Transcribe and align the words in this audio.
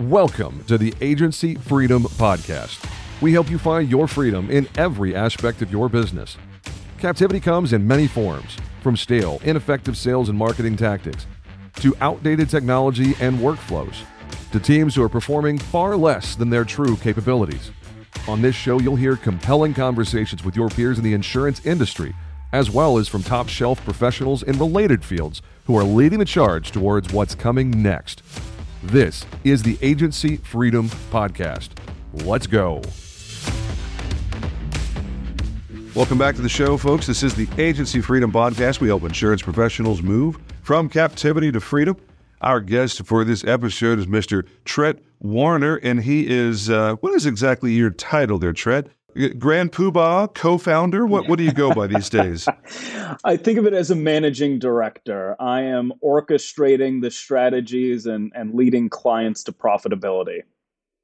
Welcome 0.00 0.64
to 0.68 0.78
the 0.78 0.94
Agency 1.00 1.56
Freedom 1.56 2.04
Podcast. 2.04 2.82
We 3.20 3.32
help 3.32 3.50
you 3.50 3.58
find 3.58 3.90
your 3.90 4.06
freedom 4.08 4.50
in 4.50 4.68
every 4.76 5.14
aspect 5.14 5.60
of 5.60 5.70
your 5.70 5.88
business. 5.88 6.36
Captivity 6.98 7.40
comes 7.40 7.72
in 7.72 7.86
many 7.86 8.06
forms, 8.06 8.56
from 8.82 8.96
stale, 8.96 9.40
ineffective 9.44 9.96
sales 9.96 10.28
and 10.28 10.38
marketing 10.38 10.76
tactics, 10.76 11.26
to 11.76 11.94
outdated 12.00 12.48
technology 12.48 13.14
and 13.20 13.38
workflows, 13.40 13.96
to 14.52 14.60
teams 14.60 14.94
who 14.94 15.02
are 15.02 15.08
performing 15.08 15.58
far 15.58 15.96
less 15.96 16.34
than 16.34 16.48
their 16.48 16.64
true 16.64 16.96
capabilities. 16.96 17.70
On 18.26 18.42
this 18.42 18.54
show, 18.54 18.78
you'll 18.78 18.96
hear 18.96 19.16
compelling 19.16 19.74
conversations 19.74 20.44
with 20.44 20.56
your 20.56 20.68
peers 20.68 20.98
in 20.98 21.04
the 21.04 21.14
insurance 21.14 21.64
industry, 21.64 22.14
as 22.52 22.70
well 22.70 22.98
as 22.98 23.08
from 23.08 23.22
top 23.22 23.48
shelf 23.48 23.82
professionals 23.84 24.42
in 24.42 24.58
related 24.58 25.04
fields 25.04 25.42
who 25.66 25.76
are 25.76 25.84
leading 25.84 26.18
the 26.18 26.24
charge 26.24 26.70
towards 26.70 27.12
what's 27.12 27.34
coming 27.34 27.82
next. 27.82 28.22
This 28.82 29.26
is 29.44 29.62
the 29.62 29.78
Agency 29.82 30.36
Freedom 30.36 30.88
Podcast. 31.10 31.70
Let's 32.12 32.46
go. 32.46 32.82
Welcome 35.94 36.18
back 36.18 36.36
to 36.36 36.42
the 36.42 36.48
show, 36.48 36.76
folks. 36.76 37.06
This 37.06 37.22
is 37.22 37.34
the 37.34 37.48
Agency 37.58 38.00
Freedom 38.00 38.30
Podcast. 38.30 38.80
We 38.80 38.88
help 38.88 39.02
insurance 39.02 39.42
professionals 39.42 40.00
move 40.00 40.38
from 40.62 40.88
captivity 40.88 41.50
to 41.50 41.60
freedom. 41.60 41.96
Our 42.40 42.60
guest 42.60 43.04
for 43.04 43.24
this 43.24 43.42
episode 43.44 43.98
is 43.98 44.06
Mr. 44.06 44.46
Trent 44.64 45.02
Warner, 45.18 45.76
and 45.76 46.04
he 46.04 46.28
is, 46.28 46.70
uh, 46.70 46.94
what 46.96 47.12
is 47.14 47.26
exactly 47.26 47.72
your 47.72 47.90
title 47.90 48.38
there, 48.38 48.52
Trent? 48.52 48.88
Grand 49.38 49.72
Poobah, 49.72 50.32
co-founder. 50.34 51.04
What 51.04 51.28
what 51.28 51.38
do 51.38 51.44
you 51.44 51.50
go 51.50 51.74
by 51.74 51.88
these 51.88 52.08
days? 52.08 52.46
I 53.24 53.36
think 53.36 53.58
of 53.58 53.66
it 53.66 53.74
as 53.74 53.90
a 53.90 53.96
managing 53.96 54.60
director. 54.60 55.34
I 55.40 55.62
am 55.62 55.92
orchestrating 56.04 57.02
the 57.02 57.10
strategies 57.10 58.06
and, 58.06 58.30
and 58.36 58.54
leading 58.54 58.88
clients 58.88 59.42
to 59.44 59.52
profitability. 59.52 60.42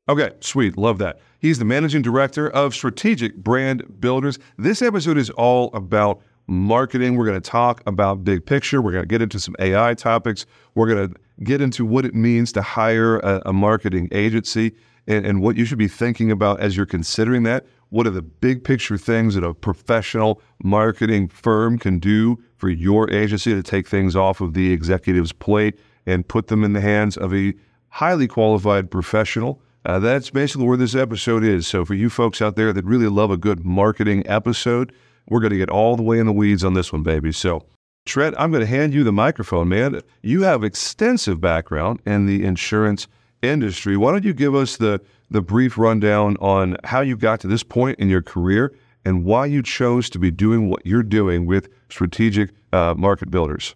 Okay, 0.08 0.30
sweet. 0.40 0.76
Love 0.76 0.98
that. 0.98 1.18
He's 1.40 1.58
the 1.58 1.64
managing 1.64 2.02
director 2.02 2.48
of 2.50 2.74
Strategic 2.74 3.36
Brand 3.36 4.00
Builders. 4.00 4.38
This 4.58 4.82
episode 4.82 5.18
is 5.18 5.30
all 5.30 5.74
about 5.74 6.20
marketing. 6.46 7.16
We're 7.16 7.26
going 7.26 7.40
to 7.40 7.50
talk 7.50 7.82
about 7.86 8.24
big 8.24 8.44
picture. 8.44 8.82
We're 8.82 8.92
going 8.92 9.04
to 9.04 9.08
get 9.08 9.22
into 9.22 9.40
some 9.40 9.54
AI 9.58 9.94
topics. 9.94 10.46
We're 10.74 10.88
going 10.88 11.08
to 11.08 11.14
get 11.42 11.60
into 11.60 11.84
what 11.84 12.04
it 12.04 12.14
means 12.14 12.52
to 12.52 12.62
hire 12.62 13.18
a, 13.18 13.42
a 13.46 13.52
marketing 13.52 14.08
agency 14.12 14.74
and, 15.06 15.26
and 15.26 15.40
what 15.40 15.56
you 15.56 15.64
should 15.64 15.78
be 15.78 15.88
thinking 15.88 16.30
about 16.30 16.60
as 16.60 16.76
you're 16.76 16.86
considering 16.86 17.42
that. 17.44 17.66
What 17.90 18.06
are 18.06 18.10
the 18.10 18.22
big 18.22 18.64
picture 18.64 18.98
things 18.98 19.34
that 19.34 19.44
a 19.44 19.54
professional 19.54 20.42
marketing 20.62 21.28
firm 21.28 21.78
can 21.78 21.98
do 21.98 22.42
for 22.56 22.68
your 22.68 23.10
agency 23.10 23.54
to 23.54 23.62
take 23.62 23.86
things 23.86 24.16
off 24.16 24.40
of 24.40 24.54
the 24.54 24.72
executive's 24.72 25.32
plate 25.32 25.78
and 26.06 26.26
put 26.26 26.48
them 26.48 26.64
in 26.64 26.72
the 26.72 26.80
hands 26.80 27.16
of 27.16 27.34
a 27.34 27.54
highly 27.88 28.26
qualified 28.26 28.90
professional? 28.90 29.60
Uh, 29.86 29.98
that's 29.98 30.30
basically 30.30 30.66
where 30.66 30.78
this 30.78 30.94
episode 30.94 31.44
is. 31.44 31.66
So, 31.66 31.84
for 31.84 31.94
you 31.94 32.08
folks 32.08 32.40
out 32.40 32.56
there 32.56 32.72
that 32.72 32.84
really 32.86 33.06
love 33.06 33.30
a 33.30 33.36
good 33.36 33.64
marketing 33.64 34.26
episode, 34.26 34.92
we're 35.28 35.40
going 35.40 35.52
to 35.52 35.58
get 35.58 35.70
all 35.70 35.96
the 35.96 36.02
way 36.02 36.18
in 36.18 36.26
the 36.26 36.32
weeds 36.32 36.64
on 36.64 36.74
this 36.74 36.92
one, 36.92 37.02
baby. 37.02 37.32
So, 37.32 37.64
Trent, 38.06 38.34
I'm 38.38 38.50
going 38.50 38.60
to 38.60 38.66
hand 38.66 38.92
you 38.92 39.04
the 39.04 39.12
microphone, 39.12 39.68
man. 39.68 40.00
You 40.22 40.42
have 40.42 40.62
extensive 40.62 41.40
background 41.40 42.00
in 42.04 42.26
the 42.26 42.44
insurance 42.44 43.06
industry. 43.42 43.96
Why 43.96 44.12
don't 44.12 44.24
you 44.24 44.34
give 44.34 44.54
us 44.54 44.76
the 44.76 45.00
the 45.30 45.40
brief 45.40 45.78
rundown 45.78 46.36
on 46.36 46.76
how 46.84 47.00
you 47.00 47.16
got 47.16 47.40
to 47.40 47.48
this 47.48 47.62
point 47.62 47.98
in 47.98 48.08
your 48.08 48.22
career 48.22 48.72
and 49.04 49.24
why 49.24 49.46
you 49.46 49.62
chose 49.62 50.08
to 50.10 50.18
be 50.18 50.30
doing 50.30 50.68
what 50.68 50.84
you're 50.86 51.02
doing 51.02 51.46
with 51.46 51.68
strategic 51.88 52.50
uh, 52.72 52.94
market 52.96 53.30
builders. 53.30 53.74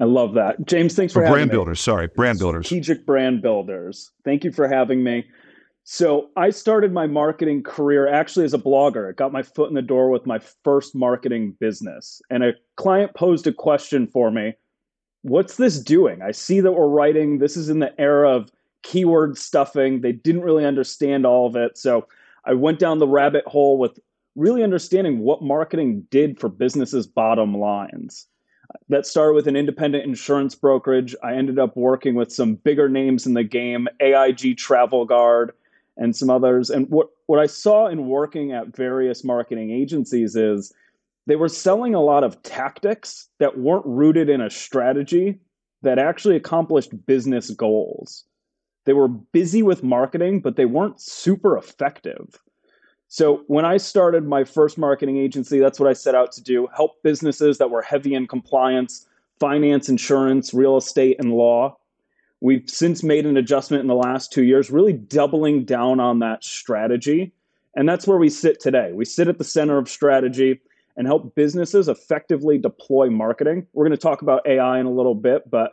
I 0.00 0.04
love 0.04 0.34
that. 0.34 0.66
James, 0.66 0.94
thanks 0.94 1.12
for 1.12 1.20
or 1.20 1.24
having 1.24 1.34
brand 1.34 1.50
me. 1.50 1.54
builders, 1.54 1.80
sorry, 1.80 2.06
brand 2.06 2.38
builders. 2.38 2.66
Strategic 2.66 3.04
brand 3.04 3.42
builders. 3.42 4.10
Thank 4.24 4.42
you 4.44 4.52
for 4.52 4.68
having 4.68 5.02
me. 5.02 5.26
So, 5.88 6.30
I 6.36 6.50
started 6.50 6.92
my 6.92 7.06
marketing 7.06 7.62
career 7.62 8.08
actually 8.08 8.44
as 8.44 8.52
a 8.52 8.58
blogger. 8.58 9.08
I 9.08 9.12
got 9.12 9.30
my 9.30 9.44
foot 9.44 9.68
in 9.68 9.76
the 9.76 9.82
door 9.82 10.10
with 10.10 10.26
my 10.26 10.40
first 10.64 10.96
marketing 10.96 11.56
business. 11.60 12.20
And 12.28 12.42
a 12.42 12.54
client 12.74 13.14
posed 13.14 13.46
a 13.46 13.52
question 13.52 14.08
for 14.08 14.32
me 14.32 14.54
What's 15.22 15.58
this 15.58 15.78
doing? 15.78 16.22
I 16.22 16.32
see 16.32 16.58
that 16.58 16.72
we're 16.72 16.88
writing, 16.88 17.38
this 17.38 17.56
is 17.56 17.68
in 17.68 17.78
the 17.78 17.94
era 18.00 18.28
of 18.28 18.50
keyword 18.82 19.38
stuffing. 19.38 20.00
They 20.00 20.10
didn't 20.10 20.42
really 20.42 20.64
understand 20.64 21.24
all 21.24 21.46
of 21.46 21.54
it. 21.54 21.78
So 21.78 22.08
I 22.44 22.54
went 22.54 22.80
down 22.80 22.98
the 22.98 23.06
rabbit 23.06 23.44
hole 23.46 23.78
with 23.78 24.00
really 24.34 24.64
understanding 24.64 25.20
what 25.20 25.40
marketing 25.40 26.04
did 26.10 26.40
for 26.40 26.48
businesses' 26.48 27.06
bottom 27.06 27.56
lines. 27.56 28.26
That 28.88 29.06
started 29.06 29.34
with 29.34 29.46
an 29.46 29.54
independent 29.54 30.02
insurance 30.02 30.56
brokerage. 30.56 31.14
I 31.22 31.34
ended 31.34 31.60
up 31.60 31.76
working 31.76 32.16
with 32.16 32.32
some 32.32 32.56
bigger 32.56 32.88
names 32.88 33.24
in 33.24 33.34
the 33.34 33.44
game, 33.44 33.86
AIG 34.00 34.56
Travel 34.56 35.04
Guard, 35.04 35.52
and 35.96 36.14
some 36.14 36.30
others. 36.30 36.70
And 36.70 36.88
what, 36.90 37.08
what 37.26 37.38
I 37.38 37.46
saw 37.46 37.86
in 37.86 38.08
working 38.08 38.52
at 38.52 38.76
various 38.76 39.24
marketing 39.24 39.70
agencies 39.70 40.36
is 40.36 40.72
they 41.26 41.36
were 41.36 41.48
selling 41.48 41.94
a 41.94 42.02
lot 42.02 42.24
of 42.24 42.42
tactics 42.42 43.28
that 43.38 43.58
weren't 43.58 43.86
rooted 43.86 44.28
in 44.28 44.40
a 44.40 44.50
strategy 44.50 45.40
that 45.82 45.98
actually 45.98 46.36
accomplished 46.36 47.06
business 47.06 47.50
goals. 47.50 48.24
They 48.84 48.92
were 48.92 49.08
busy 49.08 49.62
with 49.62 49.82
marketing, 49.82 50.40
but 50.40 50.56
they 50.56 50.64
weren't 50.64 51.00
super 51.00 51.56
effective. 51.56 52.40
So 53.08 53.42
when 53.46 53.64
I 53.64 53.76
started 53.76 54.24
my 54.24 54.44
first 54.44 54.78
marketing 54.78 55.16
agency, 55.16 55.58
that's 55.58 55.78
what 55.78 55.88
I 55.88 55.92
set 55.92 56.14
out 56.14 56.32
to 56.32 56.42
do 56.42 56.68
help 56.74 57.02
businesses 57.02 57.58
that 57.58 57.70
were 57.70 57.82
heavy 57.82 58.14
in 58.14 58.26
compliance, 58.26 59.06
finance, 59.38 59.88
insurance, 59.88 60.52
real 60.54 60.76
estate, 60.76 61.16
and 61.18 61.32
law. 61.32 61.76
We've 62.40 62.68
since 62.68 63.02
made 63.02 63.26
an 63.26 63.36
adjustment 63.36 63.80
in 63.80 63.86
the 63.86 63.94
last 63.94 64.32
two 64.32 64.44
years, 64.44 64.70
really 64.70 64.92
doubling 64.92 65.64
down 65.64 66.00
on 66.00 66.18
that 66.18 66.44
strategy. 66.44 67.32
And 67.74 67.88
that's 67.88 68.06
where 68.06 68.18
we 68.18 68.28
sit 68.28 68.60
today. 68.60 68.92
We 68.92 69.04
sit 69.04 69.28
at 69.28 69.38
the 69.38 69.44
center 69.44 69.78
of 69.78 69.88
strategy 69.88 70.60
and 70.96 71.06
help 71.06 71.34
businesses 71.34 71.88
effectively 71.88 72.58
deploy 72.58 73.10
marketing. 73.10 73.66
We're 73.72 73.84
going 73.84 73.96
to 73.96 74.02
talk 74.02 74.22
about 74.22 74.46
AI 74.46 74.78
in 74.78 74.86
a 74.86 74.90
little 74.90 75.14
bit, 75.14 75.48
but 75.50 75.72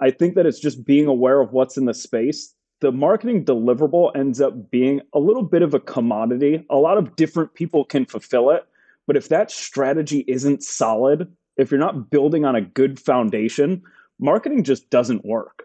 I 0.00 0.10
think 0.10 0.34
that 0.34 0.46
it's 0.46 0.58
just 0.58 0.84
being 0.84 1.06
aware 1.06 1.40
of 1.40 1.52
what's 1.52 1.76
in 1.76 1.84
the 1.84 1.94
space. 1.94 2.54
The 2.80 2.90
marketing 2.90 3.44
deliverable 3.44 4.14
ends 4.16 4.40
up 4.40 4.70
being 4.70 5.00
a 5.12 5.20
little 5.20 5.44
bit 5.44 5.62
of 5.62 5.74
a 5.74 5.80
commodity. 5.80 6.64
A 6.70 6.76
lot 6.76 6.98
of 6.98 7.14
different 7.16 7.54
people 7.54 7.84
can 7.84 8.04
fulfill 8.04 8.50
it. 8.50 8.66
But 9.06 9.16
if 9.16 9.28
that 9.28 9.50
strategy 9.50 10.24
isn't 10.26 10.62
solid, 10.62 11.32
if 11.56 11.70
you're 11.70 11.78
not 11.80 12.10
building 12.10 12.44
on 12.44 12.56
a 12.56 12.60
good 12.60 12.98
foundation, 12.98 13.82
marketing 14.18 14.64
just 14.64 14.90
doesn't 14.90 15.24
work. 15.24 15.63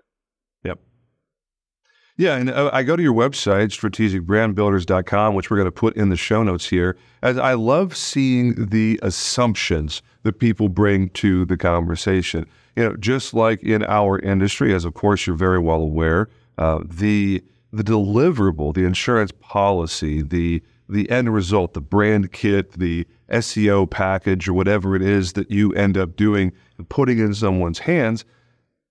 Yeah, 2.20 2.36
and 2.36 2.50
uh, 2.50 2.70
I 2.74 2.84
go 2.84 2.98
to 2.98 3.02
your 3.02 3.14
website, 3.14 3.70
strategicbrandbuilders.com, 3.70 5.36
which 5.36 5.50
we're 5.50 5.56
going 5.56 5.66
to 5.66 5.72
put 5.72 5.96
in 5.96 6.10
the 6.10 6.18
show 6.18 6.44
notes 6.44 6.68
here. 6.68 6.98
As 7.22 7.38
I 7.38 7.54
love 7.54 7.96
seeing 7.96 8.66
the 8.68 9.00
assumptions 9.02 10.02
that 10.24 10.38
people 10.38 10.68
bring 10.68 11.10
to 11.12 11.46
the 11.46 11.56
conversation 11.56 12.46
you 12.80 12.86
know, 12.86 12.96
just 12.96 13.34
like 13.34 13.62
in 13.62 13.84
our 13.84 14.20
industry, 14.20 14.74
as 14.74 14.86
of 14.86 14.94
course 14.94 15.28
you're 15.28 15.36
very 15.36 15.60
well 15.60 15.82
aware, 15.82 16.30
uh, 16.58 16.80
the 16.86 17.44
the 17.74 17.84
deliverable, 17.84 18.74
the 18.74 18.86
insurance 18.86 19.34
policy, 19.42 20.22
the 20.22 20.64
the 20.88 21.10
end 21.10 21.34
result, 21.34 21.74
the 21.74 21.82
brand 21.82 22.32
kit, 22.32 22.72
the 22.80 23.06
SEO 23.32 23.90
package, 23.90 24.48
or 24.48 24.54
whatever 24.54 24.96
it 24.96 25.02
is 25.02 25.34
that 25.34 25.52
you 25.52 25.74
end 25.74 25.98
up 25.98 26.16
doing 26.16 26.54
and 26.78 26.88
putting 26.88 27.20
in 27.20 27.34
someone's 27.34 27.80
hands, 27.80 28.24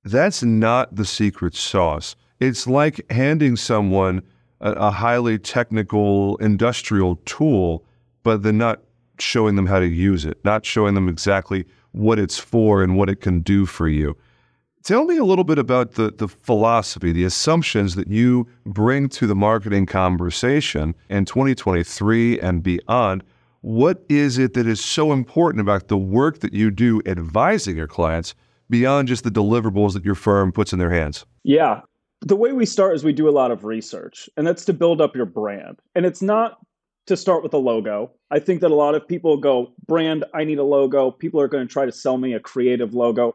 that's 0.05 0.43
not 0.43 0.95
the 0.95 1.07
secret 1.07 1.55
sauce. 1.55 2.15
It's 2.41 2.67
like 2.67 3.11
handing 3.11 3.57
someone 3.57 4.23
a, 4.61 4.73
a 4.73 4.91
highly 4.91 5.39
technical 5.39 6.37
industrial 6.37 7.17
tool, 7.25 7.85
but 8.23 8.43
then 8.43 8.59
not 8.59 8.81
showing 9.19 9.57
them 9.57 9.67
how 9.67 9.81
to 9.81 9.87
use 9.87 10.25
it, 10.25 10.39
not 10.45 10.65
showing 10.65 10.95
them 10.95 11.09
exactly 11.09 11.65
what 11.93 12.19
it's 12.19 12.39
for 12.39 12.83
and 12.83 12.97
what 12.97 13.09
it 13.09 13.21
can 13.21 13.41
do 13.41 13.67
for 13.67 13.89
you. 13.89 14.17
Tell 14.85 15.05
me 15.05 15.17
a 15.17 15.25
little 15.25 15.45
bit 15.45 15.59
about 15.59 15.93
the, 15.93 16.13
the 16.13 16.29
philosophy, 16.29 17.13
the 17.13 17.25
assumptions 17.25 17.95
that 17.97 18.09
you 18.09 18.47
bring 18.65 19.09
to 19.11 19.27
the 19.27 19.35
marketing 19.35 19.87
conversation 19.87 20.95
in 21.11 21.25
2023 21.25 22.41
and 22.41 22.63
beyond. 22.63 23.25
What 23.61 24.05
is 24.09 24.39
it 24.39 24.55
that 24.55 24.67
is 24.67 24.83
so 24.83 25.13
important 25.13 25.61
about 25.61 25.89
the 25.89 25.99
work 25.99 26.41
that 26.41 26.55
you 26.55 26.71
do 26.71 27.03
advising 27.07 27.77
your 27.77 27.89
clients 27.89 28.35
beyond 28.71 29.09
just 29.09 29.25
the 29.25 29.31
deliverables 29.31 29.95
that 29.95 30.05
your 30.05 30.15
firm 30.15 30.53
puts 30.53 30.73
in 30.73 30.79
their 30.79 30.91
hands? 30.91 31.27
Yeah. 31.43 31.81
The 32.21 32.37
way 32.37 32.53
we 32.53 32.67
start 32.67 32.95
is 32.95 33.05
we 33.05 33.13
do 33.13 33.29
a 33.29 33.31
lot 33.31 33.51
of 33.51 33.65
research, 33.65 34.29
and 34.37 34.47
that's 34.47 34.65
to 34.67 34.73
build 34.73 35.01
up 35.01 35.15
your 35.17 35.25
brand. 35.27 35.81
And 35.95 36.05
it's 36.05 36.21
not 36.21 36.59
to 37.07 37.17
start 37.17 37.43
with 37.43 37.55
a 37.55 37.59
logo. 37.59 38.11
I 38.31 38.39
think 38.39 38.61
that 38.61 38.71
a 38.71 38.75
lot 38.75 38.95
of 38.95 39.07
people 39.07 39.37
go, 39.39 39.73
brand, 39.87 40.25
I 40.35 40.45
need 40.45 40.59
a 40.59 40.65
logo. 40.65 41.11
People 41.11 41.41
are 41.41 41.49
going 41.49 41.67
to 41.67 41.73
try 41.73 41.87
to 41.87 41.93
sell 41.93 42.19
me 42.19 42.35
a 42.35 42.41
creative 42.41 42.93
logo. 42.93 43.35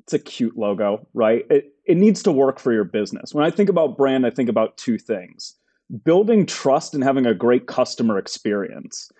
It's 0.00 0.12
a 0.12 0.18
cute 0.18 0.56
logo, 0.56 1.06
right? 1.14 1.44
It, 1.50 1.74
it 1.86 1.96
needs 1.96 2.22
to 2.22 2.30
work 2.30 2.60
for 2.60 2.72
your 2.72 2.84
business. 2.84 3.34
When 3.34 3.44
I 3.44 3.50
think 3.50 3.68
about 3.68 3.96
brand, 3.96 4.26
I 4.26 4.30
think 4.30 4.48
about 4.48 4.76
two 4.76 4.98
things. 4.98 5.56
building 6.04 6.46
trust 6.46 6.94
and 6.94 7.02
having 7.02 7.26
a 7.26 7.34
great 7.34 7.66
customer 7.66 8.18
experience. 8.18 9.10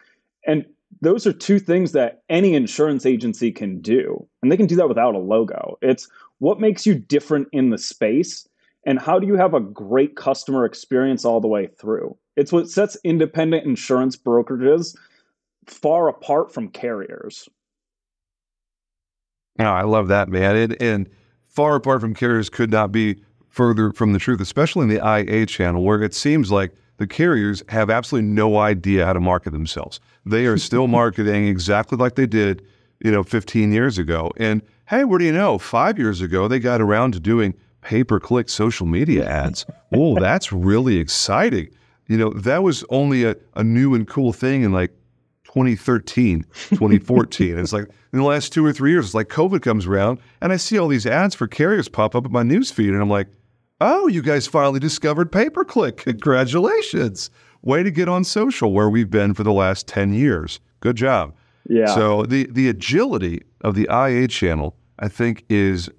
And 0.47 0.65
those 1.01 1.27
are 1.27 1.33
two 1.33 1.59
things 1.59 1.93
that 1.93 2.23
any 2.29 2.55
insurance 2.55 3.07
agency 3.07 3.53
can 3.53 3.81
do. 3.81 4.27
And 4.43 4.51
they 4.51 4.57
can 4.57 4.67
do 4.67 4.77
that 4.77 4.89
without 4.89 5.15
a 5.15 5.19
logo. 5.19 5.79
It's 5.83 6.09
what 6.39 6.61
makes 6.61 6.87
you 6.87 6.95
different 6.95 7.49
in 7.53 7.71
the 7.71 7.79
space 7.79 8.49
and 8.85 8.99
how 8.99 9.19
do 9.19 9.27
you 9.27 9.37
have 9.37 9.55
a 9.55 9.61
great 9.61 10.17
customer 10.17 10.65
experience 10.65 11.25
all 11.25 11.41
the 11.41 11.49
way 11.49 11.67
through? 11.67 12.17
It's 12.37 12.53
what 12.53 12.69
sets 12.69 12.97
independent 13.05 13.67
insurance 13.67 14.17
brokerages 14.17 14.97
far 15.67 16.09
apart 16.09 16.53
from 16.53 16.69
carriers. 16.69 17.49
Now, 19.59 19.75
I 19.75 19.83
love 19.83 20.09
that, 20.09 20.29
man. 20.29 20.57
And, 20.57 20.83
and 20.83 21.09
far 21.49 21.77
apart 21.77 22.01
from 22.01 22.15
carriers 22.15 22.49
could 22.49 22.71
not 22.71 22.93
be 22.93 23.23
further 23.49 23.93
from 23.93 24.13
the 24.13 24.19
truth, 24.19 24.41
especially 24.41 24.85
in 24.85 24.89
the 24.89 25.05
IA 25.05 25.45
channel, 25.45 25.83
where 25.83 26.03
it 26.03 26.15
seems 26.15 26.51
like 26.51 26.73
the 26.97 27.07
carriers 27.07 27.63
have 27.69 27.91
absolutely 27.91 28.31
no 28.31 28.59
idea 28.59 29.05
how 29.05 29.13
to 29.13 29.21
market 29.21 29.51
themselves. 29.51 30.01
They 30.25 30.47
are 30.47 30.57
still 30.57 30.87
marketing 30.89 31.47
exactly 31.47 31.99
like 31.99 32.15
they 32.15 32.27
did, 32.27 32.63
you 33.01 33.11
know, 33.11 33.23
15 33.23 33.73
years 33.73 33.99
ago. 33.99 34.31
And 34.37 34.63
hey, 34.87 35.05
what 35.05 35.19
do 35.19 35.25
you 35.25 35.33
know? 35.33 35.59
Five 35.59 35.99
years 35.99 36.21
ago, 36.21 36.49
they 36.49 36.59
got 36.59 36.81
around 36.81 37.13
to 37.13 37.21
doing 37.21 37.55
pay 37.83 38.05
per 38.05 38.21
click 38.21 38.49
social 38.49 38.87
media 38.87 39.29
ads. 39.29 39.67
oh, 39.95 40.15
that's 40.21 40.53
really 40.53 40.99
exciting. 40.99 41.69
You 42.07 42.17
know, 42.17 42.31
that 42.31 42.63
was 42.63 42.85
only 42.91 43.25
a, 43.25 43.37
a 43.55 43.63
new 43.63 43.95
and 43.95 44.07
cool 44.07 44.33
thing 44.33 44.63
in 44.63 44.73
like 44.73 44.91
2013, 45.45 46.45
2014. 46.71 47.59
it's 47.59 47.73
like 47.73 47.89
in 48.13 48.19
the 48.19 48.25
last 48.25 48.53
two 48.53 48.65
or 48.65 48.73
three 48.73 48.91
years, 48.91 49.07
it's 49.07 49.15
like 49.15 49.29
COVID 49.29 49.63
comes 49.63 49.87
around 49.87 50.19
and 50.41 50.53
I 50.53 50.57
see 50.57 50.79
all 50.79 50.89
these 50.89 51.07
ads 51.07 51.35
for 51.35 51.47
carriers 51.47 51.89
pop 51.89 52.15
up 52.15 52.27
in 52.27 52.33
my 52.33 52.43
newsfeed. 52.43 52.89
And 52.89 53.01
I'm 53.01 53.11
like, 53.11 53.29
oh, 53.81 54.07
you 54.09 54.23
guys 54.23 54.47
finally 54.47 54.81
discovered 54.81 55.33
pay 55.33 55.51
per 55.51 55.65
click. 55.65 55.99
Congratulations. 55.99 57.31
Way 57.63 57.83
to 57.83 57.91
get 57.91 58.09
on 58.09 58.25
social 58.25 58.73
where 58.73 58.89
we've 58.89 59.11
been 59.11 59.35
for 59.35 59.43
the 59.43 59.53
last 59.53 59.87
10 59.87 60.13
years. 60.13 60.61
Good 60.81 60.97
job. 60.97 61.35
Yeah. 61.69 61.95
So 61.95 62.25
the, 62.25 62.49
the 62.51 62.69
agility 62.69 63.43
of 63.61 63.75
the 63.75 63.87
IA 63.91 64.29
channel, 64.29 64.77
I 64.99 65.09
think, 65.09 65.45
is 65.49 65.91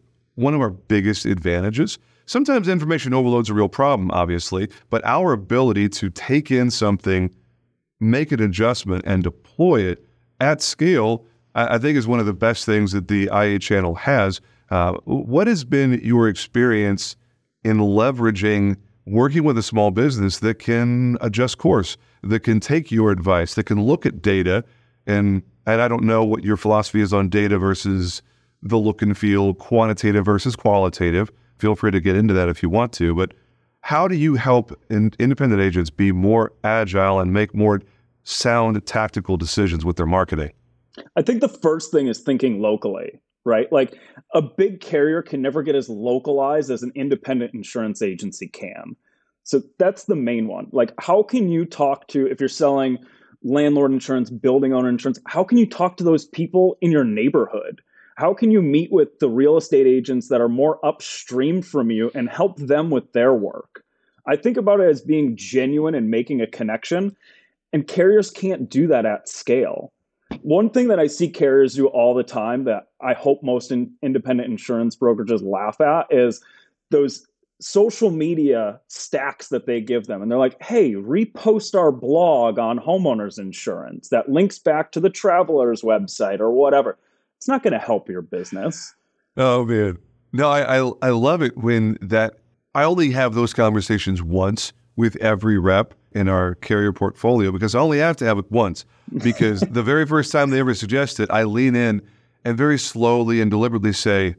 one 0.42 0.54
of 0.54 0.62
our 0.62 0.70
biggest 0.70 1.26
advantages. 1.26 1.98
Sometimes 2.26 2.68
information 2.68 3.14
overload's 3.14 3.50
a 3.50 3.54
real 3.54 3.70
problem, 3.70 4.12
obviously, 4.12 4.70
but 4.90 5.04
our 5.06 5.34
ability 5.34 5.90
to 5.90 6.10
take 6.10 6.52
in 6.52 6.72
something, 6.72 7.34
make 8.00 8.32
an 8.32 8.42
adjustment, 8.42 9.04
and 9.06 9.24
deploy 9.24 9.82
it 9.82 10.06
at 10.40 10.62
scale, 10.62 11.26
I, 11.56 11.76
I 11.76 11.78
think 11.78 11.98
is 11.98 12.08
one 12.08 12.20
of 12.20 12.26
the 12.26 12.34
best 12.34 12.66
things 12.66 12.92
that 12.92 13.08
the 13.08 13.30
IA 13.34 13.60
channel 13.60 13.96
has. 13.96 14.42
Uh, 14.70 14.94
what 15.04 15.48
has 15.48 15.64
been 15.64 16.00
your 16.04 16.28
experience 16.28 17.16
in 17.64 17.78
leveraging 17.78 18.78
working 19.06 19.44
with 19.44 19.58
a 19.58 19.64
small 19.64 19.92
business 19.92 20.40
that 20.40 20.60
can 20.60 21.18
adjust 21.22 21.58
course, 21.58 21.98
that 22.24 22.42
can 22.42 22.60
take 22.60 22.92
your 22.92 23.12
advice, 23.12 23.56
that 23.56 23.66
can 23.66 23.84
look 23.84 24.06
at 24.06 24.22
data 24.22 24.64
and 25.06 25.44
and 25.66 25.82
I 25.82 25.88
don't 25.88 26.04
know 26.04 26.24
what 26.24 26.44
your 26.44 26.58
philosophy 26.58 27.02
is 27.02 27.14
on 27.14 27.30
data 27.30 27.60
versus 27.60 28.22
the 28.64 28.78
look 28.78 29.02
and 29.02 29.18
feel, 29.18 29.54
quantitative 29.54 30.26
versus 30.26 30.56
qualitative. 30.56 31.32
Feel 31.58 31.76
free 31.76 31.92
to 31.92 32.00
get 32.00 32.16
into 32.16 32.34
that 32.34 32.50
if 32.50 32.62
you 32.62 32.70
want 32.70 32.94
to. 32.94 33.16
But 33.16 33.34
how 33.82 34.08
do 34.08 34.16
you 34.16 34.36
help 34.36 34.80
in, 34.90 35.12
independent 35.20 35.62
agents 35.62 35.90
be 35.90 36.12
more 36.12 36.54
agile 36.64 37.20
and 37.20 37.34
make 37.34 37.56
more 37.56 37.82
sound 38.24 38.86
tactical 38.86 39.38
decisions 39.38 39.84
with 39.84 39.96
their 39.96 40.06
marketing? 40.06 40.52
I 41.16 41.22
think 41.22 41.42
the 41.42 41.50
first 41.50 41.92
thing 41.92 42.08
is 42.08 42.20
thinking 42.20 42.62
locally, 42.62 43.20
right? 43.46 43.72
Like 43.72 43.96
a 44.34 44.42
big 44.42 44.82
carrier 44.82 45.22
can 45.22 45.42
never 45.42 45.64
get 45.64 45.76
as 45.76 45.90
localized 45.90 46.70
as 46.70 46.84
an 46.84 46.92
independent 46.96 47.54
insurance 47.54 48.02
agency 48.02 48.48
can. 48.48 48.96
So 49.44 49.64
that's 49.80 50.04
the 50.04 50.16
main 50.16 50.48
one. 50.48 50.68
Like, 50.72 50.94
how 51.00 51.24
can 51.24 51.50
you 51.50 51.66
talk 51.66 52.08
to, 52.10 52.28
if 52.28 52.40
you're 52.40 52.50
selling 52.50 53.00
landlord 53.44 53.92
insurance, 53.92 54.30
building 54.30 54.74
owner 54.74 54.90
insurance, 54.90 55.20
how 55.26 55.44
can 55.44 55.58
you 55.58 55.66
talk 55.66 55.98
to 55.98 56.04
those 56.04 56.26
people 56.26 56.78
in 56.82 56.92
your 56.92 57.04
neighborhood? 57.04 57.82
How 58.22 58.36
can 58.36 58.52
you 58.52 58.62
meet 58.62 58.92
with 58.92 59.18
the 59.18 59.28
real 59.28 59.58
estate 59.58 59.88
agents 59.88 60.28
that 60.28 60.42
are 60.42 60.48
more 60.48 60.80
upstream 60.86 61.60
from 61.60 61.90
you 61.90 62.12
and 62.14 62.30
help 62.30 62.56
them 62.58 62.92
with 62.92 63.12
their 63.14 63.34
work? 63.34 63.84
I 64.28 64.36
think 64.36 64.58
about 64.58 64.80
it 64.80 64.88
as 64.88 65.02
being 65.02 65.36
genuine 65.36 65.96
and 65.96 66.12
making 66.12 66.40
a 66.40 66.46
connection, 66.46 67.18
and 67.74 67.88
carriers 67.88 68.30
can't 68.30 68.70
do 68.70 68.86
that 68.86 69.08
at 69.08 69.28
scale. 69.28 69.92
One 70.44 70.70
thing 70.70 70.88
that 70.90 71.00
I 71.00 71.08
see 71.08 71.30
carriers 71.30 71.74
do 71.74 71.88
all 71.88 72.14
the 72.14 72.22
time 72.22 72.66
that 72.66 72.90
I 73.02 73.14
hope 73.14 73.42
most 73.42 73.72
in 73.72 73.92
independent 74.04 74.52
insurance 74.52 74.96
brokerages 74.96 75.42
laugh 75.42 75.82
at 75.82 76.06
is 76.12 76.44
those 76.92 77.26
social 77.60 78.12
media 78.12 78.80
stacks 78.88 79.48
that 79.48 79.66
they 79.66 79.82
give 79.82 80.06
them. 80.06 80.22
And 80.22 80.30
they're 80.32 80.38
like, 80.38 80.62
hey, 80.62 80.94
repost 80.94 81.74
our 81.74 81.92
blog 81.92 82.60
on 82.60 82.78
homeowners 82.78 83.40
insurance 83.40 84.10
that 84.10 84.30
links 84.30 84.60
back 84.60 84.92
to 84.92 85.00
the 85.00 85.10
traveler's 85.10 85.82
website 85.82 86.40
or 86.40 86.52
whatever 86.52 87.00
it's 87.42 87.48
not 87.48 87.64
going 87.64 87.74
to 87.74 87.80
help 87.80 88.08
your 88.08 88.22
business. 88.22 88.94
Oh 89.36 89.66
man, 89.66 89.98
no, 90.32 90.48
I, 90.48 90.78
I 90.78 90.92
I 91.02 91.10
love 91.10 91.42
it 91.42 91.58
when 91.58 91.98
that. 92.02 92.36
I 92.76 92.84
only 92.84 93.10
have 93.12 93.34
those 93.34 93.52
conversations 93.52 94.22
once 94.22 94.74
with 94.96 95.16
every 95.16 95.58
rep 95.58 95.96
in 96.12 96.30
our 96.30 96.54
carrier 96.56 96.94
portfolio 96.94 97.52
because 97.52 97.74
I 97.74 97.80
only 97.80 97.98
have 97.98 98.16
to 98.18 98.26
have 98.26 98.38
it 98.38 98.50
once. 98.52 98.86
Because 99.24 99.60
the 99.72 99.82
very 99.82 100.06
first 100.06 100.32
time 100.32 100.52
they 100.52 100.60
ever 100.60 100.76
suggest 100.76 101.20
it, 101.20 101.32
I 101.32 101.44
lean 101.44 101.76
in 101.76 102.04
and 102.46 102.56
very 102.56 102.78
slowly 102.78 103.42
and 103.42 103.50
deliberately 103.50 103.92
say, 103.92 104.36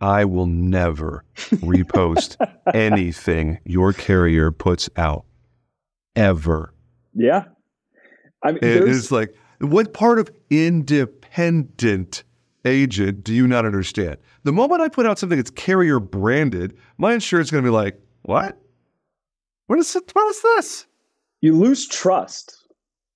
I 0.00 0.24
will 0.24 0.46
never 0.46 1.24
repost 1.36 2.36
anything 2.74 3.58
your 3.64 3.92
carrier 3.92 4.52
puts 4.52 4.88
out 4.96 5.24
ever. 6.14 6.72
Yeah. 7.12 7.46
I 8.42 8.52
mean, 8.52 8.60
it's 8.62 9.10
like, 9.10 9.34
what 9.58 9.92
part 9.92 10.18
of 10.18 10.30
independent 10.48 11.23
independent 11.36 12.24
agent 12.64 13.24
do 13.24 13.34
you 13.34 13.46
not 13.46 13.66
understand? 13.66 14.16
The 14.44 14.52
moment 14.52 14.80
I 14.80 14.88
put 14.88 15.06
out 15.06 15.18
something 15.18 15.38
that's 15.38 15.50
carrier 15.50 16.00
branded, 16.00 16.76
my 16.98 17.14
insurance 17.14 17.48
is 17.48 17.50
going 17.50 17.64
to 17.64 17.68
be 17.68 17.72
like, 17.72 18.00
what? 18.22 18.58
What 19.66 19.78
is, 19.78 19.94
it, 19.96 20.10
what 20.12 20.28
is 20.28 20.42
this? 20.42 20.86
You 21.40 21.54
lose 21.54 21.86
trust, 21.86 22.66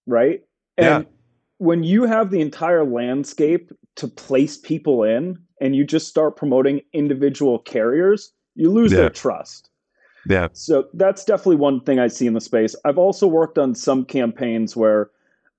right? 0.06 0.40
And 0.76 1.04
yeah. 1.04 1.10
when 1.58 1.82
you 1.82 2.04
have 2.04 2.30
the 2.30 2.40
entire 2.40 2.84
landscape 2.84 3.70
to 3.96 4.08
place 4.08 4.56
people 4.56 5.02
in 5.02 5.38
and 5.60 5.74
you 5.74 5.84
just 5.84 6.08
start 6.08 6.36
promoting 6.36 6.80
individual 6.92 7.58
carriers, 7.58 8.32
you 8.54 8.70
lose 8.70 8.92
yeah. 8.92 8.98
their 8.98 9.10
trust. 9.10 9.70
Yeah. 10.28 10.48
So 10.52 10.88
that's 10.94 11.24
definitely 11.24 11.56
one 11.56 11.80
thing 11.80 11.98
I 11.98 12.08
see 12.08 12.26
in 12.26 12.34
the 12.34 12.40
space. 12.40 12.76
I've 12.84 12.98
also 12.98 13.26
worked 13.26 13.58
on 13.58 13.74
some 13.74 14.04
campaigns 14.04 14.76
where 14.76 15.10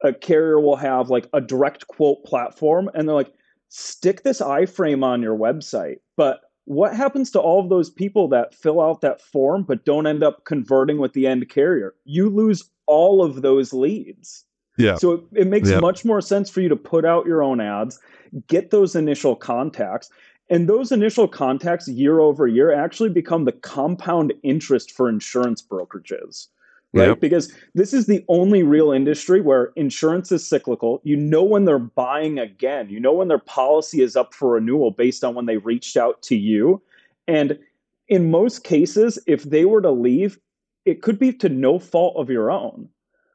a 0.04 0.14
carrier 0.14 0.60
will 0.60 0.76
have 0.76 1.10
like 1.10 1.28
a 1.34 1.42
direct 1.42 1.88
quote 1.88 2.24
platform 2.24 2.90
and 2.94 3.08
they're 3.08 3.16
like 3.16 3.34
stick 3.70 4.24
this 4.24 4.42
iframe 4.42 5.04
on 5.04 5.22
your 5.22 5.38
website. 5.38 5.98
But 6.16 6.42
what 6.66 6.96
happens 6.96 7.32
to 7.32 7.40
all 7.40 7.60
of 7.60 7.70
those 7.70 7.90
people 7.90 8.28
that 8.30 8.54
fill 8.54 8.82
out 8.82 9.02
that 9.02 9.22
form 9.22 9.64
but 9.64 9.86
don't 9.86 10.08
end 10.08 10.24
up 10.24 10.46
converting 10.46 10.98
with 11.00 11.14
the 11.14 11.28
end 11.28 11.50
carrier? 11.50 11.96
You 12.06 12.30
lose 12.30 12.70
all 12.86 13.24
of 13.24 13.42
those 13.42 13.74
leads. 13.74 14.46
Yeah. 14.78 14.96
So 14.96 15.12
it, 15.12 15.22
it 15.34 15.48
makes 15.48 15.70
yeah. 15.70 15.80
much 15.80 16.06
more 16.06 16.22
sense 16.22 16.50
for 16.50 16.62
you 16.62 16.70
to 16.70 16.76
put 16.76 17.06
out 17.06 17.26
your 17.26 17.44
own 17.44 17.60
ads 17.60 18.00
get 18.48 18.72
those 18.72 18.96
initial 18.96 19.36
contacts 19.36 20.10
and 20.50 20.68
those 20.68 20.92
initial 20.92 21.28
contacts 21.28 21.88
year 21.88 22.20
over 22.20 22.48
year 22.48 22.74
actually 22.74 23.10
become 23.10 23.46
the 23.46 23.52
compound 23.52 24.34
interest 24.44 24.92
for 24.92 25.10
insurance 25.10 25.62
brokerages 25.62 26.48
right? 26.94 27.10
Yep. 27.10 27.20
Because 27.20 27.52
this 27.76 27.94
is 27.94 28.06
the 28.06 28.24
only 28.28 28.64
real 28.64 28.92
industry 28.92 29.42
where 29.42 29.72
insurance 29.76 30.32
is 30.32 30.48
cyclical. 30.48 31.02
You 31.04 31.16
know 31.16 31.44
when 31.44 31.66
they're 31.66 31.80
buying 31.80 32.40
again, 32.40 32.90
you 32.90 33.00
know 33.00 33.14
when 33.14 33.28
their 33.28 33.40
policy 33.40 34.02
is 34.02 34.16
up 34.16 34.34
for 34.34 34.54
renewal 34.54 34.92
based 34.92 35.24
on 35.24 35.36
when 35.36 35.46
they 35.46 35.58
reached 35.58 35.98
out 35.98 36.22
to 36.24 36.36
you. 36.36 36.82
And 37.28 37.60
in 38.08 38.32
most 38.32 38.64
cases, 38.64 39.20
if 39.28 39.44
they 39.44 39.66
were 39.66 39.82
to 39.82 39.92
leave, 39.92 40.40
it 40.86 41.02
could 41.02 41.20
be 41.20 41.32
to 41.34 41.50
no 41.50 41.78
fault 41.78 42.16
of 42.18 42.30
your 42.30 42.50
own, 42.52 42.90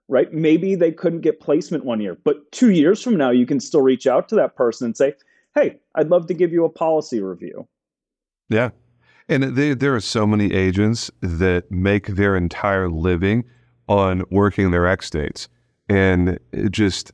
right? 0.09 0.33
Maybe 0.33 0.75
they 0.75 0.91
couldn't 0.91 1.21
get 1.21 1.41
placement 1.41 1.85
one 1.85 2.01
year, 2.01 2.17
but 2.25 2.51
two 2.51 2.71
years 2.71 3.01
from 3.01 3.17
now, 3.17 3.31
you 3.31 3.47
can 3.47 3.61
still 3.61 3.83
reach 3.83 4.07
out 4.07 4.29
to 4.31 4.35
that 4.35 4.57
person 4.57 4.87
and 4.87 4.97
say, 4.97 5.15
Hey, 5.55 5.79
I'd 5.95 6.09
love 6.09 6.27
to 6.27 6.35
give 6.35 6.53
you 6.53 6.65
a 6.65 6.69
policy 6.69 7.21
review. 7.21 7.69
Yeah, 8.49 8.71
and 9.29 9.43
they, 9.57 9.75
there 9.75 9.95
are 9.95 10.01
so 10.01 10.27
many 10.27 10.53
agents 10.53 11.11
that 11.21 11.71
make 11.71 12.09
their 12.09 12.37
entire 12.37 12.89
living 12.89 13.45
on 13.89 14.23
working 14.31 14.71
their 14.71 14.87
ex 14.87 15.11
dates 15.11 15.49
and 15.89 16.39
just 16.71 17.13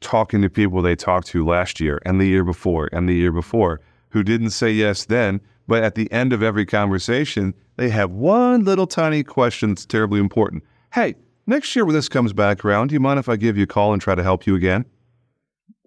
talking 0.00 0.42
to 0.42 0.50
people 0.50 0.82
they 0.82 0.96
talked 0.96 1.28
to 1.28 1.46
last 1.46 1.80
year 1.80 2.00
and 2.04 2.20
the 2.20 2.26
year 2.26 2.44
before 2.44 2.88
and 2.92 3.08
the 3.08 3.14
year 3.14 3.32
before 3.32 3.80
who 4.10 4.22
didn't 4.22 4.50
say 4.50 4.70
yes 4.70 5.04
then, 5.06 5.40
but 5.66 5.82
at 5.82 5.94
the 5.94 6.10
end 6.12 6.32
of 6.32 6.42
every 6.42 6.66
conversation, 6.66 7.54
they 7.76 7.88
have 7.88 8.10
one 8.10 8.64
little 8.64 8.86
tiny 8.86 9.22
question 9.22 9.70
that's 9.70 9.86
terribly 9.86 10.20
important. 10.20 10.62
Hey, 10.92 11.14
next 11.46 11.74
year 11.74 11.84
when 11.84 11.94
this 11.94 12.08
comes 12.08 12.32
back 12.32 12.64
around, 12.64 12.88
do 12.88 12.94
you 12.94 13.00
mind 13.00 13.18
if 13.18 13.28
I 13.28 13.36
give 13.36 13.56
you 13.56 13.62
a 13.62 13.66
call 13.66 13.92
and 13.92 14.02
try 14.02 14.14
to 14.14 14.22
help 14.22 14.46
you 14.46 14.54
again? 14.54 14.84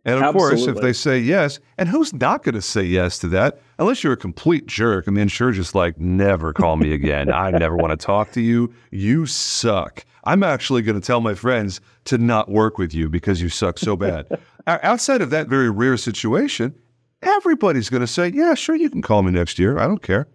And 0.05 0.15
of 0.15 0.23
Absolutely. 0.23 0.65
course, 0.65 0.77
if 0.77 0.83
they 0.83 0.93
say 0.93 1.17
yes, 1.17 1.59
and 1.79 1.89
who's 1.89 2.13
not 2.13 2.43
going 2.43 2.53
to 2.53 2.61
say 2.61 2.83
yes 2.83 3.17
to 3.19 3.27
that? 3.29 3.59
Unless 3.79 4.03
you're 4.03 4.13
a 4.13 4.17
complete 4.17 4.67
jerk 4.67 5.07
and 5.07 5.17
the 5.17 5.21
insurer's 5.21 5.55
just 5.55 5.73
like, 5.73 5.99
never 5.99 6.53
call 6.53 6.77
me 6.77 6.93
again. 6.93 7.33
I 7.33 7.49
never 7.49 7.75
want 7.75 7.89
to 7.91 7.97
talk 7.97 8.31
to 8.33 8.41
you. 8.41 8.71
You 8.91 9.25
suck. 9.25 10.05
I'm 10.23 10.43
actually 10.43 10.83
going 10.83 10.99
to 10.99 11.05
tell 11.05 11.21
my 11.21 11.33
friends 11.33 11.81
to 12.05 12.19
not 12.19 12.49
work 12.49 12.77
with 12.77 12.93
you 12.93 13.09
because 13.09 13.41
you 13.41 13.49
suck 13.49 13.79
so 13.79 13.95
bad. 13.95 14.27
Outside 14.67 15.21
of 15.21 15.31
that 15.31 15.47
very 15.47 15.71
rare 15.71 15.97
situation, 15.97 16.75
everybody's 17.23 17.89
going 17.89 18.01
to 18.01 18.07
say, 18.07 18.29
yeah, 18.29 18.53
sure, 18.53 18.75
you 18.75 18.91
can 18.91 19.01
call 19.01 19.23
me 19.23 19.31
next 19.31 19.57
year. 19.57 19.79
I 19.79 19.87
don't 19.87 20.01
care. 20.01 20.27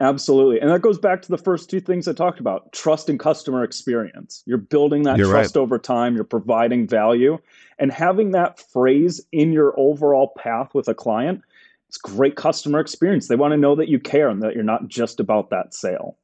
Absolutely. 0.00 0.60
And 0.60 0.70
that 0.70 0.80
goes 0.80 0.98
back 0.98 1.22
to 1.22 1.28
the 1.28 1.38
first 1.38 1.68
two 1.68 1.80
things 1.80 2.06
I 2.06 2.12
talked 2.12 2.38
about 2.38 2.72
trust 2.72 3.08
and 3.08 3.18
customer 3.18 3.64
experience. 3.64 4.44
You're 4.46 4.58
building 4.58 5.02
that 5.02 5.18
You're 5.18 5.30
trust 5.30 5.56
right. 5.56 5.60
over 5.60 5.78
time, 5.78 6.14
you're 6.14 6.24
providing 6.24 6.86
value, 6.86 7.38
and 7.78 7.90
having 7.90 8.30
that 8.30 8.60
phrase 8.60 9.20
in 9.32 9.52
your 9.52 9.74
overall 9.78 10.32
path 10.38 10.72
with 10.72 10.86
a 10.88 10.94
client. 10.94 11.42
It's 11.88 11.96
great 11.96 12.36
customer 12.36 12.80
experience. 12.80 13.28
They 13.28 13.36
want 13.36 13.52
to 13.52 13.56
know 13.56 13.74
that 13.74 13.88
you 13.88 13.98
care 13.98 14.28
and 14.28 14.42
that 14.42 14.54
you're 14.54 14.62
not 14.62 14.88
just 14.88 15.20
about 15.20 15.50
that 15.50 15.74
sale. 15.74 16.16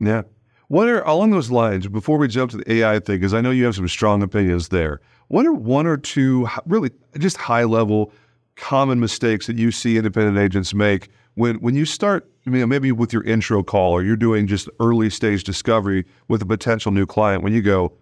Yeah. 0.00 0.22
What 0.68 0.88
are 0.88 1.02
along 1.02 1.30
those 1.30 1.50
lines 1.50 1.86
before 1.86 2.18
we 2.18 2.26
jump 2.26 2.50
to 2.50 2.56
the 2.58 2.72
AI 2.72 2.98
thing? 2.98 3.18
Because 3.20 3.32
I 3.32 3.40
know 3.40 3.52
you 3.52 3.64
have 3.64 3.76
some 3.76 3.88
strong 3.88 4.22
opinions 4.22 4.68
there. 4.68 5.00
What 5.28 5.46
are 5.46 5.52
one 5.52 5.86
or 5.86 5.96
two 5.96 6.48
really 6.66 6.90
just 7.18 7.36
high 7.36 7.64
level 7.64 8.12
common 8.56 9.00
mistakes 9.00 9.46
that 9.46 9.56
you 9.56 9.70
see 9.70 9.96
independent 9.96 10.38
agents 10.38 10.74
make 10.74 11.10
when 11.34 11.56
when 11.56 11.74
you 11.74 11.84
start? 11.84 12.28
I 12.46 12.50
mean, 12.50 12.68
maybe 12.68 12.92
with 12.92 13.12
your 13.12 13.24
intro 13.24 13.62
call 13.62 13.92
or 13.92 14.02
you're 14.02 14.16
doing 14.16 14.46
just 14.46 14.68
early 14.80 15.08
stage 15.10 15.44
discovery 15.44 16.04
with 16.28 16.42
a 16.42 16.46
potential 16.46 16.92
new 16.92 17.06
client. 17.06 17.42
When 17.42 17.52
you 17.54 17.62
go, 17.62 17.92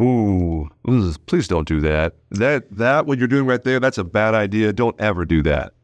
"Ooh, 0.00 0.68
please 1.26 1.48
don't 1.48 1.68
do 1.68 1.80
that." 1.80 2.16
That 2.30 2.70
that 2.76 3.06
what 3.06 3.18
you're 3.18 3.28
doing 3.28 3.46
right 3.46 3.62
there, 3.62 3.80
that's 3.80 3.98
a 3.98 4.04
bad 4.04 4.34
idea. 4.34 4.72
Don't 4.72 4.98
ever 5.00 5.24
do 5.24 5.42
that. 5.42 5.74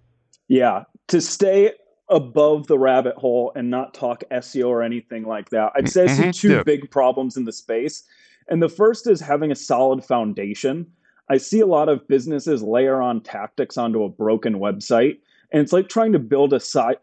Yeah. 0.49 0.85
To 1.09 1.21
stay 1.21 1.73
above 2.11 2.67
the 2.67 2.79
rabbit 2.79 3.17
hole 3.17 3.51
and 3.57 3.71
not 3.71 3.95
talk 3.95 4.23
SEO 4.31 4.69
or 4.69 4.83
anything 4.83 5.25
like 5.25 5.51
that, 5.51 5.73
I'd 5.75 5.89
say 5.89 6.05
I 6.05 6.07
see 6.07 6.23
Mhm. 6.25 6.35
two 6.35 6.51
Yeah. 6.53 6.63
big 6.63 6.91
problems 6.91 7.37
in 7.37 7.45
the 7.45 7.53
space. 7.53 8.05
And 8.49 8.63
the 8.63 8.69
first 8.69 9.09
is 9.09 9.21
having 9.21 9.51
a 9.51 9.55
solid 9.55 10.05
foundation. 10.05 10.87
I 11.31 11.39
see 11.39 11.61
a 11.61 11.67
lot 11.67 11.89
of 11.89 12.07
businesses 12.07 12.63
layer 12.63 13.01
on 13.01 13.23
tactics 13.23 13.79
onto 13.79 14.03
a 14.05 14.09
broken 14.11 14.57
website. 14.57 15.17
And 15.55 15.63
it's 15.63 15.73
like 15.73 15.89
trying 15.89 16.13
to 16.13 16.19
build 16.19 16.53
a, 16.53 16.61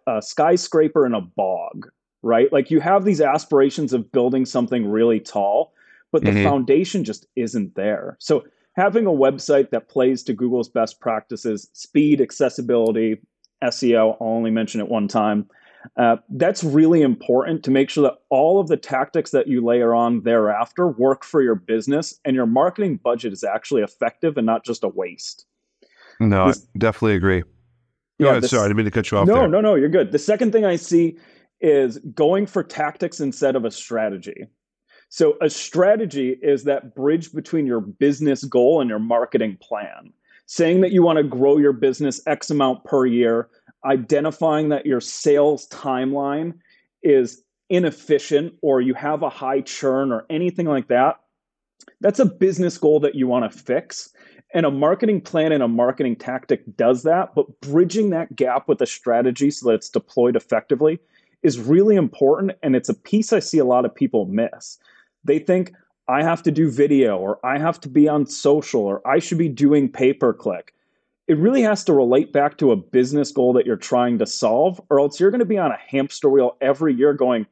a 0.07 0.21
skyscraper 0.21 1.05
in 1.05 1.13
a 1.13 1.21
bog, 1.21 1.87
right? 2.21 2.51
Like 2.51 2.69
you 2.69 2.81
have 2.81 3.05
these 3.05 3.21
aspirations 3.21 3.93
of 3.93 4.11
building 4.11 4.45
something 4.45 4.91
really 4.91 5.21
tall, 5.21 5.73
but 6.11 6.25
the 6.25 6.31
Mhm. 6.31 6.43
foundation 6.43 7.05
just 7.05 7.27
isn't 7.37 7.75
there. 7.75 8.17
So 8.19 8.43
having 8.73 9.05
a 9.05 9.11
website 9.11 9.69
that 9.69 9.87
plays 9.87 10.21
to 10.23 10.33
Google's 10.33 10.67
best 10.67 10.99
practices, 10.99 11.69
speed, 11.71 12.19
accessibility, 12.19 13.21
SEO, 13.63 14.17
I'll 14.19 14.27
only 14.27 14.51
mention 14.51 14.81
it 14.81 14.89
one 14.89 15.07
time. 15.07 15.47
Uh, 15.95 16.17
that's 16.31 16.61
really 16.61 17.01
important 17.03 17.63
to 17.63 17.71
make 17.71 17.89
sure 17.89 18.03
that 18.03 18.17
all 18.29 18.59
of 18.59 18.67
the 18.67 18.75
tactics 18.75 19.31
that 19.31 19.47
you 19.47 19.63
layer 19.63 19.95
on 19.95 20.23
thereafter 20.23 20.89
work 20.89 21.23
for 21.23 21.41
your 21.41 21.55
business 21.55 22.19
and 22.25 22.35
your 22.35 22.45
marketing 22.47 22.97
budget 22.97 23.31
is 23.31 23.45
actually 23.45 23.81
effective 23.81 24.35
and 24.35 24.45
not 24.45 24.65
just 24.65 24.83
a 24.83 24.89
waste. 24.89 25.45
No, 26.19 26.47
This- 26.47 26.67
I 26.75 26.77
definitely 26.79 27.15
agree. 27.15 27.43
Yeah, 28.21 28.39
this- 28.39 28.51
Sorry, 28.51 28.63
I 28.63 28.67
didn't 28.67 28.77
mean 28.77 28.85
to 28.85 28.91
cut 28.91 29.11
you 29.11 29.17
off 29.17 29.27
no, 29.27 29.35
there. 29.35 29.47
no, 29.47 29.61
no, 29.61 29.75
you're 29.75 29.89
good. 29.89 30.11
The 30.11 30.19
second 30.19 30.51
thing 30.51 30.65
I 30.65 30.75
see 30.75 31.17
is 31.59 31.97
going 31.99 32.47
for 32.47 32.63
tactics 32.63 33.19
instead 33.19 33.55
of 33.55 33.65
a 33.65 33.71
strategy. 33.71 34.47
So, 35.09 35.37
a 35.41 35.49
strategy 35.49 36.37
is 36.41 36.63
that 36.63 36.95
bridge 36.95 37.33
between 37.33 37.65
your 37.65 37.81
business 37.81 38.43
goal 38.45 38.79
and 38.79 38.89
your 38.89 38.99
marketing 38.99 39.57
plan. 39.61 40.13
Saying 40.45 40.81
that 40.81 40.91
you 40.91 41.03
want 41.03 41.17
to 41.17 41.23
grow 41.23 41.57
your 41.57 41.73
business 41.73 42.21
X 42.27 42.49
amount 42.49 42.83
per 42.83 43.05
year, 43.05 43.49
identifying 43.85 44.69
that 44.69 44.85
your 44.85 45.01
sales 45.01 45.67
timeline 45.67 46.53
is 47.03 47.43
inefficient 47.69 48.53
or 48.61 48.81
you 48.81 48.93
have 48.93 49.23
a 49.23 49.29
high 49.29 49.61
churn 49.61 50.11
or 50.11 50.25
anything 50.29 50.65
like 50.65 50.89
that. 50.89 51.19
That's 52.01 52.19
a 52.19 52.25
business 52.25 52.77
goal 52.77 52.99
that 53.01 53.15
you 53.15 53.27
want 53.27 53.49
to 53.49 53.57
fix. 53.57 54.13
And 54.53 54.65
a 54.65 54.71
marketing 54.71 55.21
plan 55.21 55.51
and 55.51 55.63
a 55.63 55.67
marketing 55.67 56.17
tactic 56.17 56.63
does 56.75 57.03
that, 57.03 57.33
but 57.35 57.61
bridging 57.61 58.09
that 58.09 58.35
gap 58.35 58.67
with 58.67 58.81
a 58.81 58.85
strategy 58.85 59.49
so 59.49 59.69
that 59.69 59.75
it's 59.75 59.89
deployed 59.89 60.35
effectively 60.35 60.99
is 61.41 61.59
really 61.59 61.95
important. 61.95 62.51
And 62.61 62.75
it's 62.75 62.89
a 62.89 62.93
piece 62.93 63.31
I 63.31 63.39
see 63.39 63.59
a 63.59 63.65
lot 63.65 63.85
of 63.85 63.95
people 63.95 64.25
miss. 64.25 64.77
They 65.23 65.39
think, 65.39 65.73
I 66.07 66.23
have 66.23 66.43
to 66.43 66.51
do 66.51 66.69
video, 66.69 67.17
or 67.17 67.39
I 67.45 67.57
have 67.57 67.79
to 67.81 67.89
be 67.89 68.09
on 68.09 68.25
social, 68.25 68.81
or 68.81 69.07
I 69.07 69.19
should 69.19 69.37
be 69.37 69.47
doing 69.47 69.89
pay 69.89 70.11
per 70.11 70.33
click. 70.33 70.73
It 71.27 71.37
really 71.37 71.61
has 71.61 71.85
to 71.85 71.93
relate 71.93 72.33
back 72.33 72.57
to 72.57 72.71
a 72.71 72.75
business 72.75 73.31
goal 73.31 73.53
that 73.53 73.65
you're 73.65 73.77
trying 73.77 74.17
to 74.17 74.25
solve, 74.25 74.81
or 74.89 74.99
else 74.99 75.19
you're 75.19 75.31
going 75.31 75.39
to 75.39 75.45
be 75.45 75.57
on 75.57 75.71
a 75.71 75.77
hamster 75.77 76.29
wheel 76.29 76.57
every 76.59 76.93
year 76.93 77.13
going, 77.13 77.45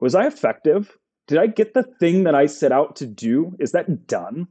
Was 0.00 0.14
I 0.14 0.26
effective? 0.26 0.96
Did 1.26 1.36
I 1.36 1.48
get 1.48 1.74
the 1.74 1.82
thing 1.82 2.24
that 2.24 2.34
I 2.34 2.46
set 2.46 2.72
out 2.72 2.96
to 2.96 3.06
do? 3.06 3.54
Is 3.58 3.72
that 3.72 4.06
done? 4.06 4.48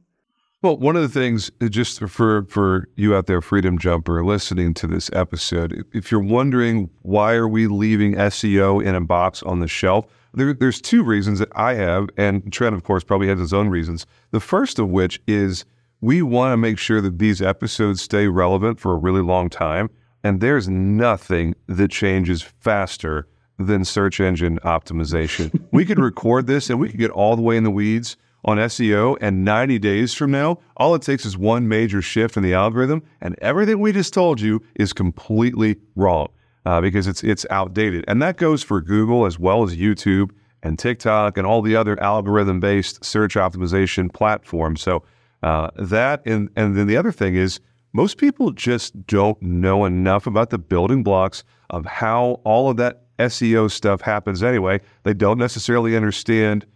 Well, 0.60 0.76
one 0.76 0.96
of 0.96 1.02
the 1.02 1.08
things, 1.08 1.52
uh, 1.60 1.68
just 1.68 2.00
for 2.00 2.42
for 2.48 2.88
you 2.96 3.14
out 3.14 3.26
there, 3.26 3.40
Freedom 3.40 3.78
Jumper, 3.78 4.24
listening 4.24 4.74
to 4.74 4.88
this 4.88 5.08
episode, 5.12 5.84
if- 5.92 6.10
you're 6.10 6.20
wondering 6.20 6.90
why 7.02 7.34
are 7.34 7.46
we 7.46 7.68
leaving 7.68 8.16
SEO 8.16 8.80
in 8.80 8.96
a 8.96 9.00
box 9.00 9.40
on 9.44 9.60
the 9.60 9.68
shelf, 9.68 10.06
there, 10.34 10.52
there's 10.52 10.80
two 10.80 11.04
reasons 11.04 11.38
that 11.38 11.48
I 11.54 11.74
have, 11.74 12.08
and 12.16 12.52
Trent, 12.52 12.74
of 12.74 12.82
course, 12.82 13.04
probably 13.04 13.28
has 13.28 13.38
his 13.38 13.52
own 13.52 13.68
reasons. 13.68 14.04
The 14.32 14.40
first 14.40 14.80
of 14.80 14.88
which 14.88 15.20
is 15.28 15.64
we 16.00 16.22
want 16.22 16.52
to 16.52 16.56
make 16.56 16.78
sure 16.78 17.00
that 17.02 17.20
these 17.20 17.40
episodes 17.40 18.02
stay 18.02 18.26
relevant 18.26 18.80
for 18.80 18.90
a 18.92 18.98
really 18.98 19.22
long 19.22 19.48
time, 19.48 19.90
and 20.24 20.40
there's 20.40 20.68
nothing 20.68 21.54
that 21.68 21.92
changes 21.92 22.42
faster 22.42 23.28
than 23.60 23.84
search 23.84 24.18
engine 24.18 24.58
optimization. 24.64 25.56
we 25.72 25.84
could 25.84 26.00
record 26.00 26.48
this 26.48 26.68
and 26.68 26.80
we 26.80 26.88
could 26.88 26.98
get 26.98 27.12
all 27.12 27.36
the 27.36 27.42
way 27.42 27.56
in 27.56 27.62
the 27.62 27.70
weeds 27.70 28.16
on 28.44 28.56
SEO, 28.56 29.16
and 29.20 29.44
90 29.44 29.78
days 29.78 30.14
from 30.14 30.30
now, 30.30 30.58
all 30.76 30.94
it 30.94 31.02
takes 31.02 31.26
is 31.26 31.36
one 31.36 31.68
major 31.68 32.00
shift 32.00 32.36
in 32.36 32.42
the 32.42 32.54
algorithm, 32.54 33.02
and 33.20 33.36
everything 33.40 33.80
we 33.80 33.92
just 33.92 34.14
told 34.14 34.40
you 34.40 34.62
is 34.76 34.92
completely 34.92 35.76
wrong 35.96 36.28
uh, 36.64 36.80
because 36.80 37.06
it's 37.06 37.24
it's 37.24 37.46
outdated. 37.50 38.04
And 38.06 38.22
that 38.22 38.36
goes 38.36 38.62
for 38.62 38.80
Google 38.80 39.26
as 39.26 39.38
well 39.38 39.62
as 39.62 39.76
YouTube 39.76 40.30
and 40.62 40.78
TikTok 40.78 41.36
and 41.38 41.46
all 41.46 41.62
the 41.62 41.76
other 41.76 42.00
algorithm-based 42.02 43.04
search 43.04 43.34
optimization 43.34 44.12
platforms. 44.12 44.82
So 44.82 45.02
uh, 45.42 45.70
that 45.76 46.22
and 46.26 46.50
and 46.56 46.76
then 46.76 46.86
the 46.86 46.96
other 46.96 47.12
thing 47.12 47.34
is 47.34 47.60
most 47.92 48.18
people 48.18 48.50
just 48.52 49.06
don't 49.06 49.40
know 49.40 49.84
enough 49.84 50.26
about 50.26 50.50
the 50.50 50.58
building 50.58 51.02
blocks 51.02 51.42
of 51.70 51.86
how 51.86 52.40
all 52.44 52.70
of 52.70 52.76
that 52.76 53.04
SEO 53.18 53.70
stuff 53.70 54.00
happens 54.00 54.42
anyway. 54.42 54.80
They 55.02 55.14
don't 55.14 55.38
necessarily 55.38 55.96
understand 55.96 56.66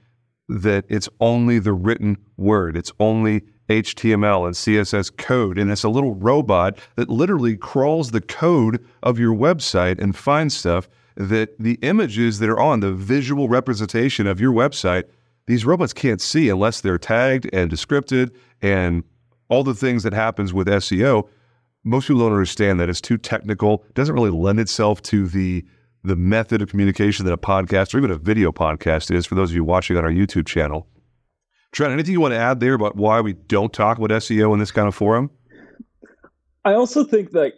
that 0.49 0.85
it's 0.89 1.09
only 1.21 1.59
the 1.59 1.73
written 1.73 2.17
word. 2.37 2.77
It's 2.77 2.93
only 3.01 3.43
HTML 3.69 4.47
and 4.47 4.55
CSS 4.55 5.17
code. 5.17 5.59
And 5.59 5.71
it's 5.71 5.85
a 5.85 5.89
little 5.89 6.15
robot 6.15 6.79
that 6.97 7.09
literally 7.09 7.57
crawls 7.57 8.11
the 8.11 8.21
code 8.21 8.85
of 9.03 9.19
your 9.19 9.35
website 9.35 10.01
and 10.01 10.17
finds 10.17 10.57
stuff 10.57 10.89
that 11.17 11.59
the 11.59 11.75
images 11.83 12.39
that 12.39 12.49
are 12.49 12.61
on 12.61 12.81
the 12.81 12.93
visual 12.93 13.49
representation 13.49 14.27
of 14.27 14.41
your 14.41 14.53
website, 14.53 15.05
these 15.47 15.65
robots 15.65 15.93
can't 15.93 16.21
see 16.21 16.49
unless 16.49 16.81
they're 16.81 16.99
tagged 16.99 17.49
and 17.53 17.71
descripted 17.71 18.35
and 18.61 19.05
all 19.49 19.65
the 19.65 19.75
things 19.75 20.03
that 20.03 20.13
happens 20.13 20.53
with 20.53 20.67
SEO. 20.67 21.29
Most 21.85 22.09
people 22.09 22.23
don't 22.23 22.33
understand 22.33 22.81
that 22.81 22.89
it's 22.89 23.01
too 23.01 23.19
technical. 23.19 23.85
Doesn't 23.95 24.15
really 24.15 24.31
lend 24.31 24.61
itself 24.61 25.03
to 25.03 25.27
the 25.27 25.65
the 26.05 26.17
method 26.17 26.63
of 26.63 26.71
communication 26.71 27.25
that 27.27 27.33
a 27.33 27.39
podcast 27.39 27.95
or 27.95 27.99
even 27.99 28.11
a 28.11 28.17
video 28.17 28.51
podcast 28.53 29.15
is 29.15 29.25
for 29.27 29.35
those 29.35 29.51
of 29.51 29.55
you 29.57 29.65
watching 29.65 29.97
on 29.97 30.05
our 30.05 30.11
YouTube 30.11 30.47
channel. 30.47 30.89
Trent, 31.71 31.93
anything 31.93 32.13
you 32.13 32.21
want 32.21 32.35
to 32.35 32.39
add 32.39 32.61
there 32.61 32.75
about 32.75 32.97
why 32.97 33.21
we 33.21 33.33
don't 33.33 33.73
talk 33.73 33.99
about 33.99 34.11
SEO 34.11 34.53
in 34.53 34.59
this 34.59 34.71
kind 34.71 34.89
of 34.89 34.95
forum? 34.95 35.31
I 36.65 36.75
also 36.75 37.05
think 37.05 37.31
that 37.33 37.55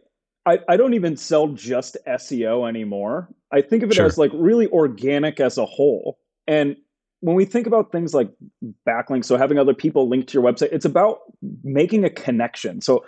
I, 0.46 0.60
I 0.68 0.76
don't 0.76 0.94
even 0.94 1.16
sell 1.16 1.48
just 1.48 1.96
SEO 2.06 2.68
anymore. 2.68 3.28
I 3.50 3.60
think 3.60 3.82
of 3.82 3.90
it 3.90 3.94
Sure. 3.94 4.06
as 4.06 4.18
like 4.18 4.30
really 4.34 4.68
organic 4.68 5.40
as 5.40 5.58
a 5.58 5.64
whole. 5.64 6.18
And 6.46 6.76
when 7.20 7.34
we 7.34 7.46
think 7.46 7.66
about 7.66 7.90
things 7.90 8.12
like 8.12 8.30
backlinks, 8.86 9.24
so 9.24 9.36
having 9.36 9.58
other 9.58 9.74
people 9.74 10.08
link 10.08 10.26
to 10.28 10.34
your 10.34 10.42
website, 10.42 10.68
it's 10.70 10.84
about 10.84 11.20
making 11.62 12.04
a 12.04 12.10
connection. 12.10 12.82
So 12.82 13.04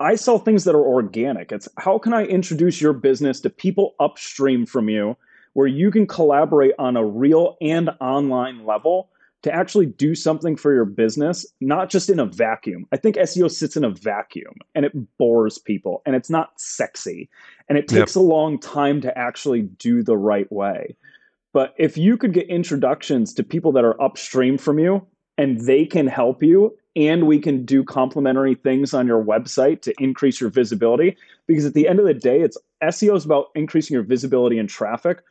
I 0.00 0.14
sell 0.14 0.38
things 0.38 0.64
that 0.64 0.74
are 0.74 0.84
organic. 0.86 1.52
It's 1.52 1.68
how 1.78 1.98
can 1.98 2.14
I 2.14 2.24
introduce 2.24 2.80
your 2.80 2.94
business 2.94 3.40
to 3.40 3.50
people 3.50 3.94
upstream 4.00 4.64
from 4.64 4.88
you 4.88 5.16
where 5.52 5.66
you 5.66 5.90
can 5.90 6.06
collaborate 6.06 6.72
on 6.78 6.96
a 6.96 7.04
real 7.04 7.56
and 7.60 7.90
online 8.00 8.64
level 8.64 9.10
to 9.42 9.54
actually 9.54 9.86
do 9.86 10.14
something 10.14 10.56
for 10.56 10.72
your 10.72 10.84
business, 10.84 11.46
not 11.60 11.90
just 11.90 12.08
in 12.10 12.18
a 12.18 12.26
vacuum. 12.26 12.86
I 12.92 12.96
think 12.96 13.16
SEO 13.16 13.50
sits 13.50 13.76
in 13.76 13.84
a 13.84 13.90
vacuum 13.90 14.54
and 14.74 14.84
it 14.84 14.92
bores 15.18 15.58
people 15.58 16.02
and 16.06 16.14
it's 16.14 16.30
not 16.30 16.58
sexy 16.58 17.28
and 17.68 17.76
it 17.78 17.88
Yep. 17.88 17.88
takes 17.88 18.14
a 18.14 18.20
long 18.20 18.58
time 18.58 19.00
to 19.02 19.16
actually 19.18 19.62
do 19.62 20.02
the 20.02 20.16
right 20.16 20.50
way. 20.52 20.96
But 21.52 21.74
if 21.78 21.98
you 21.98 22.16
could 22.16 22.32
get 22.32 22.48
introductions 22.48 23.34
to 23.34 23.42
people 23.42 23.72
that 23.72 23.84
are 23.84 24.00
upstream 24.00 24.56
from 24.56 24.78
you 24.78 25.06
and 25.36 25.60
they 25.60 25.84
can 25.84 26.06
help 26.06 26.42
you 26.42 26.76
and 26.96 27.26
we 27.26 27.38
can 27.38 27.64
do 27.64 27.84
complementary 27.84 28.54
things 28.54 28.92
on 28.92 29.06
your 29.06 29.22
website 29.22 29.82
to 29.82 29.94
increase 29.98 30.40
your 30.40 30.50
visibility. 30.50 31.16
Because 31.46 31.64
at 31.64 31.74
the 31.74 31.88
end 31.88 32.00
of 32.00 32.06
the 32.06 32.14
day, 32.14 32.40
it's 32.40 32.58
SEO 32.82 33.16
is 33.16 33.24
about 33.24 33.50
increasing 33.54 33.94
your 33.94 34.02
visibility 34.02 34.58
and 34.58 34.68
traffic. 34.68 35.22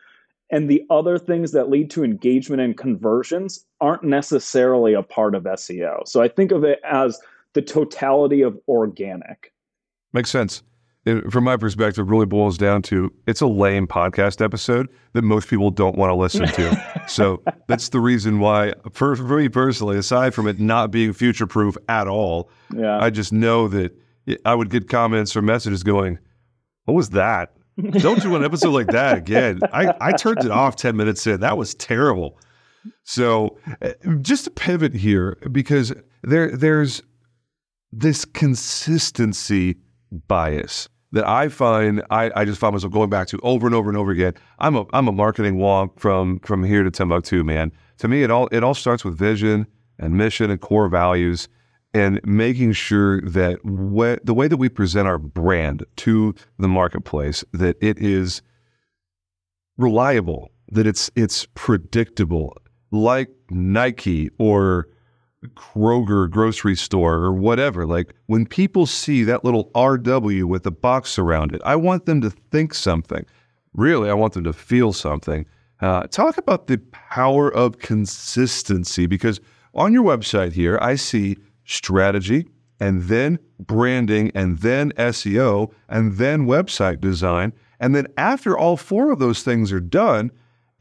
And 0.51 0.69
the 0.69 0.83
other 0.89 1.19
things 1.19 1.51
that 1.51 1.69
lead 1.69 1.91
to 1.91 2.03
engagement 2.03 2.61
and 2.61 2.77
conversions 2.77 3.65
aren't 3.81 4.03
necessarily 4.03 4.93
a 4.93 5.03
part 5.03 5.35
of 5.35 5.43
SEO. 5.43 6.07
So 6.07 6.21
I 6.21 6.27
think 6.27 6.51
of 6.51 6.63
it 6.63 6.79
as 6.83 7.19
the 7.53 7.61
totality 7.61 8.41
of 8.41 8.57
organic. 8.67 9.53
Makes 10.13 10.31
sense. 10.31 10.63
It, 11.05 11.31
from 11.31 11.45
my 11.45 11.55
perspective, 11.55 12.09
really 12.09 12.25
boils 12.25 12.57
down 12.57 12.81
to 12.83 13.11
it's 13.25 13.41
a 13.41 13.47
lame 13.47 13.87
podcast 13.87 14.43
episode 14.43 14.87
that 15.13 15.23
most 15.23 15.47
people 15.47 15.71
don't 15.71 15.97
want 15.97 16.09
to 16.09 16.15
listen 16.15 16.45
to. 16.47 17.03
so 17.07 17.41
that's 17.67 17.89
the 17.89 17.99
reason 17.99 18.39
why, 18.39 18.73
for, 18.91 19.15
for 19.15 19.37
me 19.37 19.47
personally, 19.47 19.97
aside 19.97 20.33
from 20.33 20.47
it 20.47 20.59
not 20.59 20.91
being 20.91 21.13
future 21.13 21.47
proof 21.47 21.77
at 21.87 22.07
all, 22.07 22.49
yeah. 22.75 22.99
I 22.99 23.09
just 23.09 23.31
know 23.31 23.69
that 23.69 23.95
I 24.45 24.53
would 24.53 24.69
get 24.69 24.89
comments 24.89 25.35
or 25.35 25.41
messages 25.41 25.83
going, 25.83 26.19
What 26.85 26.95
was 26.95 27.11
that? 27.11 27.53
Don't 27.91 28.21
do 28.21 28.35
an 28.35 28.43
episode 28.43 28.71
like 28.71 28.87
that 28.87 29.17
again. 29.17 29.61
I, 29.71 29.93
I 30.01 30.11
turned 30.11 30.43
it 30.43 30.51
off 30.51 30.75
10 30.75 30.97
minutes 30.97 31.25
in. 31.25 31.39
That 31.39 31.57
was 31.57 31.75
terrible. 31.75 32.37
So 33.03 33.57
uh, 33.81 33.91
just 34.21 34.45
to 34.45 34.51
pivot 34.51 34.93
here, 34.93 35.37
because 35.51 35.93
there 36.23 36.55
there's 36.55 37.01
this 37.91 38.25
consistency 38.25 39.77
bias 40.11 40.89
that 41.11 41.27
I 41.27 41.49
find 41.49 42.03
I, 42.09 42.31
I 42.35 42.45
just 42.45 42.59
find 42.59 42.73
myself 42.73 42.93
going 42.93 43.09
back 43.09 43.27
to 43.29 43.39
over 43.41 43.65
and 43.65 43.75
over 43.75 43.89
and 43.89 43.97
over 43.97 44.11
again. 44.11 44.33
I'm 44.59 44.75
a 44.75 44.85
I'm 44.93 45.07
a 45.07 45.11
marketing 45.11 45.57
wonk 45.57 45.99
from 45.99 46.39
from 46.39 46.63
here 46.63 46.83
to 46.83 46.91
Timbuktu, 46.91 47.43
man. 47.43 47.71
To 47.99 48.07
me, 48.07 48.23
it 48.23 48.31
all 48.31 48.47
it 48.51 48.63
all 48.63 48.73
starts 48.73 49.03
with 49.03 49.17
vision 49.17 49.67
and 49.97 50.15
mission 50.17 50.49
and 50.49 50.61
core 50.61 50.87
values, 50.87 51.49
and 51.93 52.21
making 52.23 52.73
sure 52.73 53.21
that 53.21 53.63
we, 53.65 54.17
the 54.23 54.33
way 54.33 54.47
that 54.47 54.57
we 54.57 54.69
present 54.69 55.07
our 55.07 55.17
brand 55.17 55.85
to 55.97 56.33
the 56.57 56.67
marketplace 56.67 57.43
that 57.53 57.75
it 57.81 57.97
is 57.99 58.41
reliable, 59.77 60.51
that 60.71 60.85
it's 60.85 61.09
it's 61.15 61.47
predictable, 61.55 62.55
like 62.91 63.29
Nike 63.49 64.29
or 64.37 64.87
Kroger 65.55 66.29
grocery 66.29 66.75
store 66.75 67.15
or 67.15 67.33
whatever. 67.33 67.85
Like 67.85 68.13
when 68.25 68.45
people 68.45 68.85
see 68.85 69.23
that 69.23 69.45
little 69.45 69.71
RW 69.75 70.43
with 70.45 70.65
a 70.65 70.71
box 70.71 71.17
around 71.17 71.53
it, 71.53 71.61
I 71.63 71.75
want 71.75 72.05
them 72.05 72.21
to 72.21 72.29
think 72.29 72.73
something. 72.73 73.25
Really, 73.73 74.09
I 74.09 74.13
want 74.13 74.33
them 74.33 74.43
to 74.43 74.53
feel 74.53 74.93
something. 74.93 75.45
Uh, 75.81 76.03
talk 76.07 76.37
about 76.37 76.67
the 76.67 76.77
power 76.91 77.53
of 77.53 77.79
consistency 77.79 79.05
because 79.05 79.39
on 79.73 79.93
your 79.93 80.03
website 80.03 80.51
here, 80.51 80.77
I 80.81 80.95
see 80.95 81.37
strategy 81.63 82.47
and 82.79 83.03
then 83.03 83.39
branding 83.59 84.31
and 84.35 84.59
then 84.59 84.91
SEO 84.93 85.71
and 85.87 86.13
then 86.17 86.47
website 86.47 86.99
design. 86.99 87.53
And 87.79 87.95
then 87.95 88.07
after 88.17 88.57
all 88.57 88.75
four 88.75 89.11
of 89.11 89.19
those 89.19 89.43
things 89.43 89.71
are 89.71 89.79
done, 89.79 90.31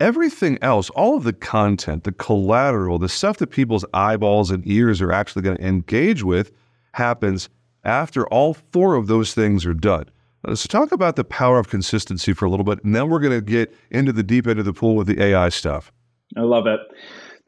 Everything 0.00 0.59
else, 0.62 0.90
all 0.90 1.17
of 1.17 1.25
the 1.25 1.33
content, 1.33 2.05
the 2.05 2.12
collateral, 2.12 3.00
the 3.00 3.09
stuff 3.09 3.38
that 3.38 3.49
people's 3.49 3.85
eyeballs 3.93 4.52
and 4.52 4.62
ears 4.64 5.02
are 5.02 5.11
actually 5.11 5.43
going 5.43 5.57
to 5.57 5.67
engage 5.67 6.23
with 6.23 6.52
happens 6.93 7.49
after 7.83 8.26
all 8.28 8.55
four 8.55 8.95
of 8.95 9.09
those 9.09 9.35
things 9.35 9.67
are 9.67 9.75
done. 9.75 10.05
Uh, 10.45 10.55
so, 10.55 10.69
talk 10.69 10.93
about 10.93 11.17
the 11.17 11.25
power 11.25 11.59
of 11.59 11.69
consistency 11.69 12.33
for 12.33 12.45
a 12.45 12.50
little 12.50 12.64
bit, 12.64 12.83
and 12.85 12.95
then 12.95 13.09
we're 13.09 13.19
going 13.19 13.33
to 13.33 13.40
get 13.40 13.75
into 13.90 14.12
the 14.12 14.23
deep 14.23 14.47
end 14.47 14.61
of 14.61 14.64
the 14.64 14.73
pool 14.73 14.95
with 14.95 15.09
the 15.09 15.21
AI 15.21 15.49
stuff. 15.49 15.90
I 16.37 16.43
love 16.43 16.69
it. 16.69 16.78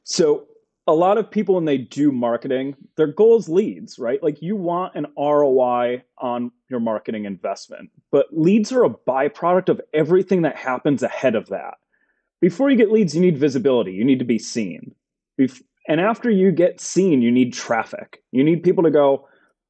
So, 0.02 0.48
a 0.88 0.94
lot 0.94 1.18
of 1.18 1.30
people, 1.30 1.54
when 1.54 1.66
they 1.66 1.78
do 1.78 2.10
marketing, 2.10 2.74
their 2.96 3.06
goal 3.06 3.38
is 3.38 3.48
leads, 3.48 3.96
right? 3.96 4.20
Like 4.24 4.42
you 4.42 4.56
want 4.56 4.96
an 4.96 5.06
ROI 5.16 6.02
on 6.18 6.50
your 6.68 6.80
marketing 6.80 7.26
investment, 7.26 7.90
but 8.10 8.26
leads 8.32 8.72
are 8.72 8.82
a 8.82 8.90
byproduct 8.90 9.68
of 9.68 9.80
everything 9.94 10.42
that 10.42 10.56
happens 10.56 11.04
ahead 11.04 11.36
of 11.36 11.46
that 11.50 11.74
before 12.40 12.70
you 12.70 12.76
get 12.76 12.90
leads, 12.90 13.14
you 13.14 13.20
need 13.20 13.38
visibility. 13.38 13.92
You 13.92 14.04
need 14.04 14.18
to 14.18 14.24
be 14.24 14.38
seen. 14.38 14.94
And 15.88 16.00
after 16.00 16.30
you 16.30 16.52
get 16.52 16.80
seen, 16.80 17.22
you 17.22 17.30
need 17.30 17.52
traffic. 17.52 18.22
You 18.32 18.44
need 18.44 18.62
people 18.62 18.84
to 18.84 18.90
go, 18.90 19.28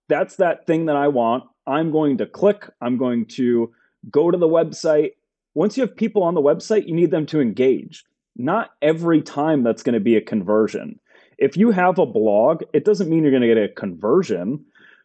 that's 0.09 0.37
that 0.37 0.67
thing 0.67 0.87
that 0.87 0.97
I 0.97 1.09
want. 1.09 1.45
I'm 1.67 1.91
going 1.91 2.19
to 2.19 2.27
click. 2.27 2.69
I'm 2.81 2.99
going 2.99 3.27
to 3.27 3.73
go 4.11 4.31
to 4.31 4.39
the 4.39 4.49
website. 4.49 5.13
Once 5.55 5.77
you 5.77 5.83
have 5.83 5.97
people 5.97 6.23
on 6.23 6.35
the 6.35 6.43
website, 6.43 6.87
you 6.87 6.95
need 6.95 7.11
them 7.11 7.27
to 7.27 7.41
engage. 7.41 8.05
Not 8.37 8.71
every 8.83 9.23
time 9.23 9.63
that's 9.63 9.83
going 9.83 9.95
to 9.95 10.01
be 10.01 10.17
a 10.17 10.21
conversion. 10.21 10.99
If 11.39 11.57
you 11.57 11.71
have 11.71 11.99
a 11.99 12.07
blog, 12.07 12.63
it 12.73 12.85
doesn't 12.85 13.09
mean 13.09 13.23
you're 13.23 13.33
going 13.33 13.43
to 13.43 13.49
get 13.49 13.59
a 13.59 13.69
conversion. 13.69 14.65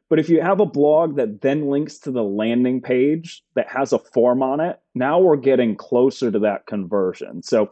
But 0.09 0.19
if 0.19 0.29
you 0.29 0.41
have 0.41 0.59
a 0.59 0.65
blog 0.65 1.15
that 1.15 1.41
then 1.41 1.69
links 1.69 1.97
to 1.99 2.11
the 2.11 2.23
landing 2.23 2.79
page 2.79 3.43
that 3.55 3.67
has 3.67 3.91
a 3.91 3.99
form 3.99 4.43
on 4.43 4.59
it, 4.59 4.79
now 4.93 5.19
we're 5.19 5.35
getting 5.35 5.75
closer 5.75 6.31
to 6.31 6.39
that 6.39 6.67
conversion. 6.67 7.41
So 7.41 7.71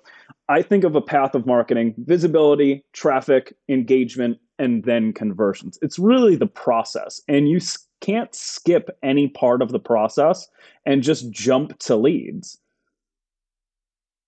I 0.49 0.63
think 0.63 0.83
of 0.83 0.95
a 0.95 1.01
path 1.01 1.35
of 1.35 1.45
marketing 1.45 1.93
visibility, 1.97 2.83
traffic, 2.93 3.55
engagement, 3.69 4.39
and 4.57 4.83
then 4.83 5.13
conversions. 5.13 5.77
It's 5.81 5.99
really 5.99 6.35
the 6.35 6.47
process. 6.47 7.21
And 7.27 7.47
you 7.49 7.59
can't 8.01 8.33
skip 8.33 8.89
any 9.03 9.27
part 9.27 9.61
of 9.61 9.71
the 9.71 9.79
process 9.79 10.47
and 10.85 11.03
just 11.03 11.29
jump 11.31 11.77
to 11.79 11.95
leads. 11.95 12.57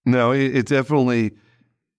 No, 0.05 0.31
it, 0.31 0.67
definitely 0.67 1.31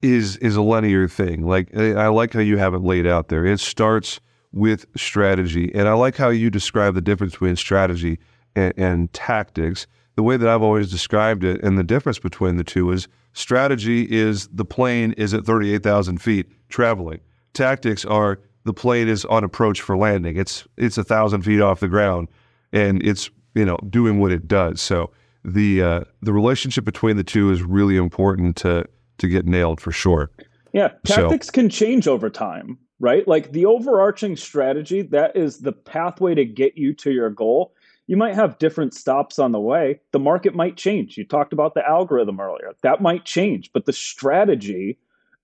is 0.00 0.36
is 0.36 0.54
a 0.54 0.62
linear 0.62 1.08
thing. 1.08 1.44
Like 1.44 1.76
I 1.76 2.06
like 2.08 2.32
how 2.32 2.40
you 2.40 2.56
have 2.56 2.74
it 2.74 2.82
laid 2.82 3.06
out 3.06 3.28
there. 3.28 3.44
It 3.44 3.58
starts 3.58 4.20
with 4.52 4.86
strategy. 4.96 5.70
And 5.74 5.88
I 5.88 5.92
like 5.92 6.16
how 6.16 6.28
you 6.28 6.50
describe 6.50 6.94
the 6.94 7.00
difference 7.00 7.32
between 7.32 7.56
strategy 7.56 8.18
and, 8.54 8.72
and, 8.76 9.12
tactics. 9.12 9.86
The 10.14 10.22
way 10.22 10.36
that 10.36 10.48
I've 10.48 10.62
always 10.62 10.90
described 10.90 11.44
it, 11.44 11.62
and 11.62 11.78
the 11.78 11.84
difference 11.84 12.18
between 12.18 12.56
the 12.56 12.64
two 12.64 12.90
is 12.90 13.06
strategy 13.34 14.02
is 14.10 14.48
the 14.48 14.64
plane 14.64 15.12
is 15.12 15.34
at 15.34 15.44
38,000 15.44 16.22
feet 16.22 16.50
traveling. 16.68 17.20
Tactics 17.52 18.04
are 18.04 18.40
the 18.64 18.72
plane 18.74 19.08
is 19.08 19.24
on 19.26 19.44
approach 19.44 19.80
for 19.80 19.96
landing. 19.96 20.36
It's 20.36 20.66
it's 20.76 20.98
a 20.98 21.04
thousand 21.04 21.42
feet 21.42 21.60
off 21.60 21.80
the 21.80 21.88
ground, 21.88 22.28
and 22.72 23.02
it's 23.02 23.30
you 23.54 23.64
know 23.64 23.78
doing 23.88 24.20
what 24.20 24.32
it 24.32 24.48
does. 24.48 24.80
So 24.80 25.12
the 25.44 25.82
uh, 25.82 26.00
the 26.20 26.32
relationship 26.32 26.84
between 26.84 27.16
the 27.16 27.24
two 27.24 27.50
is 27.50 27.62
really 27.62 27.96
important 27.96 28.56
to 28.56 28.86
to 29.18 29.28
get 29.28 29.46
nailed 29.46 29.80
for 29.80 29.92
sure. 29.92 30.30
Yeah, 30.72 30.88
tactics 31.06 31.46
so, 31.46 31.52
can 31.52 31.68
change 31.70 32.08
over 32.08 32.28
time 32.28 32.78
right? 32.98 33.26
Like 33.26 33.52
the 33.52 33.66
overarching 33.66 34.36
strategy, 34.36 35.02
that 35.02 35.36
is 35.36 35.58
the 35.58 35.72
pathway 35.72 36.34
to 36.34 36.44
get 36.44 36.76
you 36.76 36.94
to 36.94 37.10
your 37.10 37.30
goal. 37.30 37.74
You 38.06 38.16
might 38.16 38.34
have 38.34 38.58
different 38.58 38.94
stops 38.94 39.38
on 39.38 39.52
the 39.52 39.60
way. 39.60 40.00
The 40.12 40.18
market 40.18 40.54
might 40.54 40.76
change. 40.76 41.18
You 41.18 41.24
talked 41.24 41.52
about 41.52 41.74
the 41.74 41.86
algorithm 41.86 42.40
earlier. 42.40 42.72
That 42.82 43.02
might 43.02 43.24
change, 43.24 43.70
but 43.72 43.84
the 43.84 43.92
strategy 43.92 44.98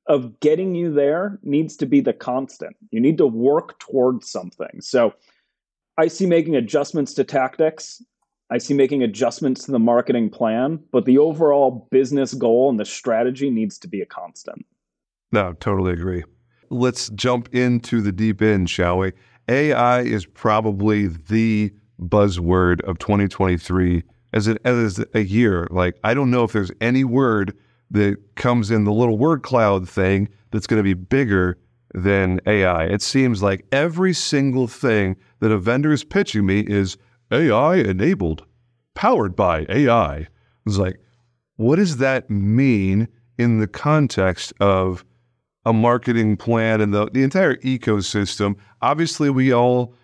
of 0.06 0.38
getting 0.40 0.74
you 0.74 0.92
there 0.92 1.38
needs 1.42 1.76
to 1.76 1.86
be 1.86 2.00
the 2.00 2.12
constant. 2.12 2.76
You 2.90 3.00
need 3.00 3.18
to 3.18 3.26
work 3.26 3.78
towards 3.78 4.30
something. 4.30 4.80
So 4.80 5.14
I 5.98 6.08
see 6.08 6.26
making 6.26 6.56
adjustments 6.56 7.14
to 7.14 7.24
tactics. 7.24 8.02
I 8.50 8.58
see 8.58 8.74
making 8.74 9.02
adjustments 9.02 9.64
to 9.64 9.72
the 9.72 9.78
marketing 9.78 10.30
plan, 10.30 10.80
but 10.92 11.04
the 11.04 11.18
overall 11.18 11.88
business 11.90 12.34
goal 12.34 12.70
and 12.70 12.78
the 12.78 12.84
strategy 12.84 13.50
needs 13.50 13.78
to 13.78 13.88
be 13.88 14.00
a 14.00 14.06
constant. 14.06 14.64
No, 15.32 15.54
totally 15.54 15.92
agree 15.92 16.24
let's 16.72 17.10
jump 17.10 17.54
into 17.54 18.00
the 18.00 18.12
deep 18.12 18.42
end, 18.42 18.70
shall 18.70 18.98
we? 18.98 19.12
AI 19.48 20.00
is 20.00 20.24
probably 20.26 21.08
the 21.08 21.72
buzzword 22.00 22.80
of 22.82 22.98
2023 22.98 24.02
as, 24.32 24.48
it, 24.48 24.58
as 24.64 25.04
a 25.14 25.20
year. 25.20 25.68
Like, 25.70 25.98
I 26.02 26.14
don't 26.14 26.30
know 26.30 26.44
if 26.44 26.52
there's 26.52 26.72
any 26.80 27.04
word 27.04 27.56
that 27.90 28.16
comes 28.36 28.70
in 28.70 28.84
the 28.84 28.92
little 28.92 29.18
word 29.18 29.42
cloud 29.42 29.88
thing 29.88 30.28
that's 30.50 30.66
going 30.66 30.78
to 30.78 30.82
be 30.82 30.94
bigger 30.94 31.58
than 31.94 32.40
AI. 32.46 32.84
It 32.84 33.02
seems 33.02 33.42
like 33.42 33.66
every 33.70 34.14
single 34.14 34.66
thing 34.66 35.16
that 35.40 35.52
a 35.52 35.58
vendor 35.58 35.92
is 35.92 36.04
pitching 36.04 36.46
me 36.46 36.60
is 36.60 36.96
AI 37.30 37.76
enabled, 37.76 38.46
powered 38.94 39.36
by 39.36 39.66
AI. 39.68 40.26
It's 40.66 40.78
like, 40.78 40.98
what 41.56 41.76
does 41.76 41.98
that 41.98 42.30
mean 42.30 43.08
in 43.36 43.58
the 43.58 43.66
context 43.66 44.54
of 44.60 45.04
a 45.64 45.72
marketing 45.72 46.36
plan 46.36 46.80
and 46.80 46.92
the, 46.92 47.08
the 47.12 47.22
entire 47.22 47.56
ecosystem. 47.56 48.56
Obviously, 48.80 49.30
we 49.30 49.52
all 49.52 49.94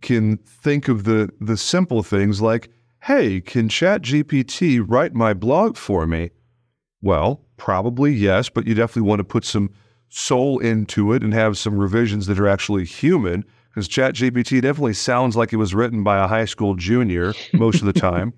can 0.00 0.36
think 0.38 0.88
of 0.88 1.04
the 1.04 1.30
the 1.40 1.56
simple 1.56 2.02
things 2.02 2.40
like, 2.40 2.70
hey, 3.02 3.40
can 3.40 3.68
ChatGPT 3.68 4.84
write 4.86 5.14
my 5.14 5.34
blog 5.34 5.76
for 5.76 6.06
me? 6.06 6.30
Well, 7.00 7.42
probably 7.56 8.12
yes, 8.12 8.48
but 8.48 8.66
you 8.66 8.74
definitely 8.74 9.08
want 9.08 9.20
to 9.20 9.24
put 9.24 9.44
some 9.44 9.70
soul 10.08 10.58
into 10.58 11.12
it 11.12 11.22
and 11.22 11.32
have 11.34 11.58
some 11.58 11.78
revisions 11.78 12.26
that 12.26 12.38
are 12.38 12.48
actually 12.48 12.84
human 12.84 13.44
because 13.68 13.88
ChatGPT 13.88 14.62
definitely 14.62 14.94
sounds 14.94 15.36
like 15.36 15.52
it 15.52 15.56
was 15.56 15.74
written 15.74 16.02
by 16.02 16.22
a 16.22 16.26
high 16.26 16.46
school 16.46 16.74
junior 16.74 17.34
most 17.52 17.80
of 17.80 17.86
the 17.86 17.92
time. 18.00 18.32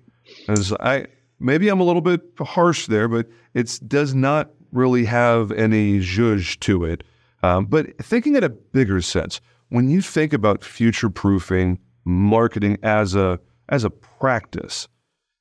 As 0.47 0.73
I 0.79 1.07
maybe 1.39 1.69
I'm 1.69 1.79
a 1.79 1.83
little 1.83 2.01
bit 2.01 2.21
harsh 2.39 2.87
there, 2.87 3.07
but 3.07 3.27
it 3.53 3.79
does 3.87 4.13
not 4.13 4.51
really 4.71 5.05
have 5.05 5.51
any 5.51 5.99
zhuzh 5.99 6.59
to 6.61 6.85
it. 6.85 7.03
Um, 7.43 7.65
but 7.65 7.97
thinking 7.97 8.35
in 8.35 8.43
a 8.43 8.49
bigger 8.49 9.01
sense, 9.01 9.41
when 9.69 9.89
you 9.89 10.01
think 10.01 10.33
about 10.33 10.63
future 10.63 11.09
proofing 11.09 11.79
marketing 12.03 12.77
as 12.83 13.15
a 13.15 13.39
as 13.69 13.83
a 13.83 13.89
practice, 13.89 14.87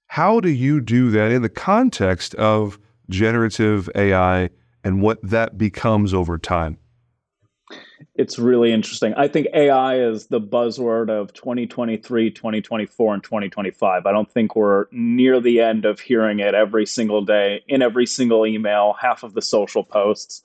how 0.07 0.40
do 0.40 0.49
you 0.49 0.81
do 0.81 1.11
that 1.11 1.33
in 1.33 1.43
the 1.43 1.49
context 1.49 2.35
of 2.37 2.79
generative 3.09 3.90
AI 3.95 4.51
and 4.85 5.03
what 5.03 5.19
that 5.23 5.59
becomes 5.59 6.14
over 6.14 6.38
time? 6.38 6.79
It's 8.14 8.38
really 8.38 8.72
interesting. 8.72 9.14
I 9.14 9.28
think 9.28 9.48
AI 9.54 10.00
is 10.00 10.26
the 10.26 10.40
buzzword 10.40 11.10
of 11.10 11.32
2023, 11.32 12.30
2024, 12.30 13.14
and 13.14 13.22
2025. 13.22 14.06
I 14.06 14.12
don't 14.12 14.30
think 14.30 14.56
we're 14.56 14.86
near 14.90 15.40
the 15.40 15.60
end 15.60 15.84
of 15.84 16.00
hearing 16.00 16.40
it 16.40 16.54
every 16.54 16.86
single 16.86 17.24
day, 17.24 17.62
in 17.68 17.82
every 17.82 18.06
single 18.06 18.46
email, 18.46 18.94
half 19.00 19.22
of 19.22 19.34
the 19.34 19.42
social 19.42 19.84
posts. 19.84 20.42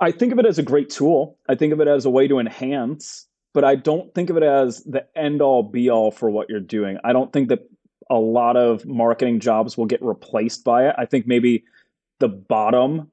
I 0.00 0.12
think 0.12 0.32
of 0.32 0.38
it 0.38 0.46
as 0.46 0.58
a 0.58 0.62
great 0.62 0.90
tool. 0.90 1.36
I 1.48 1.54
think 1.54 1.72
of 1.72 1.80
it 1.80 1.88
as 1.88 2.04
a 2.06 2.10
way 2.10 2.26
to 2.28 2.38
enhance, 2.38 3.26
but 3.52 3.64
I 3.64 3.74
don't 3.74 4.14
think 4.14 4.30
of 4.30 4.36
it 4.36 4.42
as 4.42 4.82
the 4.84 5.06
end 5.16 5.42
all 5.42 5.62
be 5.62 5.90
all 5.90 6.10
for 6.10 6.30
what 6.30 6.48
you're 6.48 6.60
doing. 6.60 6.98
I 7.04 7.12
don't 7.12 7.32
think 7.32 7.48
that 7.50 7.68
a 8.08 8.18
lot 8.18 8.56
of 8.56 8.86
marketing 8.86 9.40
jobs 9.40 9.76
will 9.76 9.86
get 9.86 10.02
replaced 10.02 10.64
by 10.64 10.88
it. 10.88 10.94
I 10.98 11.04
think 11.04 11.26
maybe 11.26 11.64
the 12.18 12.28
bottom, 12.28 13.10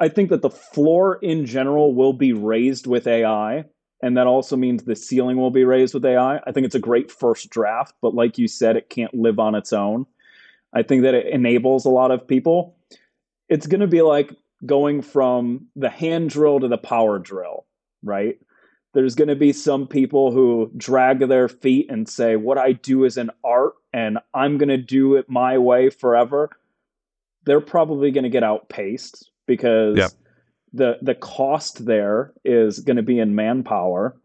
I 0.00 0.08
think 0.08 0.30
that 0.30 0.42
the 0.42 0.50
floor 0.50 1.18
in 1.22 1.46
general 1.46 1.94
will 1.94 2.12
be 2.12 2.32
raised 2.32 2.86
with 2.86 3.06
AI. 3.06 3.64
And 4.02 4.16
that 4.16 4.26
also 4.26 4.56
means 4.56 4.82
the 4.82 4.96
ceiling 4.96 5.36
will 5.36 5.50
be 5.50 5.64
raised 5.64 5.94
with 5.94 6.04
AI. 6.04 6.40
I 6.46 6.52
think 6.52 6.64
it's 6.66 6.74
a 6.74 6.80
great 6.80 7.10
first 7.10 7.50
draft, 7.50 7.94
but 8.00 8.14
like 8.14 8.38
you 8.38 8.48
said, 8.48 8.76
it 8.76 8.88
can't 8.88 9.12
live 9.14 9.38
on 9.38 9.54
its 9.54 9.72
own. 9.72 10.06
I 10.72 10.82
think 10.82 11.02
that 11.02 11.14
it 11.14 11.26
enables 11.26 11.84
a 11.84 11.90
lot 11.90 12.10
of 12.10 12.26
people. 12.26 12.76
It's 13.48 13.66
going 13.66 13.80
to 13.80 13.86
be 13.86 14.02
like 14.02 14.34
going 14.64 15.02
from 15.02 15.66
the 15.76 15.90
hand 15.90 16.30
drill 16.30 16.60
to 16.60 16.68
the 16.68 16.78
power 16.78 17.18
drill, 17.18 17.66
right? 18.02 18.38
There's 18.94 19.14
going 19.14 19.28
to 19.28 19.36
be 19.36 19.52
some 19.52 19.86
people 19.86 20.32
who 20.32 20.70
drag 20.76 21.20
their 21.28 21.48
feet 21.48 21.90
and 21.90 22.08
say, 22.08 22.36
What 22.36 22.58
I 22.58 22.72
do 22.72 23.04
is 23.04 23.16
an 23.16 23.30
art 23.44 23.74
and 23.92 24.18
I'm 24.34 24.58
going 24.58 24.68
to 24.68 24.78
do 24.78 25.16
it 25.16 25.28
my 25.28 25.58
way 25.58 25.90
forever. 25.90 26.50
They're 27.44 27.60
probably 27.60 28.10
going 28.10 28.24
to 28.24 28.30
get 28.30 28.42
outpaced 28.42 29.29
because 29.50 29.96
yeah. 29.96 30.06
the, 30.72 30.96
the 31.02 31.16
cost 31.16 31.84
there 31.84 32.32
is 32.44 32.78
going 32.78 32.98
to 32.98 33.02
be 33.02 33.18
in 33.18 33.34
manpower. 33.34 34.16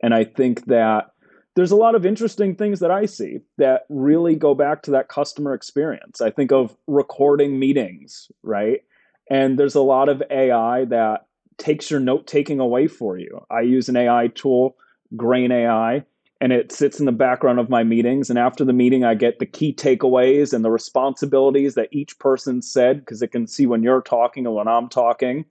And 0.00 0.14
I 0.14 0.22
think 0.22 0.66
that 0.66 1.10
there's 1.56 1.72
a 1.72 1.76
lot 1.76 1.96
of 1.96 2.06
interesting 2.06 2.54
things 2.54 2.78
that 2.78 2.92
I 2.92 3.06
see 3.06 3.40
that 3.56 3.86
really 3.88 4.36
go 4.36 4.54
back 4.54 4.82
to 4.82 4.92
that 4.92 5.08
customer 5.08 5.52
experience. 5.52 6.20
I 6.20 6.30
think 6.30 6.52
of 6.52 6.76
recording 6.86 7.58
meetings, 7.58 8.30
right? 8.44 8.84
And 9.28 9.58
there's 9.58 9.74
a 9.74 9.80
lot 9.80 10.08
of 10.08 10.22
AI 10.30 10.84
that 10.84 11.26
takes 11.56 11.90
your 11.90 11.98
note 11.98 12.28
taking 12.28 12.60
away 12.60 12.86
for 12.86 13.18
you. 13.18 13.44
I 13.50 13.62
use 13.62 13.88
an 13.88 13.96
AI 13.96 14.28
tool, 14.28 14.76
Grain 15.16 15.50
AI, 15.50 16.04
and 16.40 16.52
it 16.52 16.70
sits 16.70 17.00
in 17.00 17.06
the 17.06 17.12
background 17.12 17.58
of 17.58 17.68
my 17.68 17.82
meetings. 17.82 18.30
And 18.30 18.38
after 18.38 18.64
the 18.64 18.72
meeting, 18.72 19.04
I 19.04 19.14
get 19.14 19.38
the 19.38 19.46
key 19.46 19.72
takeaways 19.72 20.52
and 20.52 20.64
the 20.64 20.70
responsibilities 20.70 21.74
that 21.74 21.88
each 21.90 22.18
person 22.18 22.62
said 22.62 23.00
because 23.00 23.22
it 23.22 23.32
can 23.32 23.46
see 23.46 23.66
when 23.66 23.82
you're 23.82 24.02
talking 24.02 24.46
and 24.46 24.54
when 24.54 24.68
I'm 24.68 24.88
talking. 24.88 25.44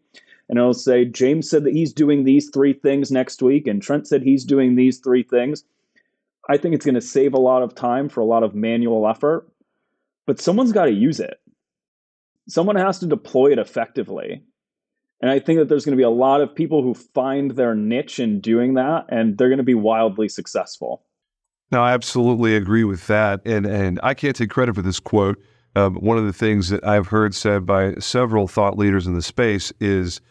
And 0.49 0.57
it'll 0.57 0.73
say, 0.73 1.03
James 1.03 1.49
said 1.49 1.65
that 1.65 1.73
he's 1.73 1.91
doing 1.91 2.23
these 2.23 2.49
three 2.49 2.71
things 2.71 3.11
next 3.11 3.41
week, 3.41 3.67
and 3.67 3.81
Trent 3.81 4.07
said 4.07 4.23
he's 4.23 4.45
doing 4.45 4.75
these 4.75 4.99
three 4.99 5.23
things. 5.23 5.63
I 6.49 6.55
think 6.55 6.73
it's 6.73 6.85
going 6.85 6.95
to 6.95 7.01
save 7.01 7.33
a 7.33 7.39
lot 7.39 7.63
of 7.63 7.75
time 7.75 8.07
for 8.07 8.21
a 8.21 8.25
lot 8.25 8.43
of 8.43 8.55
manual 8.55 9.09
effort, 9.09 9.45
but 10.25 10.39
someone's 10.39 10.71
got 10.71 10.85
to 10.85 10.93
use 10.93 11.19
it 11.19 11.41
someone 12.47 12.75
has 12.75 12.99
to 12.99 13.05
deploy 13.05 13.51
it 13.51 13.59
effectively. 13.59 14.41
And 15.19 15.31
I 15.31 15.39
think 15.39 15.57
that 15.59 15.67
there's 15.67 15.83
going 15.83 15.93
to 15.93 15.97
be 15.97 16.03
a 16.03 16.09
lot 16.09 16.41
of 16.41 16.53
people 16.53 16.83
who 16.83 16.93
find 16.93 17.51
their 17.51 17.73
niche 17.73 18.19
in 18.19 18.39
doing 18.39 18.75
that, 18.75 19.05
and 19.09 19.37
they're 19.37 19.49
going 19.49 19.57
to 19.57 19.63
be 19.63 19.73
wildly 19.73 20.29
successful. 20.29 21.03
No, 21.71 21.81
I 21.81 21.93
absolutely 21.93 22.55
agree 22.55 22.83
with 22.83 23.07
that. 23.07 23.41
And, 23.45 23.65
and 23.65 23.99
I 24.03 24.13
can't 24.13 24.35
take 24.35 24.49
credit 24.49 24.75
for 24.75 24.81
this 24.81 24.99
quote. 24.99 25.41
Um, 25.75 25.95
one 25.95 26.17
of 26.17 26.25
the 26.25 26.33
things 26.33 26.69
that 26.69 26.85
I've 26.85 27.07
heard 27.07 27.35
said 27.35 27.65
by 27.65 27.95
several 27.95 28.47
thought 28.47 28.77
leaders 28.77 29.05
in 29.05 29.15
the 29.15 29.21
space 29.21 29.73
is 29.79 30.21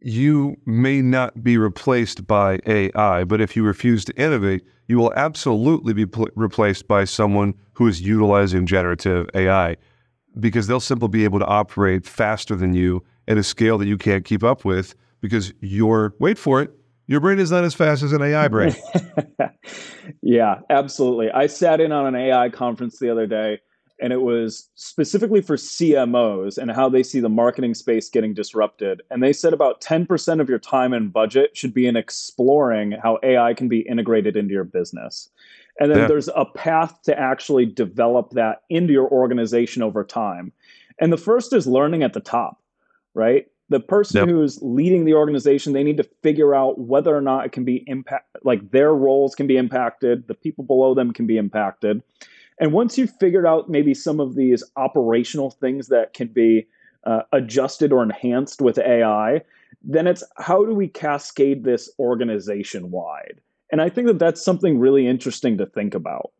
you 0.00 0.56
may 0.66 1.00
not 1.02 1.42
be 1.42 1.56
replaced 1.56 2.26
by 2.26 2.58
AI, 2.66 3.24
but 3.24 3.40
if 3.40 3.56
you 3.56 3.64
refuse 3.64 4.04
to 4.06 4.16
innovate, 4.16 4.64
you 4.86 4.98
will 4.98 5.12
absolutely 5.14 5.92
be 5.92 6.06
pl- 6.06 6.28
replaced 6.34 6.86
by 6.88 7.04
someone 7.04 7.54
who 7.74 7.86
is 7.86 8.00
utilizing 8.00 8.66
generative 8.66 9.28
AI 9.34 9.76
because 10.38 10.66
they'll 10.66 10.80
simply 10.80 11.08
be 11.08 11.24
able 11.24 11.38
to 11.38 11.46
operate 11.46 12.06
faster 12.06 12.54
than 12.54 12.74
you 12.74 13.02
at 13.28 13.38
a 13.38 13.42
scale 13.42 13.78
that 13.78 13.86
you 13.86 13.98
can't 13.98 14.24
keep 14.24 14.44
up 14.44 14.64
with 14.64 14.94
because 15.20 15.52
your 15.60 16.14
wait 16.18 16.38
for 16.38 16.60
it 16.62 16.70
your 17.06 17.20
brain 17.20 17.38
is 17.38 17.50
not 17.50 17.64
as 17.64 17.74
fast 17.74 18.02
as 18.02 18.12
an 18.12 18.22
AI 18.22 18.48
brain. 18.48 18.74
yeah, 20.22 20.60
absolutely. 20.70 21.30
I 21.30 21.46
sat 21.46 21.80
in 21.80 21.92
on 21.92 22.06
an 22.06 22.16
AI 22.16 22.48
conference 22.48 22.98
the 22.98 23.10
other 23.10 23.26
day 23.26 23.60
and 24.00 24.12
it 24.12 24.20
was 24.20 24.68
specifically 24.74 25.40
for 25.40 25.56
CMOs 25.56 26.58
and 26.58 26.70
how 26.70 26.88
they 26.88 27.02
see 27.02 27.20
the 27.20 27.30
marketing 27.30 27.74
space 27.74 28.10
getting 28.10 28.34
disrupted. 28.34 29.00
And 29.10 29.22
they 29.22 29.32
said 29.32 29.54
about 29.54 29.80
10% 29.80 30.40
of 30.40 30.48
your 30.50 30.58
time 30.58 30.92
and 30.92 31.12
budget 31.12 31.56
should 31.56 31.72
be 31.72 31.86
in 31.86 31.96
exploring 31.96 32.92
how 33.02 33.18
AI 33.22 33.54
can 33.54 33.68
be 33.68 33.80
integrated 33.80 34.36
into 34.36 34.52
your 34.52 34.64
business. 34.64 35.30
And 35.80 35.90
then 35.90 35.98
yeah. 36.00 36.06
there's 36.08 36.28
a 36.34 36.44
path 36.44 37.02
to 37.02 37.18
actually 37.18 37.66
develop 37.66 38.30
that 38.30 38.62
into 38.68 38.92
your 38.92 39.08
organization 39.08 39.82
over 39.82 40.04
time. 40.04 40.52
And 40.98 41.12
the 41.12 41.18
first 41.18 41.54
is 41.54 41.66
learning 41.66 42.02
at 42.02 42.12
the 42.12 42.20
top, 42.20 42.60
right? 43.16 43.46
The 43.68 43.80
person 43.80 44.20
yep. 44.20 44.28
who's 44.28 44.62
leading 44.62 45.06
the 45.06 45.14
organization, 45.14 45.72
they 45.72 45.82
need 45.82 45.96
to 45.96 46.08
figure 46.22 46.54
out 46.54 46.78
whether 46.78 47.16
or 47.16 47.20
not 47.20 47.46
it 47.46 47.52
can 47.52 47.64
be 47.64 47.82
impact 47.88 48.26
like 48.44 48.70
their 48.70 48.94
roles 48.94 49.34
can 49.34 49.48
be 49.48 49.56
impacted, 49.56 50.28
the 50.28 50.34
people 50.34 50.62
below 50.62 50.94
them 50.94 51.12
can 51.12 51.26
be 51.26 51.36
impacted. 51.36 52.02
And 52.60 52.72
once 52.72 52.96
you've 52.96 53.12
figured 53.18 53.46
out 53.46 53.68
maybe 53.68 53.92
some 53.92 54.20
of 54.20 54.36
these 54.36 54.62
operational 54.76 55.50
things 55.50 55.88
that 55.88 56.14
can 56.14 56.28
be 56.28 56.68
uh, 57.04 57.22
adjusted 57.32 57.92
or 57.92 58.02
enhanced 58.02 58.60
with 58.60 58.78
AI, 58.78 59.42
then 59.82 60.06
it's 60.06 60.22
how 60.36 60.64
do 60.64 60.74
we 60.74 60.88
cascade 60.88 61.64
this 61.64 61.90
organization 61.98 62.90
wide? 62.90 63.40
And 63.72 63.80
I 63.80 63.88
think 63.88 64.06
that 64.06 64.18
that's 64.18 64.44
something 64.44 64.78
really 64.78 65.06
interesting 65.06 65.58
to 65.58 65.66
think 65.66 65.94
about. 65.94 66.30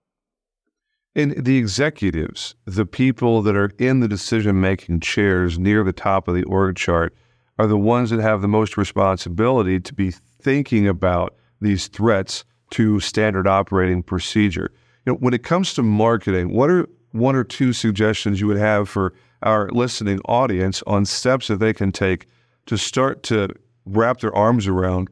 And 1.16 1.32
the 1.46 1.56
executives, 1.56 2.54
the 2.66 2.84
people 2.84 3.40
that 3.40 3.56
are 3.56 3.72
in 3.78 4.00
the 4.00 4.06
decision 4.06 4.60
making 4.60 5.00
chairs 5.00 5.58
near 5.58 5.82
the 5.82 5.94
top 5.94 6.28
of 6.28 6.34
the 6.34 6.44
org 6.44 6.76
chart, 6.76 7.14
are 7.58 7.66
the 7.66 7.78
ones 7.78 8.10
that 8.10 8.20
have 8.20 8.42
the 8.42 8.48
most 8.48 8.76
responsibility 8.76 9.80
to 9.80 9.94
be 9.94 10.10
thinking 10.10 10.86
about 10.86 11.34
these 11.58 11.88
threats 11.88 12.44
to 12.72 13.00
standard 13.00 13.46
operating 13.46 14.02
procedure. 14.02 14.70
You 15.06 15.14
know, 15.14 15.18
when 15.18 15.32
it 15.32 15.42
comes 15.42 15.72
to 15.74 15.82
marketing, 15.82 16.52
what 16.52 16.68
are 16.68 16.86
one 17.12 17.34
or 17.34 17.44
two 17.44 17.72
suggestions 17.72 18.38
you 18.38 18.46
would 18.46 18.58
have 18.58 18.86
for 18.86 19.14
our 19.42 19.70
listening 19.70 20.20
audience 20.26 20.82
on 20.86 21.06
steps 21.06 21.48
that 21.48 21.60
they 21.60 21.72
can 21.72 21.92
take 21.92 22.26
to 22.66 22.76
start 22.76 23.22
to 23.22 23.48
wrap 23.86 24.20
their 24.20 24.36
arms 24.36 24.66
around 24.66 25.08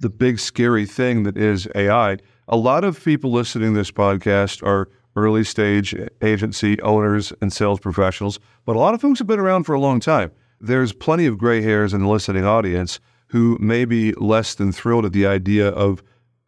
the 0.00 0.08
big 0.08 0.38
scary 0.38 0.86
thing 0.86 1.24
that 1.24 1.36
is 1.36 1.68
AI. 1.74 2.16
A 2.46 2.56
lot 2.56 2.82
of 2.82 3.04
people 3.04 3.30
listening 3.30 3.74
to 3.74 3.78
this 3.78 3.90
podcast 3.90 4.66
are 4.66 4.88
early 5.18 5.44
stage 5.44 5.94
agency 6.22 6.80
owners 6.82 7.32
and 7.40 7.52
sales 7.52 7.80
professionals, 7.80 8.38
but 8.64 8.76
a 8.76 8.78
lot 8.78 8.94
of 8.94 9.00
folks 9.00 9.18
have 9.18 9.28
been 9.28 9.40
around 9.40 9.64
for 9.64 9.74
a 9.74 9.80
long 9.80 10.00
time. 10.00 10.30
There's 10.60 10.92
plenty 10.92 11.26
of 11.26 11.38
gray 11.38 11.62
hairs 11.62 11.92
in 11.92 12.02
the 12.02 12.08
listening 12.08 12.44
audience 12.44 13.00
who 13.28 13.58
may 13.60 13.84
be 13.84 14.12
less 14.14 14.54
than 14.54 14.72
thrilled 14.72 15.04
at 15.04 15.12
the 15.12 15.26
idea 15.26 15.68
of 15.68 16.02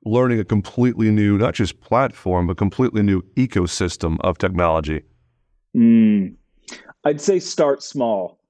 learning 0.05 0.41
a 0.41 0.45
completely 0.45 1.11
new, 1.11 1.37
not 1.37 1.55
just 1.55 1.81
platform, 1.81 2.47
but 2.47 2.57
completely 2.57 3.03
new 3.03 3.23
ecosystem 3.37 4.17
of 4.21 4.39
technology. 4.39 5.03
Mm. 5.77 6.37
I'd 7.05 7.21
say 7.21 7.39
start 7.39 7.83
small 7.83 8.41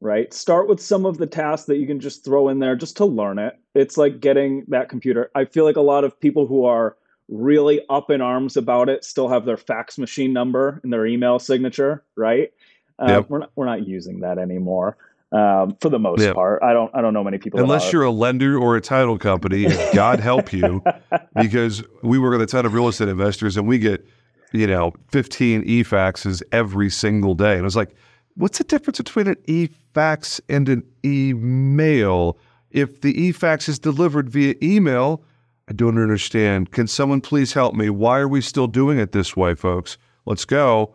right? 0.00 0.32
Start 0.32 0.68
with 0.68 0.80
some 0.80 1.04
of 1.04 1.18
the 1.18 1.26
tasks 1.26 1.66
that 1.66 1.78
you 1.78 1.86
can 1.86 2.00
just 2.00 2.24
throw 2.24 2.48
in 2.48 2.58
there 2.58 2.76
just 2.76 2.96
to 2.98 3.04
learn 3.04 3.38
it. 3.38 3.54
It's 3.74 3.96
like 3.96 4.20
getting 4.20 4.64
that 4.68 4.88
computer. 4.88 5.30
I 5.34 5.44
feel 5.44 5.64
like 5.64 5.76
a 5.76 5.80
lot 5.80 6.04
of 6.04 6.18
people 6.18 6.46
who 6.46 6.64
are 6.64 6.96
really 7.28 7.80
up 7.90 8.10
in 8.10 8.20
arms 8.20 8.56
about 8.56 8.88
it 8.88 9.04
still 9.04 9.28
have 9.28 9.44
their 9.44 9.56
fax 9.56 9.98
machine 9.98 10.32
number 10.32 10.80
in 10.82 10.90
their 10.90 11.06
email 11.06 11.38
signature, 11.38 12.02
right? 12.16 12.52
Uh, 12.98 13.06
yep. 13.08 13.30
We're 13.30 13.38
not 13.38 13.50
we're 13.54 13.66
not 13.66 13.86
using 13.86 14.20
that 14.20 14.38
anymore. 14.38 14.96
Um, 15.30 15.76
for 15.82 15.90
the 15.90 15.98
most 15.98 16.32
part, 16.32 16.62
I 16.62 16.72
don't 16.72 16.90
I 16.94 17.02
don't 17.02 17.12
know 17.12 17.22
many 17.22 17.36
people. 17.38 17.60
Unless 17.60 17.92
you're 17.92 18.02
a 18.02 18.10
lender 18.10 18.58
or 18.58 18.76
a 18.76 18.80
title 18.80 19.18
company, 19.18 19.66
God 19.94 20.20
help 20.20 20.52
you, 20.52 20.82
because 21.40 21.84
we 22.02 22.18
work 22.18 22.32
with 22.32 22.40
a 22.40 22.46
ton 22.46 22.64
of 22.64 22.72
real 22.72 22.88
estate 22.88 23.08
investors, 23.08 23.56
and 23.58 23.68
we 23.68 23.78
get 23.78 24.06
you 24.52 24.66
know 24.66 24.94
15 25.12 25.64
e-faxes 25.66 26.42
every 26.50 26.88
single 26.88 27.34
day, 27.34 27.56
and 27.56 27.66
it's 27.66 27.76
like 27.76 27.94
what's 28.36 28.58
the 28.58 28.64
difference 28.64 28.98
between 28.98 29.26
an 29.26 29.36
e-fax 29.46 30.40
and 30.48 30.68
an 30.68 30.82
email? 31.04 32.38
If 32.70 33.00
the 33.02 33.20
e-fax 33.20 33.68
is 33.68 33.78
delivered 33.78 34.30
via 34.30 34.54
email, 34.62 35.22
I 35.68 35.72
don't 35.72 35.98
understand. 36.00 36.70
Can 36.72 36.86
someone 36.86 37.20
please 37.20 37.52
help 37.52 37.74
me? 37.74 37.90
Why 37.90 38.18
are 38.20 38.28
we 38.28 38.40
still 38.40 38.66
doing 38.66 38.98
it 38.98 39.12
this 39.12 39.36
way, 39.36 39.54
folks? 39.54 39.98
Let's 40.24 40.46
go. 40.46 40.94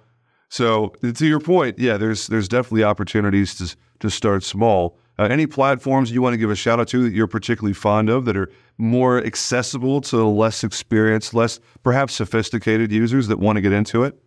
So 0.49 0.89
to 1.01 1.27
your 1.27 1.39
point, 1.39 1.77
yeah, 1.77 1.97
there's 1.97 2.27
there's 2.27 2.47
definitely 2.47 2.83
opportunities 2.83 3.55
to 3.55 3.75
to 3.99 4.09
start 4.09 4.43
small. 4.43 4.97
Uh, 5.19 5.23
any 5.25 5.45
platforms 5.45 6.11
you 6.11 6.23
want 6.23 6.33
to 6.33 6.37
give 6.37 6.49
a 6.49 6.55
shout 6.55 6.79
out 6.79 6.87
to 6.87 7.03
that 7.03 7.13
you're 7.13 7.27
particularly 7.27 7.73
fond 7.73 8.09
of 8.09 8.25
that 8.25 8.35
are 8.35 8.49
more 8.79 9.23
accessible 9.23 10.01
to 10.01 10.25
less 10.25 10.63
experienced, 10.63 11.35
less 11.35 11.59
perhaps 11.83 12.15
sophisticated 12.15 12.91
users 12.91 13.27
that 13.27 13.37
want 13.37 13.57
to 13.57 13.61
get 13.61 13.71
into 13.71 14.03
it? 14.03 14.22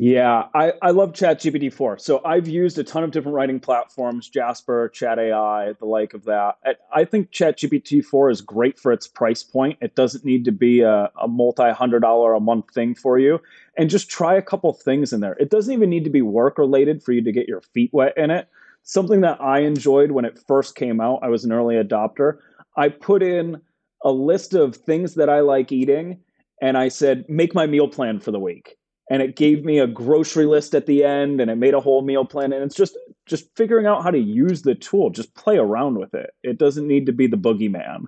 Yeah, 0.00 0.44
I, 0.54 0.74
I 0.80 0.92
love 0.92 1.12
ChatGPT 1.12 1.72
4. 1.72 1.98
So 1.98 2.22
I've 2.24 2.46
used 2.46 2.78
a 2.78 2.84
ton 2.84 3.02
of 3.02 3.10
different 3.10 3.34
writing 3.34 3.58
platforms, 3.58 4.28
Jasper, 4.28 4.90
Chat 4.90 5.18
AI, 5.18 5.72
the 5.72 5.86
like 5.86 6.14
of 6.14 6.24
that. 6.26 6.54
I, 6.64 6.74
I 6.92 7.04
think 7.04 7.32
ChatGPT 7.32 8.04
4 8.04 8.30
is 8.30 8.40
great 8.40 8.78
for 8.78 8.92
its 8.92 9.08
price 9.08 9.42
point. 9.42 9.76
It 9.82 9.96
doesn't 9.96 10.24
need 10.24 10.44
to 10.44 10.52
be 10.52 10.82
a, 10.82 11.10
a 11.20 11.26
multi 11.26 11.72
hundred 11.72 12.02
dollar 12.02 12.34
a 12.34 12.38
month 12.38 12.72
thing 12.72 12.94
for 12.94 13.18
you. 13.18 13.40
And 13.76 13.90
just 13.90 14.08
try 14.08 14.36
a 14.36 14.42
couple 14.42 14.72
things 14.72 15.12
in 15.12 15.18
there. 15.18 15.36
It 15.40 15.50
doesn't 15.50 15.74
even 15.74 15.90
need 15.90 16.04
to 16.04 16.10
be 16.10 16.22
work 16.22 16.58
related 16.58 17.02
for 17.02 17.10
you 17.10 17.24
to 17.24 17.32
get 17.32 17.48
your 17.48 17.62
feet 17.62 17.90
wet 17.92 18.16
in 18.16 18.30
it. 18.30 18.46
Something 18.84 19.22
that 19.22 19.40
I 19.40 19.62
enjoyed 19.62 20.12
when 20.12 20.24
it 20.24 20.38
first 20.46 20.76
came 20.76 21.00
out, 21.00 21.18
I 21.24 21.28
was 21.28 21.44
an 21.44 21.50
early 21.50 21.74
adopter. 21.74 22.38
I 22.76 22.88
put 22.88 23.20
in 23.24 23.60
a 24.04 24.12
list 24.12 24.54
of 24.54 24.76
things 24.76 25.14
that 25.16 25.28
I 25.28 25.40
like 25.40 25.72
eating 25.72 26.20
and 26.62 26.78
I 26.78 26.86
said, 26.86 27.24
make 27.28 27.52
my 27.52 27.66
meal 27.66 27.88
plan 27.88 28.20
for 28.20 28.30
the 28.30 28.38
week 28.38 28.77
and 29.10 29.22
it 29.22 29.36
gave 29.36 29.64
me 29.64 29.78
a 29.78 29.86
grocery 29.86 30.46
list 30.46 30.74
at 30.74 30.86
the 30.86 31.04
end 31.04 31.40
and 31.40 31.50
it 31.50 31.56
made 31.56 31.74
a 31.74 31.80
whole 31.80 32.02
meal 32.02 32.24
plan 32.24 32.52
and 32.52 32.62
it's 32.62 32.74
just 32.74 32.96
just 33.26 33.54
figuring 33.56 33.86
out 33.86 34.02
how 34.02 34.10
to 34.10 34.18
use 34.18 34.62
the 34.62 34.74
tool. 34.74 35.10
Just 35.10 35.34
play 35.34 35.58
around 35.58 35.98
with 35.98 36.14
it. 36.14 36.30
It 36.42 36.58
doesn't 36.58 36.86
need 36.86 37.06
to 37.06 37.12
be 37.12 37.26
the 37.26 37.36
boogeyman. 37.36 38.06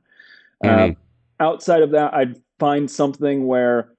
Mm-hmm. 0.65 0.93
uh, 0.93 0.95
outside 1.45 1.81
of 1.81 1.93
that 1.93 2.13
i'd 2.13 2.37
find 2.59 2.91
something 2.91 3.47
where 3.47 3.93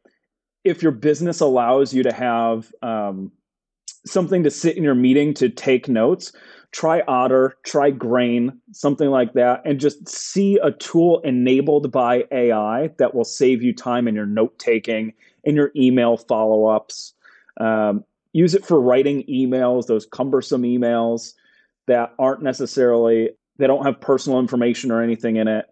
if 0.63 0.83
your 0.83 0.91
business 0.91 1.39
allows 1.39 1.91
you 1.91 2.03
to 2.03 2.13
have 2.13 2.71
um, 2.83 3.31
something 4.05 4.43
to 4.43 4.51
sit 4.51 4.77
in 4.77 4.83
your 4.83 4.93
meeting 4.93 5.33
to 5.33 5.49
take 5.49 5.89
notes 5.89 6.31
try 6.71 7.01
otter 7.07 7.57
try 7.63 7.89
grain 7.89 8.55
something 8.71 9.09
like 9.09 9.33
that 9.33 9.63
and 9.65 9.79
just 9.79 10.07
see 10.07 10.59
a 10.61 10.71
tool 10.71 11.19
enabled 11.21 11.91
by 11.91 12.25
ai 12.31 12.91
that 12.99 13.15
will 13.15 13.25
save 13.25 13.63
you 13.63 13.73
time 13.73 14.07
in 14.07 14.13
your 14.13 14.27
note 14.27 14.57
taking 14.59 15.11
in 15.43 15.56
your 15.56 15.71
email 15.75 16.17
follow 16.17 16.65
ups. 16.67 17.13
Um, 17.60 18.04
use 18.34 18.56
it 18.56 18.65
for 18.65 18.80
writing 18.80 19.23
emails, 19.30 19.88
those 19.88 20.06
cumbersome 20.06 20.63
emails 20.63 21.34
that 21.88 22.13
aren't 22.17 22.41
necessarily, 22.41 23.30
they 23.58 23.67
don't 23.67 23.86
have 23.86 23.99
personal 23.99 24.39
information 24.39 24.91
or 24.91 25.01
anything 25.01 25.36
in 25.36 25.47
it. 25.47 25.65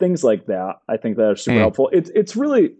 Things 0.00 0.24
like 0.24 0.46
that. 0.46 0.76
I 0.88 0.96
think 0.96 1.16
that 1.16 1.30
are 1.30 1.36
super 1.36 1.56
mm. 1.56 1.60
helpful. 1.60 1.90
It's, 1.92 2.10
it's 2.14 2.36
really 2.36 2.74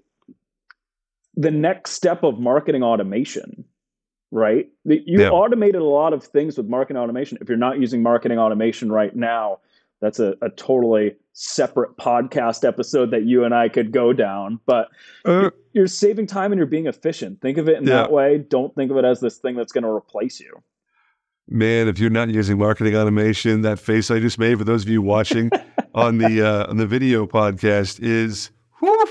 the 1.35 1.51
next 1.51 1.92
step 1.92 2.25
of 2.25 2.40
marketing 2.40 2.83
automation, 2.83 3.64
right? 4.31 4.66
You 4.85 5.21
yeah. 5.21 5.31
automated 5.31 5.81
a 5.81 5.85
lot 5.85 6.12
of 6.12 6.25
things 6.25 6.57
with 6.57 6.66
marketing 6.66 7.01
automation. 7.01 7.38
If 7.40 7.49
you're 7.49 7.59
not 7.59 7.81
using 7.81 8.03
marketing 8.03 8.38
automation 8.38 8.90
right 8.90 9.14
now, 9.14 9.59
that's 10.01 10.18
a, 10.18 10.35
a 10.42 10.51
totally 10.51 11.16
separate 11.38 11.96
podcast 11.96 12.66
episode 12.66 13.12
that 13.12 13.24
you 13.24 13.44
and 13.44 13.55
I 13.55 13.68
could 13.68 13.92
go 13.92 14.12
down. 14.12 14.59
But 14.66 14.88
uh, 15.24 15.51
you're 15.72 15.87
saving 15.87 16.27
time 16.27 16.51
and 16.51 16.59
you're 16.59 16.66
being 16.66 16.87
efficient. 16.87 17.40
Think 17.40 17.59
of 17.59 17.68
it 17.68 17.79
in 17.79 17.87
yeah. 17.87 17.94
that 17.94 18.12
way. 18.12 18.38
Don't 18.38 18.74
think 18.74 18.90
of 18.90 18.96
it 18.96 19.05
as 19.05 19.20
this 19.20 19.38
thing 19.38 19.55
that's 19.55 19.70
going 19.70 19.85
to 19.85 19.90
replace 19.90 20.40
you. 20.40 20.62
Man, 21.48 21.87
if 21.87 21.98
you're 21.98 22.11
not 22.11 22.29
using 22.29 22.59
marketing 22.59 22.96
automation, 22.96 23.62
that 23.62 23.79
face 23.79 24.11
I 24.11 24.18
just 24.18 24.38
made 24.38 24.59
for 24.59 24.64
those 24.64 24.83
of 24.83 24.88
you 24.88 25.01
watching 25.01 25.51
on 25.94 26.18
the 26.18 26.42
uh, 26.42 26.68
on 26.68 26.77
the 26.77 26.87
video 26.87 27.27
podcast 27.27 28.01
is, 28.03 28.51
whew, 28.81 29.07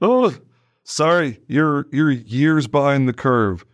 oh, 0.00 0.34
sorry, 0.82 1.38
you're 1.46 1.86
you're 1.92 2.10
years 2.10 2.66
behind 2.66 3.08
the 3.08 3.12
curve. 3.12 3.64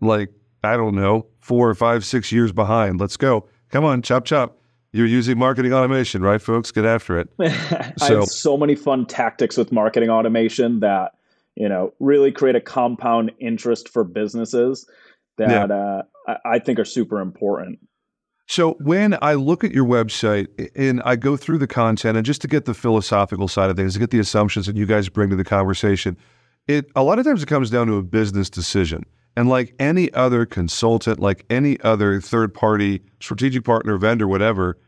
Like 0.00 0.30
I 0.64 0.76
don't 0.76 0.96
know, 0.96 1.26
four 1.40 1.68
or 1.68 1.74
five, 1.74 2.04
six 2.04 2.32
years 2.32 2.50
behind. 2.50 2.98
Let's 2.98 3.16
go. 3.16 3.46
Come 3.68 3.84
on, 3.84 4.02
chop 4.02 4.24
chop. 4.24 4.59
You're 4.92 5.06
using 5.06 5.38
marketing 5.38 5.72
automation, 5.72 6.22
right, 6.22 6.42
folks? 6.42 6.72
Get 6.72 6.84
after 6.84 7.18
it. 7.18 7.28
I 7.40 8.08
have 8.08 8.24
so 8.26 8.56
many 8.56 8.74
fun 8.74 9.06
tactics 9.06 9.56
with 9.56 9.70
marketing 9.70 10.10
automation 10.10 10.80
that 10.80 11.12
you 11.54 11.68
know 11.68 11.92
really 12.00 12.32
create 12.32 12.56
a 12.56 12.60
compound 12.60 13.32
interest 13.40 13.88
for 13.88 14.04
businesses 14.04 14.88
that 15.38 15.70
yeah. 15.70 16.02
uh, 16.28 16.34
I 16.44 16.58
think 16.58 16.78
are 16.78 16.84
super 16.84 17.20
important. 17.20 17.78
So 18.50 18.72
when 18.80 19.16
I 19.22 19.34
look 19.34 19.62
at 19.62 19.70
your 19.70 19.86
website 19.86 20.48
and 20.74 21.00
I 21.04 21.14
go 21.14 21.36
through 21.36 21.58
the 21.58 21.68
content, 21.68 22.16
and 22.16 22.26
just 22.26 22.40
to 22.42 22.48
get 22.48 22.64
the 22.64 22.74
philosophical 22.74 23.46
side 23.46 23.70
of 23.70 23.76
things, 23.76 23.92
to 23.92 24.00
get 24.00 24.10
the 24.10 24.18
assumptions 24.18 24.66
that 24.66 24.76
you 24.76 24.86
guys 24.86 25.08
bring 25.08 25.30
to 25.30 25.36
the 25.36 25.44
conversation, 25.44 26.16
it 26.66 26.90
a 26.96 27.04
lot 27.04 27.20
of 27.20 27.24
times 27.24 27.44
it 27.44 27.46
comes 27.46 27.70
down 27.70 27.86
to 27.86 27.94
a 27.94 28.02
business 28.02 28.50
decision. 28.50 29.04
And 29.36 29.48
like 29.48 29.74
any 29.78 30.12
other 30.12 30.44
consultant, 30.44 31.20
like 31.20 31.44
any 31.48 31.80
other 31.80 32.20
third 32.20 32.52
party 32.52 33.02
strategic 33.20 33.64
partner, 33.64 33.96
vendor, 33.96 34.26
whatever, 34.26 34.78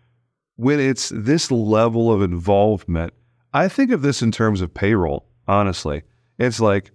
when 0.57 0.81
it's 0.81 1.11
this 1.15 1.51
level 1.51 2.13
of 2.13 2.23
involvement, 2.23 3.13
I 3.55 3.69
think 3.69 3.91
of 3.91 4.03
this 4.03 4.23
in 4.23 4.33
terms 4.33 4.61
of 4.61 4.75
payroll, 4.75 5.27
honestly. 5.47 6.03
It's 6.39 6.61
like 6.61 6.91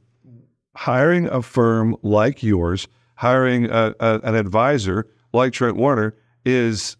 hiring 0.75 1.27
a 1.27 1.41
firm 1.41 1.95
like 2.03 2.43
yours, 2.43 2.87
hiring 3.15 3.65
a, 3.65 3.95
a, 3.99 4.19
an 4.23 4.35
advisor 4.35 5.07
like 5.33 5.53
Trent 5.53 5.75
Warner 5.77 6.15
is 6.45 6.97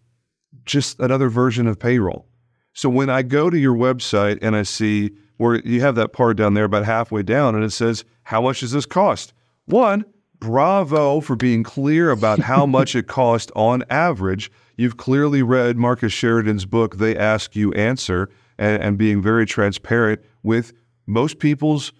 just 0.64 0.98
another 1.00 1.28
version 1.28 1.66
of 1.66 1.78
payroll. 1.78 2.26
So 2.72 2.88
when 2.88 3.10
I 3.10 3.22
go 3.22 3.50
to 3.50 3.58
your 3.58 3.74
website 3.74 4.38
and 4.42 4.54
I 4.54 4.62
see 4.62 5.10
where 5.36 5.56
you 5.60 5.80
have 5.80 5.94
that 5.96 6.12
part 6.12 6.36
down 6.36 6.54
there 6.54 6.64
about 6.64 6.84
halfway 6.84 7.22
down 7.22 7.54
and 7.54 7.64
it 7.64 7.70
says, 7.70 8.04
How 8.24 8.42
much 8.42 8.60
does 8.60 8.72
this 8.72 8.86
cost? 8.86 9.32
One, 9.66 10.04
bravo 10.40 11.20
for 11.20 11.36
being 11.36 11.62
clear 11.62 12.10
about 12.10 12.38
how 12.40 12.66
much 12.78 12.94
it 12.94 13.06
cost 13.06 13.50
on 13.56 13.84
average. 13.90 14.50
You've 14.76 14.96
clearly 14.96 15.42
read 15.42 15.76
Marcus 15.76 16.12
Sheridan's 16.12 16.64
book, 16.64 16.96
They 16.96 17.16
Ask 17.16 17.56
You 17.56 17.72
Answer, 17.72 18.30
and, 18.58 18.82
and 18.82 18.98
being 18.98 19.22
very 19.22 19.46
transparent 19.46 20.20
with 20.42 20.72
most 21.06 21.38
people's 21.38 21.92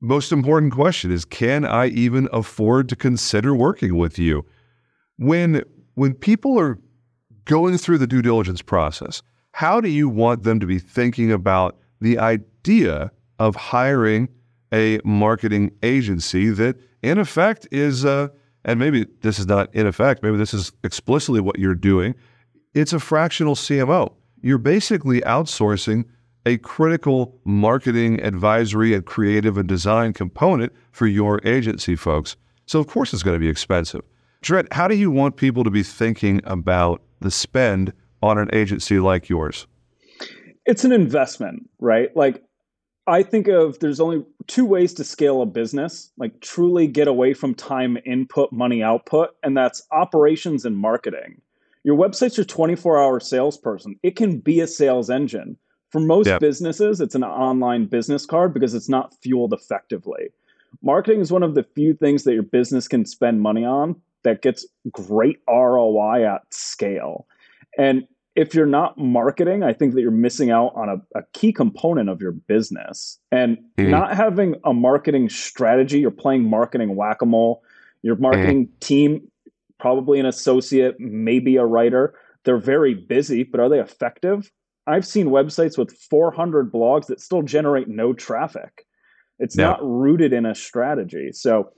most 0.00 0.32
important 0.32 0.72
question 0.72 1.10
is 1.10 1.24
can 1.24 1.64
I 1.64 1.86
even 1.86 2.28
afford 2.30 2.90
to 2.90 2.96
consider 2.96 3.54
working 3.54 3.96
with 3.96 4.18
you? 4.18 4.44
When 5.16 5.62
when 5.94 6.14
people 6.14 6.58
are 6.60 6.78
going 7.46 7.78
through 7.78 7.98
the 7.98 8.06
due 8.06 8.22
diligence 8.22 8.62
process, 8.62 9.22
how 9.52 9.80
do 9.80 9.88
you 9.88 10.08
want 10.08 10.42
them 10.42 10.60
to 10.60 10.66
be 10.66 10.78
thinking 10.78 11.32
about 11.32 11.78
the 12.00 12.18
idea 12.18 13.12
of 13.38 13.56
hiring 13.56 14.28
a 14.72 15.00
marketing 15.04 15.70
agency 15.82 16.50
that 16.50 16.76
in 17.04 17.18
effect 17.18 17.68
is, 17.70 18.04
uh, 18.04 18.28
and 18.64 18.80
maybe 18.80 19.06
this 19.20 19.38
is 19.38 19.46
not 19.46 19.72
in 19.74 19.86
effect, 19.86 20.22
maybe 20.22 20.36
this 20.36 20.54
is 20.54 20.72
explicitly 20.82 21.40
what 21.40 21.58
you're 21.58 21.74
doing. 21.74 22.14
It's 22.72 22.92
a 22.92 22.98
fractional 22.98 23.54
CMO. 23.54 24.14
You're 24.40 24.58
basically 24.58 25.20
outsourcing 25.20 26.04
a 26.46 26.58
critical 26.58 27.38
marketing, 27.44 28.20
advisory, 28.22 28.94
and 28.94 29.04
creative 29.04 29.56
and 29.56 29.68
design 29.68 30.12
component 30.12 30.72
for 30.92 31.06
your 31.06 31.40
agency 31.44 31.96
folks. 31.96 32.36
So, 32.66 32.80
of 32.80 32.86
course, 32.86 33.12
it's 33.12 33.22
going 33.22 33.34
to 33.36 33.40
be 33.40 33.48
expensive. 33.48 34.02
Trent, 34.42 34.70
how 34.72 34.88
do 34.88 34.94
you 34.94 35.10
want 35.10 35.36
people 35.36 35.64
to 35.64 35.70
be 35.70 35.82
thinking 35.82 36.40
about 36.44 37.02
the 37.20 37.30
spend 37.30 37.92
on 38.22 38.38
an 38.38 38.48
agency 38.52 38.98
like 38.98 39.28
yours? 39.28 39.66
It's 40.66 40.84
an 40.84 40.92
investment, 40.92 41.68
right? 41.78 42.14
Like 42.16 42.42
I 43.06 43.22
think 43.22 43.48
of 43.48 43.78
there's 43.78 44.00
only 44.00 44.24
two 44.46 44.64
ways 44.64 44.94
to 44.94 45.04
scale 45.04 45.42
a 45.42 45.46
business, 45.46 46.10
like 46.16 46.40
truly 46.40 46.86
get 46.86 47.06
away 47.06 47.34
from 47.34 47.54
time 47.54 47.98
input, 48.06 48.50
money 48.50 48.82
output, 48.82 49.30
and 49.42 49.56
that's 49.56 49.82
operations 49.92 50.64
and 50.64 50.76
marketing. 50.76 51.40
Your 51.82 51.96
website's 51.96 52.38
your 52.38 52.46
24 52.46 53.02
hour 53.02 53.20
salesperson. 53.20 53.96
It 54.02 54.16
can 54.16 54.38
be 54.38 54.60
a 54.60 54.66
sales 54.66 55.10
engine. 55.10 55.58
For 55.90 56.00
most 56.00 56.26
yep. 56.26 56.40
businesses, 56.40 57.00
it's 57.00 57.14
an 57.14 57.22
online 57.22 57.86
business 57.86 58.26
card 58.26 58.54
because 58.54 58.74
it's 58.74 58.88
not 58.88 59.14
fueled 59.22 59.52
effectively. 59.52 60.30
Marketing 60.82 61.20
is 61.20 61.30
one 61.30 61.42
of 61.42 61.54
the 61.54 61.62
few 61.62 61.94
things 61.94 62.24
that 62.24 62.34
your 62.34 62.42
business 62.42 62.88
can 62.88 63.04
spend 63.04 63.42
money 63.42 63.64
on 63.64 63.94
that 64.24 64.42
gets 64.42 64.66
great 64.90 65.38
ROI 65.48 66.24
at 66.24 66.42
scale. 66.52 67.26
And 67.78 68.08
if 68.36 68.54
you're 68.54 68.66
not 68.66 68.98
marketing, 68.98 69.62
I 69.62 69.72
think 69.72 69.94
that 69.94 70.00
you're 70.00 70.10
missing 70.10 70.50
out 70.50 70.72
on 70.74 70.88
a, 70.88 71.18
a 71.18 71.22
key 71.32 71.52
component 71.52 72.08
of 72.08 72.20
your 72.20 72.32
business. 72.32 73.18
And 73.30 73.58
mm-hmm. 73.78 73.90
not 73.90 74.16
having 74.16 74.56
a 74.64 74.72
marketing 74.72 75.28
strategy, 75.28 76.00
you're 76.00 76.10
playing 76.10 76.48
marketing 76.48 76.96
whack 76.96 77.22
a 77.22 77.26
mole. 77.26 77.62
Your 78.02 78.16
marketing 78.16 78.66
mm-hmm. 78.66 78.78
team, 78.80 79.30
probably 79.78 80.18
an 80.18 80.26
associate, 80.26 80.98
maybe 80.98 81.56
a 81.56 81.64
writer, 81.64 82.14
they're 82.44 82.58
very 82.58 82.94
busy, 82.94 83.42
but 83.42 83.60
are 83.60 83.68
they 83.68 83.80
effective? 83.80 84.50
I've 84.86 85.06
seen 85.06 85.28
websites 85.28 85.78
with 85.78 85.92
400 85.92 86.70
blogs 86.70 87.06
that 87.06 87.20
still 87.20 87.42
generate 87.42 87.88
no 87.88 88.12
traffic. 88.12 88.84
It's 89.38 89.56
not 89.56 89.78
rooted 89.82 90.32
in 90.32 90.44
a 90.46 90.54
strategy. 90.54 91.30
So, 91.32 91.72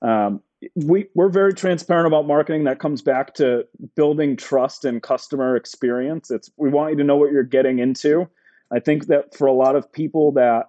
um, 0.00 0.40
we 0.74 1.08
we're 1.14 1.28
very 1.28 1.54
transparent 1.54 2.06
about 2.06 2.26
marketing 2.26 2.64
that 2.64 2.78
comes 2.78 3.02
back 3.02 3.34
to 3.34 3.66
building 3.96 4.36
trust 4.36 4.84
and 4.84 5.02
customer 5.02 5.56
experience 5.56 6.30
it's 6.30 6.50
we 6.56 6.68
want 6.68 6.92
you 6.92 6.96
to 6.96 7.04
know 7.04 7.16
what 7.16 7.32
you're 7.32 7.42
getting 7.42 7.78
into 7.78 8.28
i 8.70 8.78
think 8.78 9.06
that 9.06 9.34
for 9.34 9.46
a 9.46 9.52
lot 9.52 9.76
of 9.76 9.90
people 9.92 10.32
that 10.32 10.68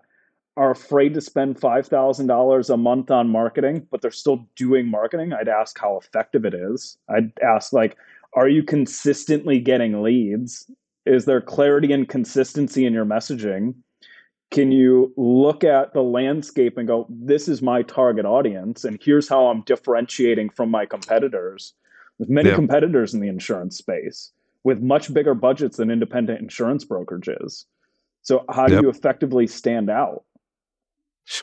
are 0.55 0.69
afraid 0.69 1.15
to 1.15 1.21
spend 1.21 1.59
$5000 1.59 2.69
a 2.69 2.77
month 2.77 3.11
on 3.11 3.29
marketing 3.29 3.87
but 3.91 4.01
they're 4.01 4.11
still 4.11 4.47
doing 4.55 4.87
marketing 4.87 5.33
i'd 5.33 5.47
ask 5.47 5.77
how 5.79 5.97
effective 5.97 6.45
it 6.45 6.53
is 6.53 6.97
i'd 7.09 7.31
ask 7.41 7.73
like 7.73 7.97
Are 8.35 8.49
you 8.49 8.63
consistently 8.63 9.59
getting 9.59 10.01
leads? 10.01 10.69
Is 11.05 11.25
there 11.25 11.41
clarity 11.41 11.91
and 11.91 12.07
consistency 12.07 12.85
in 12.85 12.93
your 12.93 13.05
messaging? 13.05 13.75
Can 14.53 14.71
you 14.71 15.11
look 15.17 15.63
at 15.63 15.93
the 15.93 16.03
landscape 16.03 16.77
and 16.77 16.87
go, 16.87 17.07
this 17.09 17.47
is 17.47 17.63
my 17.63 17.81
target 17.81 18.23
audience, 18.23 18.85
and 18.85 18.99
here's 19.03 19.27
how 19.27 19.47
I'm 19.47 19.61
differentiating 19.61 20.51
from 20.51 20.69
my 20.69 20.85
competitors? 20.85 21.73
There's 22.19 22.29
many 22.29 22.49
yeah. 22.49 22.55
competitors 22.55 23.15
in 23.15 23.19
the 23.19 23.29
insurance 23.29 23.79
space 23.79 24.31
with 24.63 24.79
much 24.79 25.11
bigger 25.11 25.33
budgets 25.33 25.77
than 25.77 25.89
independent 25.89 26.39
insurance 26.39 26.85
brokerages. 26.85 27.65
So, 28.21 28.45
how 28.47 28.67
do 28.67 28.75
yep. 28.75 28.83
you 28.83 28.89
effectively 28.89 29.47
stand 29.47 29.89
out? 29.89 30.23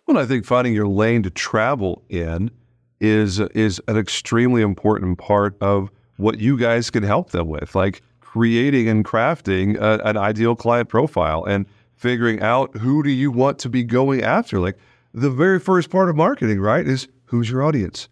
Well, 0.06 0.16
I 0.16 0.24
think 0.24 0.44
finding 0.44 0.72
your 0.72 0.86
lane 0.86 1.24
to 1.24 1.30
travel 1.30 2.04
in 2.08 2.52
is 3.00 3.40
is 3.40 3.80
an 3.88 3.96
extremely 3.96 4.62
important 4.62 5.18
part 5.18 5.56
of 5.60 5.90
what 6.16 6.38
you 6.38 6.56
guys 6.56 6.90
can 6.90 7.02
help 7.02 7.30
them 7.30 7.48
with, 7.48 7.74
like 7.74 8.02
creating 8.20 8.86
and 8.88 9.04
crafting 9.04 9.76
a, 9.80 10.00
an 10.06 10.16
ideal 10.16 10.54
client 10.54 10.88
profile 10.88 11.44
and 11.44 11.66
figuring 12.00 12.40
out 12.40 12.74
who 12.78 13.02
do 13.02 13.10
you 13.10 13.30
want 13.30 13.58
to 13.58 13.68
be 13.68 13.84
going 13.84 14.22
after. 14.22 14.58
Like 14.58 14.78
the 15.12 15.30
very 15.30 15.60
first 15.60 15.90
part 15.90 16.08
of 16.08 16.16
marketing, 16.16 16.58
right, 16.58 16.86
is 16.86 17.06
who's 17.26 17.50
your 17.50 17.62
audience. 17.62 18.08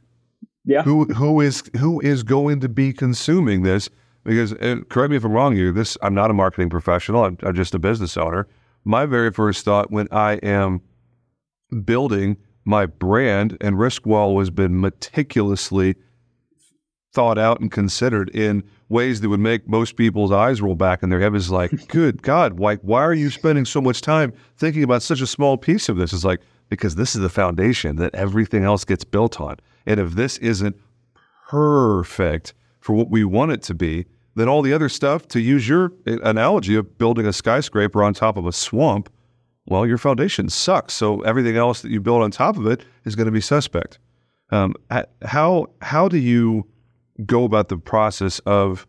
Yeah. 0.64 0.82
Who 0.82 1.06
who 1.06 1.40
is 1.40 1.62
who 1.78 1.98
is 2.00 2.22
going 2.22 2.60
to 2.60 2.68
be 2.68 2.92
consuming 2.92 3.62
this? 3.62 3.88
Because 4.24 4.52
correct 4.90 5.10
me 5.10 5.16
if 5.16 5.24
I'm 5.24 5.32
wrong 5.32 5.56
here. 5.56 5.72
This 5.72 5.96
I'm 6.02 6.14
not 6.14 6.30
a 6.30 6.34
marketing 6.34 6.68
professional. 6.68 7.24
I'm, 7.24 7.38
I'm 7.42 7.54
just 7.54 7.74
a 7.74 7.78
business 7.78 8.18
owner. 8.18 8.46
My 8.84 9.06
very 9.06 9.32
first 9.32 9.64
thought 9.64 9.90
when 9.90 10.06
I 10.10 10.34
am 10.34 10.82
building 11.84 12.36
my 12.66 12.84
brand 12.84 13.56
and 13.62 13.76
Riskwell 13.76 14.38
has 14.38 14.50
been 14.50 14.78
meticulously 14.78 15.96
thought 17.18 17.36
out 17.36 17.58
and 17.58 17.72
considered 17.72 18.28
in 18.28 18.62
ways 18.88 19.20
that 19.20 19.28
would 19.28 19.40
make 19.40 19.68
most 19.68 19.96
people's 19.96 20.30
eyes 20.30 20.62
roll 20.62 20.76
back 20.76 21.02
in 21.02 21.10
their 21.10 21.18
head 21.18 21.34
is 21.34 21.50
like, 21.50 21.72
good 21.88 22.22
God, 22.22 22.60
why 22.60 22.76
why 22.76 23.02
are 23.02 23.12
you 23.12 23.28
spending 23.28 23.64
so 23.64 23.80
much 23.80 24.02
time 24.02 24.32
thinking 24.56 24.84
about 24.84 25.02
such 25.02 25.20
a 25.20 25.26
small 25.26 25.56
piece 25.56 25.88
of 25.88 25.96
this? 25.96 26.12
It's 26.12 26.22
like, 26.22 26.40
because 26.68 26.94
this 26.94 27.16
is 27.16 27.20
the 27.20 27.28
foundation 27.28 27.96
that 27.96 28.14
everything 28.14 28.62
else 28.62 28.84
gets 28.84 29.02
built 29.02 29.40
on. 29.40 29.56
And 29.84 29.98
if 29.98 30.12
this 30.12 30.38
isn't 30.38 30.76
perfect 31.48 32.54
for 32.78 32.92
what 32.92 33.10
we 33.10 33.24
want 33.24 33.50
it 33.50 33.62
to 33.62 33.74
be, 33.74 34.06
then 34.36 34.48
all 34.48 34.62
the 34.62 34.72
other 34.72 34.88
stuff, 34.88 35.26
to 35.28 35.40
use 35.40 35.68
your 35.68 35.90
analogy 36.06 36.76
of 36.76 36.98
building 36.98 37.26
a 37.26 37.32
skyscraper 37.32 38.00
on 38.00 38.14
top 38.14 38.36
of 38.36 38.46
a 38.46 38.52
swamp, 38.52 39.10
well, 39.66 39.84
your 39.84 39.98
foundation 39.98 40.48
sucks. 40.50 40.94
So 40.94 41.22
everything 41.22 41.56
else 41.56 41.82
that 41.82 41.90
you 41.90 42.00
build 42.00 42.22
on 42.22 42.30
top 42.30 42.56
of 42.56 42.68
it 42.68 42.84
is 43.04 43.16
going 43.16 43.26
to 43.26 43.32
be 43.32 43.40
suspect. 43.40 43.98
Um, 44.50 44.76
how 45.22 45.66
how 45.82 46.06
do 46.06 46.16
you 46.16 46.64
go 47.26 47.44
about 47.44 47.68
the 47.68 47.78
process 47.78 48.38
of 48.40 48.86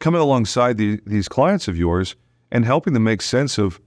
coming 0.00 0.20
alongside 0.20 0.76
the, 0.76 1.00
these 1.06 1.28
clients 1.28 1.68
of 1.68 1.76
yours 1.76 2.16
and 2.50 2.64
helping 2.64 2.92
them 2.92 3.04
make 3.04 3.22
sense 3.22 3.58
of 3.58 3.80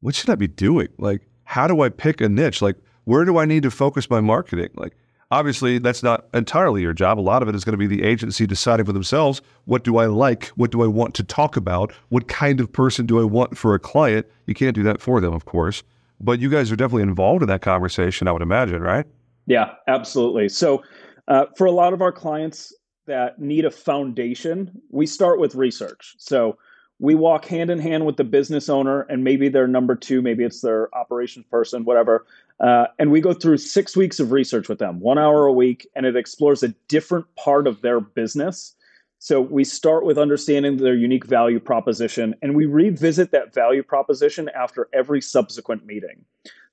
what 0.00 0.14
should 0.14 0.30
I 0.30 0.34
be 0.34 0.46
doing? 0.46 0.88
Like, 0.98 1.22
how 1.44 1.66
do 1.66 1.80
I 1.80 1.88
pick 1.88 2.20
a 2.20 2.28
niche? 2.28 2.62
Like, 2.62 2.76
where 3.04 3.24
do 3.24 3.38
I 3.38 3.44
need 3.44 3.62
to 3.62 3.70
focus 3.70 4.10
my 4.10 4.20
marketing? 4.20 4.68
Like, 4.74 4.94
obviously, 5.30 5.78
that's 5.78 6.02
not 6.02 6.26
entirely 6.34 6.82
your 6.82 6.92
job. 6.92 7.18
A 7.18 7.22
lot 7.22 7.42
of 7.42 7.48
it 7.48 7.54
is 7.54 7.64
going 7.64 7.72
to 7.72 7.78
be 7.78 7.86
the 7.86 8.04
agency 8.04 8.46
deciding 8.46 8.86
for 8.86 8.92
themselves 8.92 9.40
what 9.64 9.82
do 9.82 9.96
I 9.96 10.06
like? 10.06 10.46
What 10.48 10.70
do 10.70 10.82
I 10.82 10.86
want 10.86 11.14
to 11.14 11.24
talk 11.24 11.56
about? 11.56 11.92
What 12.10 12.28
kind 12.28 12.60
of 12.60 12.72
person 12.72 13.06
do 13.06 13.18
I 13.20 13.24
want 13.24 13.56
for 13.56 13.74
a 13.74 13.78
client? 13.78 14.26
You 14.46 14.54
can't 14.54 14.74
do 14.74 14.82
that 14.84 15.00
for 15.00 15.20
them, 15.20 15.32
of 15.32 15.44
course. 15.44 15.82
But 16.20 16.40
you 16.40 16.50
guys 16.50 16.70
are 16.72 16.76
definitely 16.76 17.04
involved 17.04 17.42
in 17.42 17.48
that 17.48 17.62
conversation, 17.62 18.28
I 18.28 18.32
would 18.32 18.42
imagine, 18.42 18.82
right? 18.82 19.06
Yeah, 19.46 19.72
absolutely. 19.86 20.48
So, 20.48 20.82
uh, 21.28 21.46
for 21.56 21.66
a 21.66 21.70
lot 21.70 21.92
of 21.92 22.02
our 22.02 22.10
clients 22.12 22.72
that 23.08 23.40
need 23.40 23.64
a 23.64 23.70
foundation, 23.70 24.80
we 24.90 25.06
start 25.06 25.40
with 25.40 25.54
research. 25.54 26.14
So, 26.18 26.56
we 27.00 27.14
walk 27.14 27.44
hand 27.44 27.70
in 27.70 27.78
hand 27.78 28.06
with 28.06 28.16
the 28.16 28.24
business 28.24 28.68
owner 28.68 29.02
and 29.02 29.22
maybe 29.22 29.48
their 29.48 29.68
number 29.68 29.94
two, 29.94 30.20
maybe 30.20 30.44
it's 30.44 30.60
their 30.60 30.92
operations 30.96 31.46
person, 31.50 31.84
whatever. 31.84 32.26
Uh, 32.60 32.86
and 32.98 33.12
we 33.12 33.20
go 33.20 33.32
through 33.32 33.58
six 33.58 33.96
weeks 33.96 34.18
of 34.18 34.32
research 34.32 34.68
with 34.68 34.80
them, 34.80 34.98
one 34.98 35.18
hour 35.18 35.46
a 35.46 35.52
week, 35.52 35.88
and 35.94 36.06
it 36.06 36.16
explores 36.16 36.62
a 36.62 36.74
different 36.88 37.26
part 37.36 37.68
of 37.68 37.82
their 37.82 38.00
business. 38.00 38.74
So 39.20 39.40
we 39.40 39.64
start 39.64 40.04
with 40.04 40.18
understanding 40.18 40.76
their 40.76 40.94
unique 40.94 41.24
value 41.24 41.60
proposition 41.60 42.34
and 42.42 42.54
we 42.54 42.66
revisit 42.66 43.30
that 43.32 43.54
value 43.54 43.82
proposition 43.82 44.48
after 44.54 44.88
every 44.92 45.20
subsequent 45.20 45.86
meeting. 45.86 46.24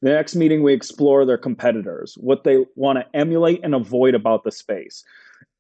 The 0.01 0.11
next 0.11 0.35
meeting, 0.35 0.61
we 0.61 0.73
explore 0.73 1.25
their 1.25 1.37
competitors, 1.37 2.15
what 2.19 2.43
they 2.43 2.65
want 2.75 2.99
to 2.99 3.15
emulate 3.15 3.61
and 3.63 3.73
avoid 3.73 4.13
about 4.13 4.43
the 4.43 4.51
space. 4.51 5.03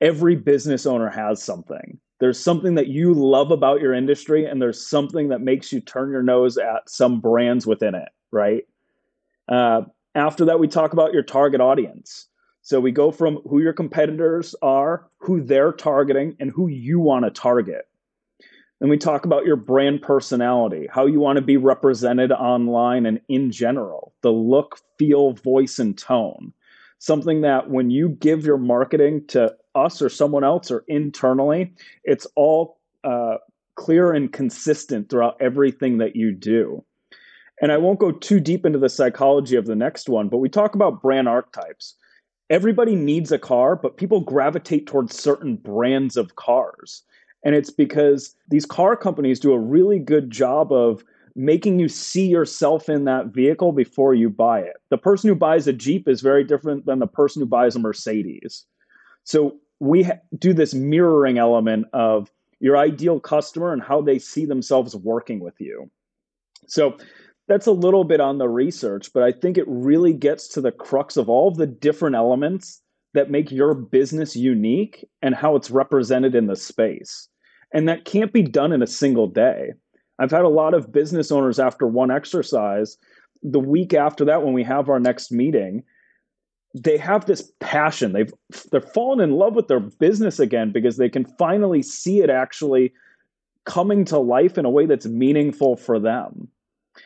Every 0.05 0.35
business 0.35 0.85
owner 0.85 1.09
has 1.09 1.41
something. 1.41 1.99
There's 2.19 2.39
something 2.39 2.75
that 2.75 2.89
you 2.89 3.15
love 3.15 3.49
about 3.49 3.81
your 3.81 3.91
industry, 3.91 4.45
and 4.45 4.61
there's 4.61 4.87
something 4.87 5.29
that 5.29 5.41
makes 5.41 5.73
you 5.73 5.81
turn 5.81 6.11
your 6.11 6.21
nose 6.21 6.59
at 6.59 6.87
some 6.87 7.19
brands 7.19 7.65
within 7.65 7.95
it, 7.95 8.09
right? 8.31 8.65
Uh, 9.49 9.81
after 10.13 10.45
that, 10.45 10.59
we 10.59 10.67
talk 10.67 10.93
about 10.93 11.11
your 11.11 11.23
target 11.23 11.59
audience. 11.59 12.27
So 12.61 12.79
we 12.79 12.91
go 12.91 13.09
from 13.09 13.37
who 13.49 13.61
your 13.61 13.73
competitors 13.73 14.53
are, 14.61 15.07
who 15.17 15.41
they're 15.41 15.73
targeting, 15.73 16.37
and 16.39 16.51
who 16.51 16.67
you 16.67 16.99
want 16.99 17.25
to 17.25 17.31
target. 17.31 17.87
Then 18.79 18.89
we 18.89 18.99
talk 18.99 19.25
about 19.25 19.47
your 19.47 19.55
brand 19.55 20.03
personality, 20.03 20.87
how 20.91 21.07
you 21.07 21.19
want 21.19 21.37
to 21.37 21.41
be 21.41 21.57
represented 21.57 22.31
online 22.31 23.07
and 23.07 23.21
in 23.27 23.51
general, 23.51 24.13
the 24.21 24.31
look, 24.31 24.77
feel, 24.99 25.33
voice, 25.33 25.79
and 25.79 25.97
tone. 25.97 26.53
Something 26.99 27.41
that 27.41 27.71
when 27.71 27.89
you 27.89 28.09
give 28.09 28.45
your 28.45 28.59
marketing 28.59 29.25
to 29.29 29.55
us 29.75 30.01
or 30.01 30.09
someone 30.09 30.43
else 30.43 30.71
or 30.71 30.83
internally, 30.87 31.73
it's 32.03 32.25
all 32.35 32.79
uh, 33.03 33.35
clear 33.75 34.13
and 34.13 34.31
consistent 34.31 35.09
throughout 35.09 35.37
everything 35.39 35.97
that 35.99 36.15
you 36.15 36.31
do. 36.31 36.83
And 37.61 37.71
I 37.71 37.77
won't 37.77 37.99
go 37.99 38.11
too 38.11 38.39
deep 38.39 38.65
into 38.65 38.79
the 38.79 38.89
psychology 38.89 39.55
of 39.55 39.65
the 39.65 39.75
next 39.75 40.09
one, 40.09 40.27
but 40.27 40.37
we 40.37 40.49
talk 40.49 40.75
about 40.75 41.01
brand 41.01 41.27
archetypes. 41.27 41.95
Everybody 42.49 42.95
needs 42.95 43.31
a 43.31 43.39
car, 43.39 43.75
but 43.75 43.97
people 43.97 44.19
gravitate 44.21 44.87
towards 44.87 45.17
certain 45.17 45.55
brands 45.55 46.17
of 46.17 46.35
cars. 46.35 47.03
And 47.43 47.55
it's 47.55 47.69
because 47.69 48.35
these 48.49 48.65
car 48.65 48.95
companies 48.95 49.39
do 49.39 49.53
a 49.53 49.59
really 49.59 49.99
good 49.99 50.31
job 50.31 50.71
of 50.71 51.03
making 51.35 51.79
you 51.79 51.89
see 51.89 52.27
yourself 52.27 52.87
in 52.89 53.05
that 53.05 53.27
vehicle 53.27 53.71
before 53.71 54.13
you 54.13 54.29
buy 54.29 54.59
it. 54.59 54.77
The 54.89 54.97
person 54.97 55.27
who 55.29 55.35
buys 55.35 55.67
a 55.67 55.73
Jeep 55.73 56.07
is 56.07 56.21
very 56.21 56.43
different 56.43 56.85
than 56.85 56.99
the 56.99 57.07
person 57.07 57.41
who 57.41 57.45
buys 57.45 57.75
a 57.75 57.79
Mercedes. 57.79 58.65
So 59.25 59.57
we 59.79 60.03
ha- 60.03 60.19
do 60.37 60.53
this 60.53 60.73
mirroring 60.73 61.37
element 61.37 61.87
of 61.93 62.31
your 62.59 62.77
ideal 62.77 63.19
customer 63.19 63.73
and 63.73 63.81
how 63.81 64.01
they 64.01 64.19
see 64.19 64.45
themselves 64.45 64.95
working 64.95 65.39
with 65.39 65.59
you. 65.59 65.89
So 66.67 66.97
that's 67.47 67.67
a 67.67 67.71
little 67.71 68.03
bit 68.03 68.19
on 68.19 68.37
the 68.37 68.49
research, 68.49 69.13
but 69.13 69.23
I 69.23 69.31
think 69.31 69.57
it 69.57 69.67
really 69.67 70.13
gets 70.13 70.47
to 70.49 70.61
the 70.61 70.71
crux 70.71 71.17
of 71.17 71.29
all 71.29 71.47
of 71.47 71.57
the 71.57 71.67
different 71.67 72.15
elements 72.15 72.81
that 73.13 73.29
make 73.29 73.51
your 73.51 73.73
business 73.73 74.35
unique 74.35 75.05
and 75.21 75.35
how 75.35 75.55
it's 75.55 75.71
represented 75.71 76.35
in 76.35 76.47
the 76.47 76.55
space. 76.55 77.29
And 77.73 77.87
that 77.87 78.05
can't 78.05 78.33
be 78.33 78.41
done 78.41 78.71
in 78.71 78.81
a 78.81 78.87
single 78.87 79.27
day. 79.27 79.73
I've 80.17 80.31
had 80.31 80.43
a 80.43 80.49
lot 80.49 80.73
of 80.73 80.91
business 80.91 81.31
owners 81.31 81.59
after 81.59 81.87
one 81.87 82.09
exercise, 82.09 82.97
the 83.43 83.59
week 83.59 83.93
after 83.93 84.25
that, 84.25 84.43
when 84.43 84.53
we 84.53 84.63
have 84.63 84.89
our 84.89 84.99
next 84.99 85.31
meeting, 85.31 85.83
they 86.75 86.97
have 86.97 87.25
this 87.25 87.51
passion. 87.59 88.11
They've 88.11 88.33
they're 88.71 88.81
fallen 88.81 89.21
in 89.21 89.31
love 89.31 89.55
with 89.55 89.69
their 89.69 89.79
business 89.79 90.39
again 90.39 90.71
because 90.71 90.97
they 90.97 91.09
can 91.09 91.23
finally 91.23 91.81
see 91.81 92.21
it 92.21 92.29
actually 92.29 92.93
coming 93.63 94.03
to 94.05 94.19
life 94.19 94.57
in 94.57 94.65
a 94.65 94.69
way 94.69 94.85
that's 94.85 95.05
meaningful 95.05 95.77
for 95.77 95.99
them. 95.99 96.49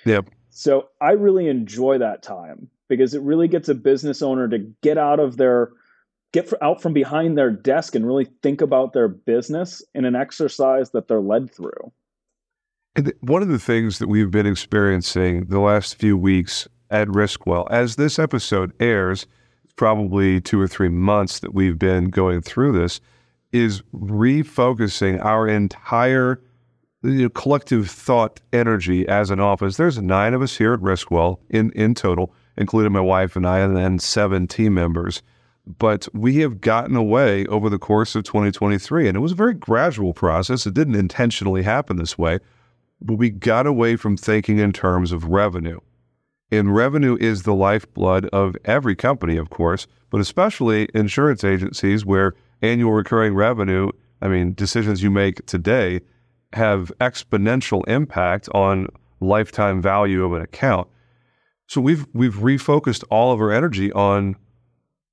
Yep. 0.05 0.29
So 0.49 0.89
I 1.01 1.12
really 1.12 1.47
enjoy 1.47 1.99
that 1.99 2.23
time 2.23 2.67
because 2.88 3.13
it 3.13 3.21
really 3.21 3.47
gets 3.47 3.69
a 3.69 3.75
business 3.75 4.23
owner 4.23 4.47
to 4.49 4.58
get 4.82 4.97
out 4.97 5.19
of 5.19 5.38
their 5.38 5.69
get 6.32 6.51
out 6.62 6.82
from 6.82 6.93
behind 6.93 7.38
their 7.38 7.51
desk 7.51 7.95
and 7.95 8.05
really 8.05 8.27
think 8.41 8.62
about 8.62 8.93
their 8.93 9.08
business 9.08 9.84
in 9.93 10.05
an 10.05 10.15
exercise 10.15 10.91
that 10.91 11.08
they're 11.08 11.21
led 11.21 11.53
through. 11.53 11.91
And 12.95 13.13
one 13.21 13.41
of 13.41 13.47
the 13.49 13.60
things 13.60 13.99
that 13.99 14.08
we've 14.08 14.32
been 14.32 14.45
experiencing 14.47 15.45
the 15.45 15.60
last 15.60 15.95
few 15.95 16.17
weeks 16.17 16.67
at 16.89 17.08
Riskwell, 17.08 17.67
as 17.69 17.95
this 17.95 18.19
episode 18.19 18.73
airs, 18.79 19.27
probably 19.75 20.41
two 20.41 20.60
or 20.60 20.67
three 20.67 20.89
months 20.89 21.39
that 21.39 21.53
we've 21.53 21.79
been 21.79 22.05
going 22.05 22.41
through 22.41 22.73
this, 22.73 23.00
is 23.52 23.81
refocusing 23.93 25.23
our 25.23 25.48
entire 25.48 26.41
you 27.04 27.23
know, 27.23 27.29
collective 27.29 27.89
thought 27.89 28.39
energy 28.52 29.08
as 29.08 29.31
an 29.31 29.39
office. 29.39 29.77
There's 29.77 29.98
nine 30.02 30.33
of 30.33 30.41
us 30.41 30.58
here 30.58 30.73
at 30.73 30.81
Riskwell 30.81 31.39
in, 31.50 31.71
in 31.71 31.96
total, 31.96 32.33
including 32.58 32.91
my 32.91 33.00
wife 33.00 33.35
and 33.35 33.48
I, 33.48 33.60
and 33.60 33.75
then 33.75 34.00
seven 34.00 34.48
team 34.48 34.73
members. 34.73 35.21
But 35.65 36.08
we 36.13 36.37
have 36.37 36.62
gotten 36.62 36.96
away 36.96 37.46
over 37.46 37.69
the 37.69 37.77
course 37.77 38.15
of 38.15 38.23
2023, 38.23 39.08
and 39.08 39.15
it 39.15 39.19
was 39.19 39.33
a 39.33 39.35
very 39.35 39.54
gradual 39.54 40.13
process. 40.13 40.65
It 40.65 40.73
didn't 40.73 40.96
intentionally 40.96 41.62
happen 41.62 41.98
this 41.98 42.17
way, 42.17 42.39
but 43.02 43.15
we 43.15 43.29
got 43.29 43.67
away 43.67 43.96
from 43.96 44.17
thinking 44.17 44.58
in 44.58 44.73
terms 44.73 45.12
of 45.12 45.25
revenue. 45.25 45.79
And 46.52 46.75
revenue 46.75 47.17
is 47.19 47.43
the 47.43 47.54
lifeblood 47.54 48.25
of 48.27 48.56
every 48.65 48.95
company, 48.95 49.37
of 49.37 49.50
course, 49.50 49.87
but 50.10 50.19
especially 50.19 50.89
insurance 50.93 51.43
agencies 51.43 52.06
where 52.06 52.33
annual 52.62 52.91
recurring 52.91 53.35
revenue 53.35 53.91
I 54.21 54.27
mean, 54.27 54.54
decisions 54.54 55.02
you 55.02 55.12
make 55.12 55.45
today 55.45 56.02
have 56.54 56.91
exponential 57.00 57.87
impact 57.87 58.50
on 58.54 58.87
lifetime 59.19 59.81
value 59.81 60.23
of 60.23 60.33
an 60.33 60.41
account. 60.41 60.87
So 61.67 61.81
we've 61.81 62.06
we've 62.13 62.35
refocused 62.35 63.04
all 63.10 63.31
of 63.31 63.39
our 63.39 63.52
energy 63.52 63.91
on 63.93 64.35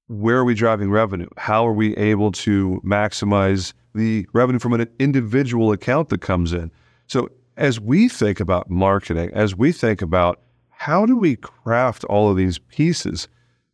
where 0.09 0.39
are 0.39 0.45
we 0.45 0.55
driving 0.55 0.91
revenue? 0.91 1.29
How 1.37 1.67
are 1.67 1.73
we 1.73 1.95
able 1.97 2.33
to 2.33 2.81
maximize 2.85 3.73
the 3.95 4.27
revenue 4.33 4.59
from 4.59 4.73
an 4.73 4.89
individual 4.99 5.73
account 5.73 6.09
that 6.11 6.21
comes 6.21 6.53
in? 6.53 6.71
So 7.09 7.29
as 7.57 7.81
we 7.81 8.09
think 8.09 8.41
about 8.41 8.71
marketing, 8.71 9.31
as 9.35 9.57
we 9.57 9.73
think 9.73 10.03
about 10.03 10.41
how 10.79 11.07
do 11.07 11.17
we 11.17 11.37
craft 11.37 12.05
all 12.05 12.31
of 12.31 12.37
these 12.37 12.59
pieces, 12.59 13.29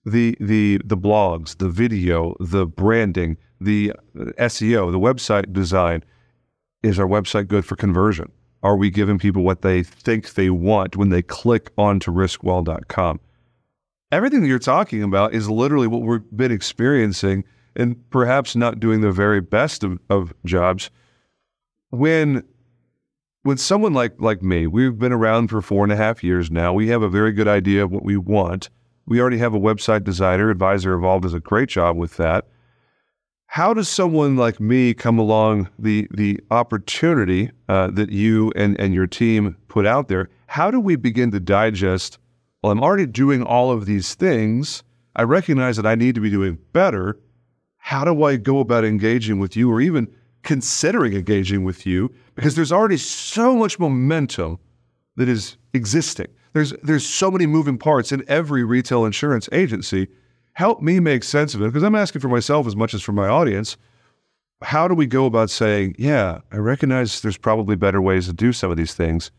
the 0.04 0.36
the 0.40 0.80
the 0.84 0.96
blogs, 0.96 1.58
the 1.58 1.68
video, 1.68 2.36
the 2.38 2.64
branding, 2.64 3.36
the 3.60 3.92
uh, 4.18 4.24
SEO, 4.38 4.90
the 4.92 5.00
website 5.00 5.52
design, 5.52 6.04
is 6.82 6.98
our 6.98 7.06
website 7.06 7.48
good 7.48 7.64
for 7.64 7.76
conversion? 7.76 8.30
Are 8.62 8.76
we 8.76 8.90
giving 8.90 9.18
people 9.18 9.42
what 9.42 9.62
they 9.62 9.82
think 9.82 10.34
they 10.34 10.48
want 10.48 10.96
when 10.96 11.08
they 11.08 11.22
click 11.22 11.70
onto 11.76 12.12
riskwell.com? 12.12 13.20
Everything 14.12 14.42
that 14.42 14.48
you're 14.48 14.58
talking 14.60 15.02
about 15.02 15.34
is 15.34 15.50
literally 15.50 15.88
what 15.88 16.02
we've 16.02 16.20
been 16.36 16.52
experiencing 16.52 17.44
and 17.74 17.96
perhaps 18.10 18.54
not 18.54 18.78
doing 18.78 19.00
the 19.00 19.10
very 19.10 19.40
best 19.40 19.82
of, 19.82 19.98
of 20.08 20.32
jobs. 20.44 20.90
When 21.90 22.44
when 23.42 23.56
someone 23.56 23.92
like 23.92 24.14
like 24.20 24.42
me, 24.42 24.66
we've 24.66 24.98
been 24.98 25.12
around 25.12 25.48
for 25.48 25.62
four 25.62 25.84
and 25.84 25.92
a 25.92 25.96
half 25.96 26.22
years 26.22 26.50
now. 26.50 26.72
We 26.72 26.88
have 26.88 27.02
a 27.02 27.08
very 27.08 27.32
good 27.32 27.48
idea 27.48 27.84
of 27.84 27.90
what 27.90 28.04
we 28.04 28.16
want. 28.16 28.70
We 29.06 29.20
already 29.20 29.38
have 29.38 29.54
a 29.54 29.60
website 29.60 30.04
designer. 30.04 30.50
Advisor 30.50 30.94
Evolved 30.94 31.24
does 31.24 31.34
a 31.34 31.40
great 31.40 31.68
job 31.68 31.96
with 31.96 32.16
that 32.16 32.46
how 33.52 33.74
does 33.74 33.86
someone 33.86 34.34
like 34.34 34.60
me 34.60 34.94
come 34.94 35.18
along 35.18 35.68
the 35.78 36.08
the 36.10 36.40
opportunity 36.50 37.50
uh, 37.68 37.88
that 37.88 38.10
you 38.10 38.50
and, 38.56 38.80
and 38.80 38.94
your 38.94 39.06
team 39.06 39.58
put 39.68 39.84
out 39.84 40.08
there? 40.08 40.30
How 40.46 40.70
do 40.70 40.80
we 40.80 40.96
begin 40.96 41.30
to 41.32 41.38
digest? 41.38 42.16
Well, 42.62 42.72
I'm 42.72 42.82
already 42.82 43.04
doing 43.04 43.42
all 43.42 43.70
of 43.70 43.84
these 43.84 44.14
things. 44.14 44.82
I 45.14 45.24
recognize 45.24 45.76
that 45.76 45.84
I 45.84 45.96
need 45.96 46.14
to 46.14 46.22
be 46.22 46.30
doing 46.30 46.56
better. 46.72 47.20
How 47.76 48.06
do 48.06 48.24
I 48.24 48.36
go 48.36 48.60
about 48.60 48.86
engaging 48.86 49.38
with 49.38 49.54
you, 49.54 49.70
or 49.70 49.82
even 49.82 50.08
considering 50.42 51.14
engaging 51.14 51.64
with 51.64 51.86
you? 51.86 52.12
Because 52.34 52.54
there's 52.54 52.72
already 52.72 52.96
so 52.96 53.56
much 53.56 53.78
momentum 53.78 54.58
that 55.16 55.28
is 55.28 55.56
existing. 55.74 56.28
There's 56.52 56.72
there's 56.82 57.06
so 57.06 57.30
many 57.30 57.46
moving 57.46 57.78
parts 57.78 58.12
in 58.12 58.24
every 58.28 58.64
retail 58.64 59.04
insurance 59.04 59.48
agency 59.52 60.08
help 60.54 60.82
me 60.82 61.00
make 61.00 61.24
sense 61.24 61.54
of 61.54 61.62
it 61.62 61.66
because 61.66 61.82
I'm 61.82 61.94
asking 61.94 62.20
for 62.20 62.28
myself 62.28 62.66
as 62.66 62.76
much 62.76 62.94
as 62.94 63.02
for 63.02 63.12
my 63.12 63.28
audience. 63.28 63.76
How 64.62 64.86
do 64.86 64.94
we 64.94 65.06
go 65.06 65.26
about 65.26 65.50
saying, 65.50 65.96
yeah, 65.98 66.40
I 66.52 66.56
recognize 66.56 67.20
there's 67.20 67.36
probably 67.36 67.74
better 67.74 68.00
ways 68.00 68.26
to 68.26 68.32
do 68.32 68.52
some 68.52 68.70
of 68.70 68.76
these 68.76 68.94
things, 68.94 69.30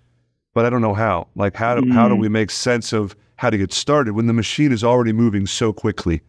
but 0.54 0.66
I 0.66 0.70
don't 0.70 0.82
know 0.82 0.94
how. 0.94 1.28
Like 1.36 1.56
how 1.56 1.76
do, 1.76 1.82
mm. 1.82 1.94
how 1.94 2.10
do 2.10 2.16
we 2.16 2.30
make 2.30 2.52
sense 2.52 2.94
of 2.94 3.16
how 3.38 3.50
to 3.50 3.58
get 3.58 3.72
started 3.72 4.16
when 4.16 4.28
the 4.28 4.34
machine 4.34 4.72
is 4.72 4.84
already 4.84 5.14
moving 5.14 5.46
so 5.46 5.72
quickly? 5.72 6.22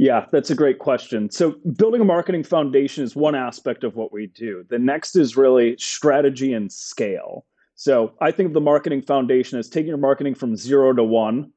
Yeah, 0.00 0.24
that's 0.32 0.48
a 0.48 0.54
great 0.54 0.78
question. 0.78 1.30
So, 1.30 1.56
building 1.76 2.00
a 2.00 2.06
marketing 2.06 2.42
foundation 2.42 3.04
is 3.04 3.14
one 3.14 3.34
aspect 3.34 3.84
of 3.84 3.96
what 3.96 4.14
we 4.14 4.28
do. 4.28 4.64
The 4.70 4.78
next 4.78 5.14
is 5.14 5.36
really 5.36 5.76
strategy 5.78 6.54
and 6.54 6.72
scale. 6.72 7.44
So, 7.74 8.14
I 8.18 8.30
think 8.30 8.48
of 8.48 8.54
the 8.54 8.62
marketing 8.62 9.02
foundation 9.02 9.58
as 9.58 9.68
taking 9.68 9.88
your 9.88 9.98
marketing 9.98 10.34
from 10.34 10.56
zero 10.56 10.94
to 10.94 11.04
one 11.04 11.52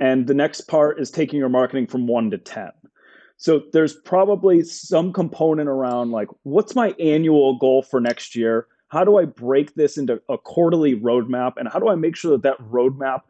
and 0.00 0.26
the 0.26 0.34
next 0.34 0.62
part 0.62 0.98
is 0.98 1.10
taking 1.10 1.38
your 1.38 1.48
marketing 1.48 1.86
from 1.86 2.06
one 2.06 2.30
to 2.30 2.38
10. 2.38 2.70
So 3.36 3.62
there's 3.72 3.94
probably 3.94 4.62
some 4.62 5.12
component 5.12 5.68
around 5.68 6.10
like, 6.10 6.28
what's 6.42 6.74
my 6.74 6.94
annual 6.98 7.58
goal 7.58 7.82
for 7.82 8.00
next 8.00 8.34
year? 8.34 8.66
How 8.88 9.04
do 9.04 9.18
I 9.18 9.26
break 9.26 9.74
this 9.74 9.98
into 9.98 10.20
a 10.28 10.38
quarterly 10.38 10.94
roadmap? 10.94 11.54
And 11.56 11.68
how 11.68 11.78
do 11.78 11.88
I 11.88 11.94
make 11.94 12.16
sure 12.16 12.32
that 12.32 12.42
that 12.42 12.58
roadmap 12.70 13.20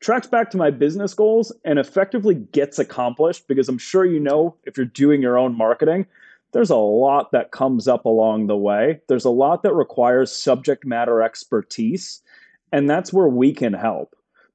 tracks 0.00 0.26
back 0.26 0.50
to 0.50 0.56
my 0.56 0.70
business 0.70 1.14
goals 1.14 1.52
and 1.64 1.78
effectively 1.78 2.34
gets 2.34 2.78
accomplished? 2.78 3.48
Because 3.48 3.68
I'm 3.68 3.78
sure 3.78 4.04
you 4.04 4.20
know 4.20 4.56
if 4.64 4.76
you're 4.76 4.86
doing 4.86 5.22
your 5.22 5.38
own 5.38 5.56
marketing, 5.56 6.06
there's 6.52 6.70
a 6.70 6.76
lot 6.76 7.32
that 7.32 7.50
comes 7.50 7.88
up 7.88 8.04
along 8.04 8.46
the 8.46 8.56
way. 8.56 9.00
There's 9.08 9.24
a 9.24 9.30
lot 9.30 9.62
that 9.62 9.74
requires 9.74 10.30
subject 10.30 10.84
matter 10.84 11.22
expertise. 11.22 12.20
And 12.72 12.88
that's 12.88 13.12
where 13.12 13.28
we 13.28 13.52
can 13.52 13.72
help 13.72 14.14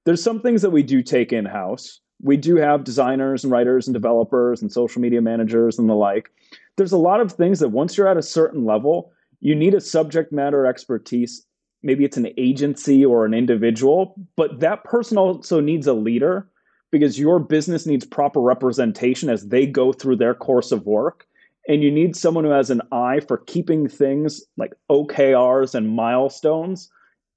there's 0.10 0.24
some 0.24 0.42
things 0.42 0.62
that 0.62 0.72
we 0.72 0.84
do 0.84 1.04
take 1.04 1.32
in 1.32 1.46
house. 1.46 2.00
We 2.22 2.38
do 2.38 2.56
have 2.56 2.84
designers 2.84 3.44
and 3.44 3.52
writers 3.52 3.88
and 3.88 3.94
developers 3.94 4.62
and 4.62 4.72
social 4.72 5.02
media 5.02 5.22
managers 5.22 5.78
and 5.78 5.90
the 5.90 5.94
like. 5.94 6.32
There's 6.78 6.92
a 6.92 6.98
lot 6.98 7.22
of 7.22 7.32
things 7.32 7.60
that 7.60 7.70
once 7.70 7.98
you're 7.98 8.08
at 8.08 8.18
a 8.18 8.24
certain 8.24 8.66
level, 8.66 9.12
you 9.40 9.56
need 9.56 9.74
a 9.76 9.82
subject 9.82 10.32
matter 10.32 10.66
expertise. 10.66 11.46
Maybe 11.82 12.04
it's 12.04 12.18
an 12.18 12.30
agency 12.38 13.06
or 13.06 13.26
an 13.26 13.34
individual, 13.34 14.16
but 14.36 14.60
that 14.60 14.84
person 14.84 15.18
also 15.18 15.60
needs 15.60 15.88
a 15.88 15.94
leader 15.94 16.48
because 16.92 17.20
your 17.20 17.40
business 17.40 17.86
needs 17.86 18.06
proper 18.06 18.42
representation 18.42 19.30
as 19.30 19.48
they 19.48 19.66
go 19.66 19.94
through 19.94 20.18
their 20.18 20.34
course 20.34 20.72
of 20.72 20.86
work. 20.86 21.26
And 21.68 21.84
you 21.84 21.92
need 21.92 22.16
someone 22.16 22.44
who 22.44 22.50
has 22.50 22.70
an 22.70 22.82
eye 22.92 23.20
for 23.20 23.38
keeping 23.38 23.88
things 23.88 24.44
like 24.58 24.74
OKRs 24.90 25.76
and 25.76 25.96
milestones 25.96 26.90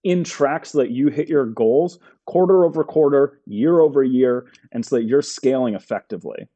in 0.05 0.24
track 0.24 0.66
so 0.66 0.78
that 0.78 0.90
you 0.90 1.09
hit 1.09 1.28
your 1.28 1.47
goals 1.47 1.99
quarter 2.26 2.64
over 2.64 2.82
quarter, 2.82 3.40
year 3.47 3.80
over 3.80 4.03
year, 4.03 4.47
and 4.72 4.84
so 4.84 4.97
that 4.97 5.05
you're 5.05 5.22
scaling 5.22 5.74
effectively. 5.74 6.49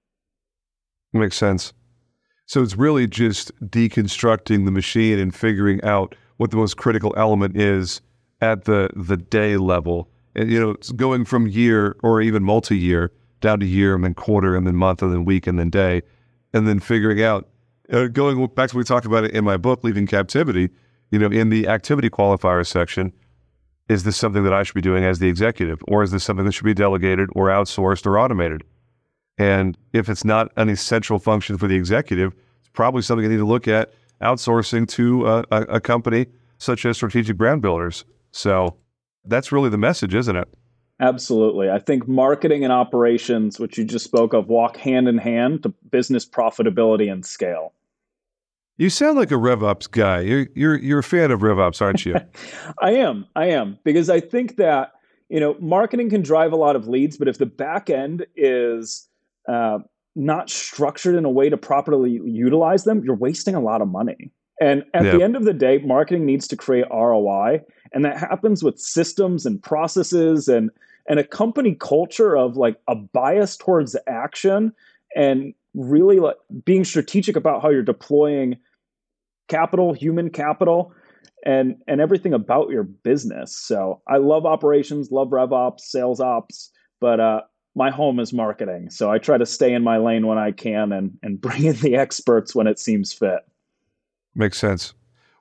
Makes 1.12 1.36
sense. 1.36 1.72
So 2.46 2.62
it's 2.62 2.76
really 2.76 3.06
just 3.06 3.52
deconstructing 3.60 4.64
the 4.64 4.70
machine 4.70 5.18
and 5.18 5.34
figuring 5.34 5.82
out 5.82 6.14
what 6.36 6.50
the 6.50 6.56
most 6.56 6.76
critical 6.76 7.14
element 7.16 7.56
is 7.56 8.00
at 8.40 8.64
the 8.64 8.90
the 8.94 9.16
day 9.16 9.56
level. 9.56 10.08
And 10.34 10.50
you 10.50 10.60
know, 10.60 10.70
it's 10.70 10.92
going 10.92 11.24
from 11.24 11.46
year 11.46 11.96
or 12.02 12.20
even 12.20 12.42
multi-year 12.42 13.12
down 13.40 13.60
to 13.60 13.66
year 13.66 13.94
and 13.94 14.04
then 14.04 14.14
quarter 14.14 14.56
and 14.56 14.66
then 14.66 14.76
month 14.76 15.02
and 15.02 15.12
then 15.12 15.24
week 15.24 15.46
and 15.46 15.58
then 15.58 15.70
day, 15.70 16.02
and 16.52 16.66
then 16.66 16.80
figuring 16.80 17.22
out 17.22 17.48
uh, 17.92 18.06
going 18.08 18.44
back 18.48 18.70
to 18.70 18.76
what 18.76 18.80
we 18.80 18.84
talked 18.84 19.06
about 19.06 19.24
in 19.24 19.44
my 19.44 19.56
book, 19.56 19.84
Leaving 19.84 20.06
Captivity. 20.06 20.70
You 21.10 21.20
know, 21.20 21.28
in 21.28 21.50
the 21.50 21.68
activity 21.68 22.10
qualifier 22.10 22.66
section, 22.66 23.12
is 23.88 24.02
this 24.02 24.16
something 24.16 24.42
that 24.42 24.52
I 24.52 24.64
should 24.64 24.74
be 24.74 24.80
doing 24.80 25.04
as 25.04 25.20
the 25.20 25.28
executive, 25.28 25.80
or 25.86 26.02
is 26.02 26.10
this 26.10 26.24
something 26.24 26.44
that 26.44 26.52
should 26.52 26.64
be 26.64 26.74
delegated 26.74 27.28
or 27.36 27.46
outsourced 27.46 28.06
or 28.06 28.18
automated? 28.18 28.64
And 29.38 29.78
if 29.92 30.08
it's 30.08 30.24
not 30.24 30.50
an 30.56 30.68
essential 30.68 31.18
function 31.18 31.58
for 31.58 31.68
the 31.68 31.76
executive, 31.76 32.32
it's 32.60 32.70
probably 32.72 33.02
something 33.02 33.24
I 33.24 33.28
need 33.28 33.36
to 33.36 33.46
look 33.46 33.68
at 33.68 33.92
outsourcing 34.22 34.88
to 34.88 35.26
a, 35.26 35.44
a, 35.50 35.62
a 35.62 35.80
company 35.80 36.26
such 36.58 36.86
as 36.86 36.96
Strategic 36.96 37.36
Brand 37.36 37.62
Builders. 37.62 38.04
So 38.32 38.76
that's 39.24 39.52
really 39.52 39.70
the 39.70 39.78
message, 39.78 40.14
isn't 40.14 40.36
it? 40.36 40.48
Absolutely. 41.00 41.70
I 41.70 41.78
think 41.78 42.08
marketing 42.08 42.64
and 42.64 42.72
operations, 42.72 43.60
which 43.60 43.76
you 43.76 43.84
just 43.84 44.04
spoke 44.04 44.32
of, 44.32 44.48
walk 44.48 44.78
hand 44.78 45.08
in 45.08 45.18
hand 45.18 45.62
to 45.64 45.68
business 45.90 46.26
profitability 46.26 47.12
and 47.12 47.24
scale. 47.24 47.74
You 48.78 48.90
sound 48.90 49.16
like 49.16 49.30
a 49.30 49.34
RevOps 49.34 49.90
guy. 49.90 50.20
You're 50.20 50.48
you're 50.54 50.78
you're 50.78 50.98
a 50.98 51.02
fan 51.02 51.30
of 51.30 51.40
RevOps, 51.40 51.80
aren't 51.80 52.04
you? 52.04 52.16
I 52.82 52.92
am. 52.92 53.26
I 53.34 53.46
am 53.46 53.78
because 53.84 54.10
I 54.10 54.20
think 54.20 54.56
that 54.56 54.92
you 55.28 55.40
know 55.40 55.56
marketing 55.60 56.10
can 56.10 56.22
drive 56.22 56.52
a 56.52 56.56
lot 56.56 56.76
of 56.76 56.86
leads, 56.86 57.16
but 57.16 57.28
if 57.28 57.38
the 57.38 57.46
back 57.46 57.88
end 57.88 58.26
is 58.36 59.08
uh, 59.48 59.78
not 60.16 60.50
structured 60.50 61.14
in 61.14 61.24
a 61.24 61.30
way 61.30 61.48
to 61.48 61.56
properly 61.56 62.20
utilize 62.24 62.84
them, 62.84 63.04
you're 63.04 63.14
wasting 63.14 63.54
a 63.54 63.60
lot 63.60 63.82
of 63.82 63.88
money. 63.88 64.32
And 64.60 64.84
at 64.94 65.02
the 65.02 65.22
end 65.22 65.36
of 65.36 65.44
the 65.44 65.52
day, 65.52 65.78
marketing 65.78 66.24
needs 66.24 66.48
to 66.48 66.56
create 66.56 66.86
ROI, 66.90 67.60
and 67.92 68.04
that 68.06 68.16
happens 68.16 68.64
with 68.64 68.78
systems 68.78 69.44
and 69.44 69.62
processes 69.62 70.48
and 70.48 70.70
and 71.08 71.20
a 71.20 71.24
company 71.24 71.74
culture 71.78 72.36
of 72.36 72.56
like 72.56 72.76
a 72.88 72.96
bias 72.96 73.56
towards 73.56 73.94
action 74.08 74.72
and 75.14 75.54
really 75.74 76.18
like 76.18 76.36
being 76.64 76.84
strategic 76.84 77.36
about 77.36 77.62
how 77.62 77.68
you're 77.68 77.82
deploying 77.82 78.56
capital, 79.48 79.92
human 79.92 80.30
capital, 80.30 80.92
and 81.44 81.76
and 81.86 82.00
everything 82.00 82.32
about 82.32 82.70
your 82.70 82.82
business. 82.82 83.54
So 83.56 84.00
I 84.08 84.16
love 84.16 84.46
operations, 84.46 85.10
love 85.10 85.32
rev 85.32 85.52
ops, 85.52 85.90
sales 85.92 86.18
ops, 86.18 86.70
but 87.00 87.20
uh, 87.20 87.42
my 87.76 87.90
home 87.90 88.18
is 88.18 88.32
marketing. 88.32 88.90
So 88.90 89.08
I 89.10 89.18
try 89.18 89.38
to 89.38 89.46
stay 89.46 89.74
in 89.74 89.84
my 89.84 89.98
lane 89.98 90.26
when 90.26 90.38
I 90.38 90.50
can 90.50 90.90
and 90.90 91.16
and 91.22 91.40
bring 91.40 91.62
in 91.64 91.76
the 91.76 91.94
experts 91.94 92.52
when 92.54 92.66
it 92.66 92.80
seems 92.80 93.12
fit. 93.12 93.46
Makes 94.34 94.58
sense. 94.58 94.94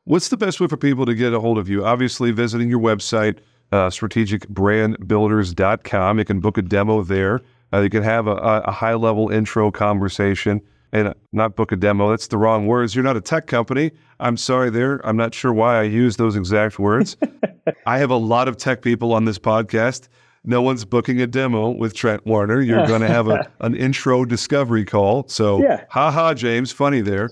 What's 0.03 0.29
the 0.29 0.37
best 0.37 0.59
way 0.59 0.67
for 0.67 0.77
people 0.77 1.07
to 1.07 1.15
get 1.15 1.33
a 1.33 1.39
hold 1.39 1.57
of 1.57 1.67
you? 1.67 1.83
Obviously, 1.83 2.29
visiting 2.31 2.69
your 2.69 2.79
website, 2.79 3.39
uh, 3.71 3.87
strategicbrandbuilders.com. 3.87 6.19
You 6.19 6.25
can 6.25 6.39
book 6.39 6.59
a 6.59 6.61
demo 6.61 7.01
there. 7.01 7.41
Uh, 7.73 7.79
you 7.79 7.89
can 7.89 8.03
have 8.03 8.27
a, 8.27 8.35
a 8.35 8.71
high 8.71 8.93
level 8.93 9.29
intro 9.29 9.71
conversation 9.71 10.61
and 10.91 11.15
not 11.33 11.55
book 11.55 11.71
a 11.71 11.75
demo. 11.75 12.11
That's 12.11 12.27
the 12.27 12.37
wrong 12.37 12.67
words. 12.67 12.93
You're 12.93 13.03
not 13.03 13.17
a 13.17 13.21
tech 13.21 13.47
company. 13.47 13.89
I'm 14.19 14.37
sorry 14.37 14.69
there. 14.69 15.01
I'm 15.03 15.17
not 15.17 15.33
sure 15.33 15.51
why 15.51 15.79
I 15.79 15.83
used 15.83 16.19
those 16.19 16.35
exact 16.35 16.77
words. 16.77 17.17
I 17.87 17.97
have 17.97 18.11
a 18.11 18.15
lot 18.15 18.47
of 18.47 18.57
tech 18.57 18.83
people 18.83 19.11
on 19.11 19.25
this 19.25 19.39
podcast. 19.39 20.07
No 20.45 20.61
one's 20.61 20.85
booking 20.85 21.21
a 21.21 21.27
demo 21.27 21.71
with 21.71 21.93
Trent 21.93 22.25
Warner. 22.25 22.61
You're 22.61 22.85
going 22.87 23.01
to 23.01 23.07
have 23.07 23.27
a, 23.27 23.51
an 23.61 23.75
intro 23.75 24.25
discovery 24.25 24.85
call. 24.85 25.27
So, 25.27 25.61
yeah. 25.61 25.85
ha 25.89 26.11
ha, 26.11 26.33
James, 26.33 26.71
funny 26.71 27.01
there. 27.01 27.29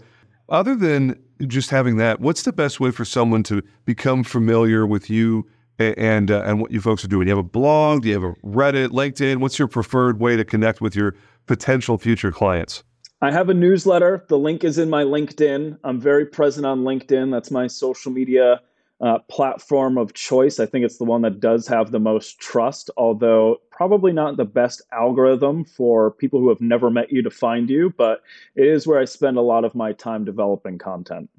Other 0.50 0.76
than 0.76 1.22
just 1.48 1.70
having 1.70 1.98
that, 1.98 2.20
what's 2.20 2.44
the 2.44 2.54
best 2.54 2.80
way 2.80 2.92
for 2.92 3.06
someone 3.06 3.44
to 3.44 3.62
become 3.86 4.24
familiar 4.24 4.86
with 4.86 5.10
you 5.10 5.48
and 5.80 6.32
uh, 6.32 6.44
and 6.46 6.62
what 6.62 6.72
you 6.72 6.82
folks 6.82 7.04
are 7.04 7.08
doing? 7.08 7.26
Do 7.26 7.32
you 7.32 7.36
have 7.38 7.46
a 7.46 7.48
blog? 7.48 8.04
Do 8.04 8.10
you 8.10 8.14
have 8.14 8.24
a 8.24 8.34
Reddit, 8.46 8.90
LinkedIn? 8.90 9.38
What's 9.38 9.58
your 9.58 9.68
preferred 9.68 10.20
way 10.20 10.36
to 10.36 10.46
connect 10.46 10.82
with 10.82 10.96
your 10.96 11.16
potential 11.46 11.98
future 11.98 12.32
clients? 12.32 12.84
I 13.22 13.32
have 13.32 13.50
a 13.50 13.54
newsletter. 13.54 14.26
The 14.28 14.38
link 14.38 14.64
is 14.64 14.78
in 14.78 14.90
my 14.90 15.04
LinkedIn. 15.04 15.78
I'm 15.84 16.00
very 16.00 16.26
present 16.26 16.66
on 16.66 16.84
LinkedIn. 16.84 17.32
That's 17.32 17.52
my 17.52 17.68
social 17.68 18.12
media 18.12 18.62
uh, 19.02 19.20
platform 19.30 19.98
of 19.98 20.14
choice. 20.14 20.60
I 20.60 20.66
think 20.66 20.86
it's 20.86 20.98
the 20.98 21.04
one 21.04 21.22
that 21.24 21.40
does 21.40 21.68
have 21.68 21.92
the 21.92 22.00
most 22.00 22.40
trust, 22.40 22.90
although 22.96 23.58
probably 23.72 24.14
not 24.14 24.38
the 24.38 24.46
best 24.46 24.82
algorithm 24.92 25.66
for 25.66 26.12
people 26.12 26.40
who 26.40 26.50
have 26.50 26.62
never 26.62 26.90
met 26.90 27.12
you 27.12 27.22
to 27.24 27.30
find 27.30 27.70
you, 27.70 27.94
but 27.98 28.22
it 28.56 28.68
is 28.68 28.88
where 28.88 29.00
I 29.00 29.06
spend 29.06 29.38
a 29.38 29.42
lot 29.42 29.66
of 29.66 29.76
my 29.76 29.94
time 29.94 30.24
developing 30.24 30.78
content. 30.78 31.30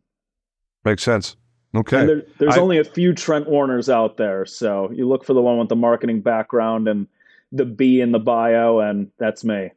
Makes 0.84 1.02
sense. 1.04 1.36
Okay. 1.74 2.06
There, 2.06 2.22
there's 2.38 2.56
I, 2.56 2.60
only 2.60 2.78
a 2.78 2.84
few 2.84 3.12
Trent 3.12 3.48
Warners 3.48 3.88
out 3.88 4.16
there. 4.16 4.46
So 4.46 4.90
you 4.92 5.08
look 5.08 5.24
for 5.24 5.32
the 5.32 5.42
one 5.42 5.58
with 5.58 5.68
the 5.68 5.76
marketing 5.76 6.20
background 6.20 6.86
and 6.86 7.08
the 7.50 7.64
B 7.64 8.00
in 8.00 8.12
the 8.12 8.18
bio, 8.18 8.80
and 8.80 9.10
that's 9.18 9.44
me. 9.44 9.70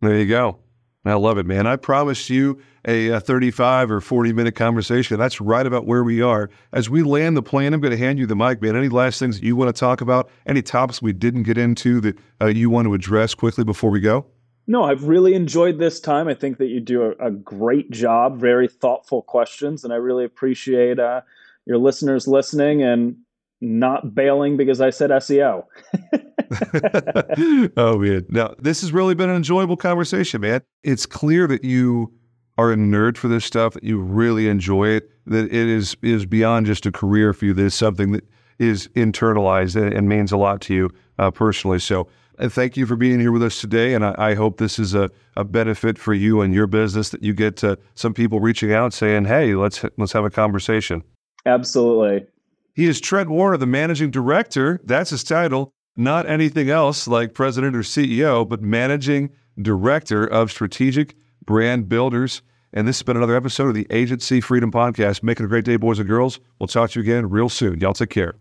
There 0.00 0.18
you 0.18 0.26
go. 0.26 0.58
I 1.04 1.14
love 1.14 1.36
it, 1.36 1.44
man. 1.44 1.66
I 1.66 1.76
promised 1.76 2.30
you 2.30 2.58
a, 2.86 3.08
a, 3.08 3.20
35 3.20 3.90
or 3.90 4.00
40 4.00 4.32
minute 4.32 4.54
conversation. 4.54 5.18
That's 5.18 5.40
right 5.40 5.66
about 5.66 5.86
where 5.86 6.02
we 6.02 6.22
are. 6.22 6.48
As 6.72 6.88
we 6.88 7.02
land 7.02 7.36
the 7.36 7.42
plane, 7.42 7.74
I'm 7.74 7.80
going 7.80 7.90
to 7.90 7.98
hand 7.98 8.18
you 8.18 8.26
the 8.26 8.36
mic, 8.36 8.62
man. 8.62 8.74
Any 8.74 8.88
last 8.88 9.18
things 9.18 9.38
that 9.38 9.44
you 9.44 9.54
want 9.54 9.74
to 9.74 9.78
talk 9.78 10.00
about? 10.00 10.30
Any 10.46 10.62
topics 10.62 11.02
we 11.02 11.12
didn't 11.12 11.42
get 11.42 11.58
into 11.58 12.00
that 12.00 12.18
uh, 12.40 12.46
you 12.46 12.70
want 12.70 12.86
to 12.86 12.94
address 12.94 13.34
quickly 13.34 13.64
before 13.64 13.90
we 13.90 14.00
go? 14.00 14.26
No, 14.66 14.84
I've 14.84 15.04
really 15.04 15.34
enjoyed 15.34 15.78
this 15.78 16.00
time. 16.00 16.26
I 16.26 16.34
think 16.34 16.56
that 16.56 16.68
you 16.68 16.80
do 16.80 17.02
a, 17.02 17.26
a 17.26 17.30
great 17.30 17.90
job, 17.90 18.38
very 18.38 18.66
thoughtful 18.66 19.20
questions, 19.20 19.84
and 19.84 19.92
I 19.92 19.96
really 19.96 20.24
appreciate 20.24 20.98
uh, 20.98 21.20
your 21.66 21.76
listeners 21.76 22.26
listening 22.26 22.82
and 22.82 23.16
not 23.60 24.14
bailing 24.14 24.56
because 24.56 24.80
I 24.80 24.90
said 24.90 25.10
SEO. 25.10 25.64
oh 27.76 27.98
man. 27.98 28.26
Now, 28.28 28.54
this 28.58 28.80
has 28.80 28.92
really 28.92 29.14
been 29.14 29.30
an 29.30 29.36
enjoyable 29.36 29.76
conversation, 29.76 30.40
man. 30.40 30.62
It's 30.82 31.06
clear 31.06 31.46
that 31.46 31.64
you 31.64 32.12
are 32.58 32.72
a 32.72 32.76
nerd 32.76 33.16
for 33.16 33.28
this 33.28 33.44
stuff, 33.44 33.74
that 33.74 33.84
you 33.84 33.98
really 33.98 34.48
enjoy 34.48 34.88
it, 34.88 35.10
that 35.26 35.46
it 35.46 35.52
is 35.52 35.96
is 36.02 36.26
beyond 36.26 36.66
just 36.66 36.86
a 36.86 36.92
career 36.92 37.32
for 37.32 37.46
you. 37.46 37.54
That 37.54 37.64
is 37.64 37.74
something 37.74 38.12
that 38.12 38.24
is 38.58 38.88
internalized 38.88 39.80
and, 39.80 39.92
and 39.92 40.08
means 40.08 40.32
a 40.32 40.36
lot 40.36 40.60
to 40.62 40.74
you 40.74 40.90
uh, 41.18 41.30
personally. 41.30 41.78
So 41.78 42.08
and 42.38 42.52
thank 42.52 42.76
you 42.76 42.86
for 42.86 42.96
being 42.96 43.20
here 43.20 43.32
with 43.32 43.42
us 43.42 43.60
today. 43.60 43.94
And 43.94 44.04
I, 44.04 44.14
I 44.18 44.34
hope 44.34 44.58
this 44.58 44.78
is 44.78 44.94
a, 44.94 45.10
a, 45.36 45.44
benefit 45.44 45.98
for 45.98 46.14
you 46.14 46.40
and 46.40 46.52
your 46.52 46.66
business 46.66 47.10
that 47.10 47.22
you 47.22 47.32
get 47.32 47.62
uh, 47.62 47.76
some 47.94 48.12
people 48.12 48.40
reaching 48.40 48.72
out 48.72 48.92
saying, 48.92 49.26
"Hey, 49.26 49.54
let's 49.54 49.84
let's 49.96 50.12
have 50.12 50.24
a 50.24 50.30
conversation." 50.30 51.02
Absolutely. 51.46 52.26
He 52.74 52.86
is 52.86 53.00
Trent 53.00 53.30
Warner, 53.30 53.56
the 53.56 53.66
managing 53.66 54.10
director. 54.10 54.80
That's 54.82 55.10
his 55.10 55.22
title. 55.22 55.72
Not 55.96 56.26
anything 56.28 56.70
else 56.70 57.06
like 57.06 57.32
president 57.32 57.76
or 57.76 57.80
CEO, 57.80 58.48
but 58.48 58.62
managing 58.62 59.30
director 59.62 60.26
of 60.26 60.50
strategic 60.50 61.14
brand 61.46 61.88
builders. 61.88 62.42
And 62.72 62.88
this 62.88 62.98
has 62.98 63.04
been 63.04 63.16
another 63.16 63.36
episode 63.36 63.68
of 63.68 63.74
the 63.74 63.86
Agency 63.90 64.40
Freedom 64.40 64.72
Podcast. 64.72 65.22
Make 65.22 65.38
it 65.38 65.44
a 65.44 65.46
great 65.46 65.64
day, 65.64 65.76
boys 65.76 66.00
and 66.00 66.08
girls. 66.08 66.40
We'll 66.58 66.66
talk 66.66 66.90
to 66.90 66.98
you 66.98 67.04
again 67.04 67.30
real 67.30 67.48
soon. 67.48 67.78
Y'all 67.78 67.92
take 67.92 68.10
care. 68.10 68.34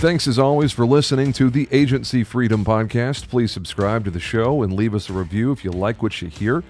Thanks 0.00 0.26
as 0.26 0.38
always 0.38 0.72
for 0.72 0.86
listening 0.86 1.34
to 1.34 1.50
the 1.50 1.68
Agency 1.70 2.24
Freedom 2.24 2.64
Podcast. 2.64 3.28
Please 3.28 3.52
subscribe 3.52 4.06
to 4.06 4.10
the 4.10 4.20
show 4.20 4.62
and 4.62 4.72
leave 4.72 4.94
us 4.94 5.10
a 5.10 5.12
review 5.12 5.52
if 5.52 5.62
you 5.62 5.70
like 5.70 6.02
what 6.02 6.22
you 6.22 6.28
hear. 6.28 6.64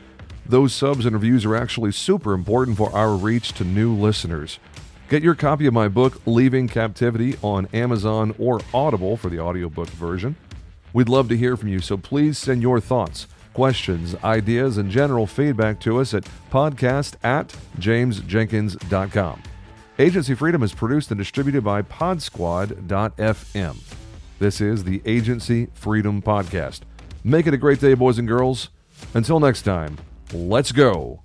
Those 0.46 0.72
subs 0.72 1.06
and 1.06 1.14
reviews 1.14 1.44
are 1.44 1.54
actually 1.54 1.92
super 1.92 2.32
important 2.32 2.76
for 2.76 2.94
our 2.94 3.14
reach 3.14 3.52
to 3.52 3.64
new 3.64 3.94
listeners. 3.94 4.58
Get 5.08 5.22
your 5.22 5.34
copy 5.34 5.66
of 5.66 5.74
my 5.74 5.88
book, 5.88 6.20
Leaving 6.26 6.68
Captivity, 6.68 7.36
on 7.42 7.66
Amazon 7.72 8.34
or 8.38 8.60
Audible 8.72 9.16
for 9.16 9.28
the 9.28 9.40
audiobook 9.40 9.88
version. 9.90 10.36
We'd 10.92 11.08
love 11.08 11.28
to 11.28 11.36
hear 11.36 11.56
from 11.56 11.68
you, 11.68 11.80
so 11.80 11.96
please 11.96 12.38
send 12.38 12.62
your 12.62 12.80
thoughts, 12.80 13.26
questions, 13.52 14.14
ideas, 14.24 14.76
and 14.76 14.90
general 14.90 15.26
feedback 15.26 15.80
to 15.80 16.00
us 16.00 16.14
at 16.14 16.28
podcast 16.50 17.14
at 17.22 17.48
jamesjenkins.com. 17.78 19.42
Agency 19.98 20.34
Freedom 20.34 20.62
is 20.62 20.72
produced 20.72 21.10
and 21.10 21.18
distributed 21.18 21.62
by 21.62 21.82
Podsquad.fm. 21.82 23.76
This 24.38 24.60
is 24.60 24.84
the 24.84 25.02
Agency 25.04 25.68
Freedom 25.74 26.22
Podcast. 26.22 26.80
Make 27.22 27.46
it 27.46 27.52
a 27.54 27.58
great 27.58 27.80
day, 27.80 27.94
boys 27.94 28.18
and 28.18 28.26
girls. 28.26 28.70
Until 29.12 29.40
next 29.40 29.62
time, 29.62 29.98
let's 30.32 30.72
go. 30.72 31.22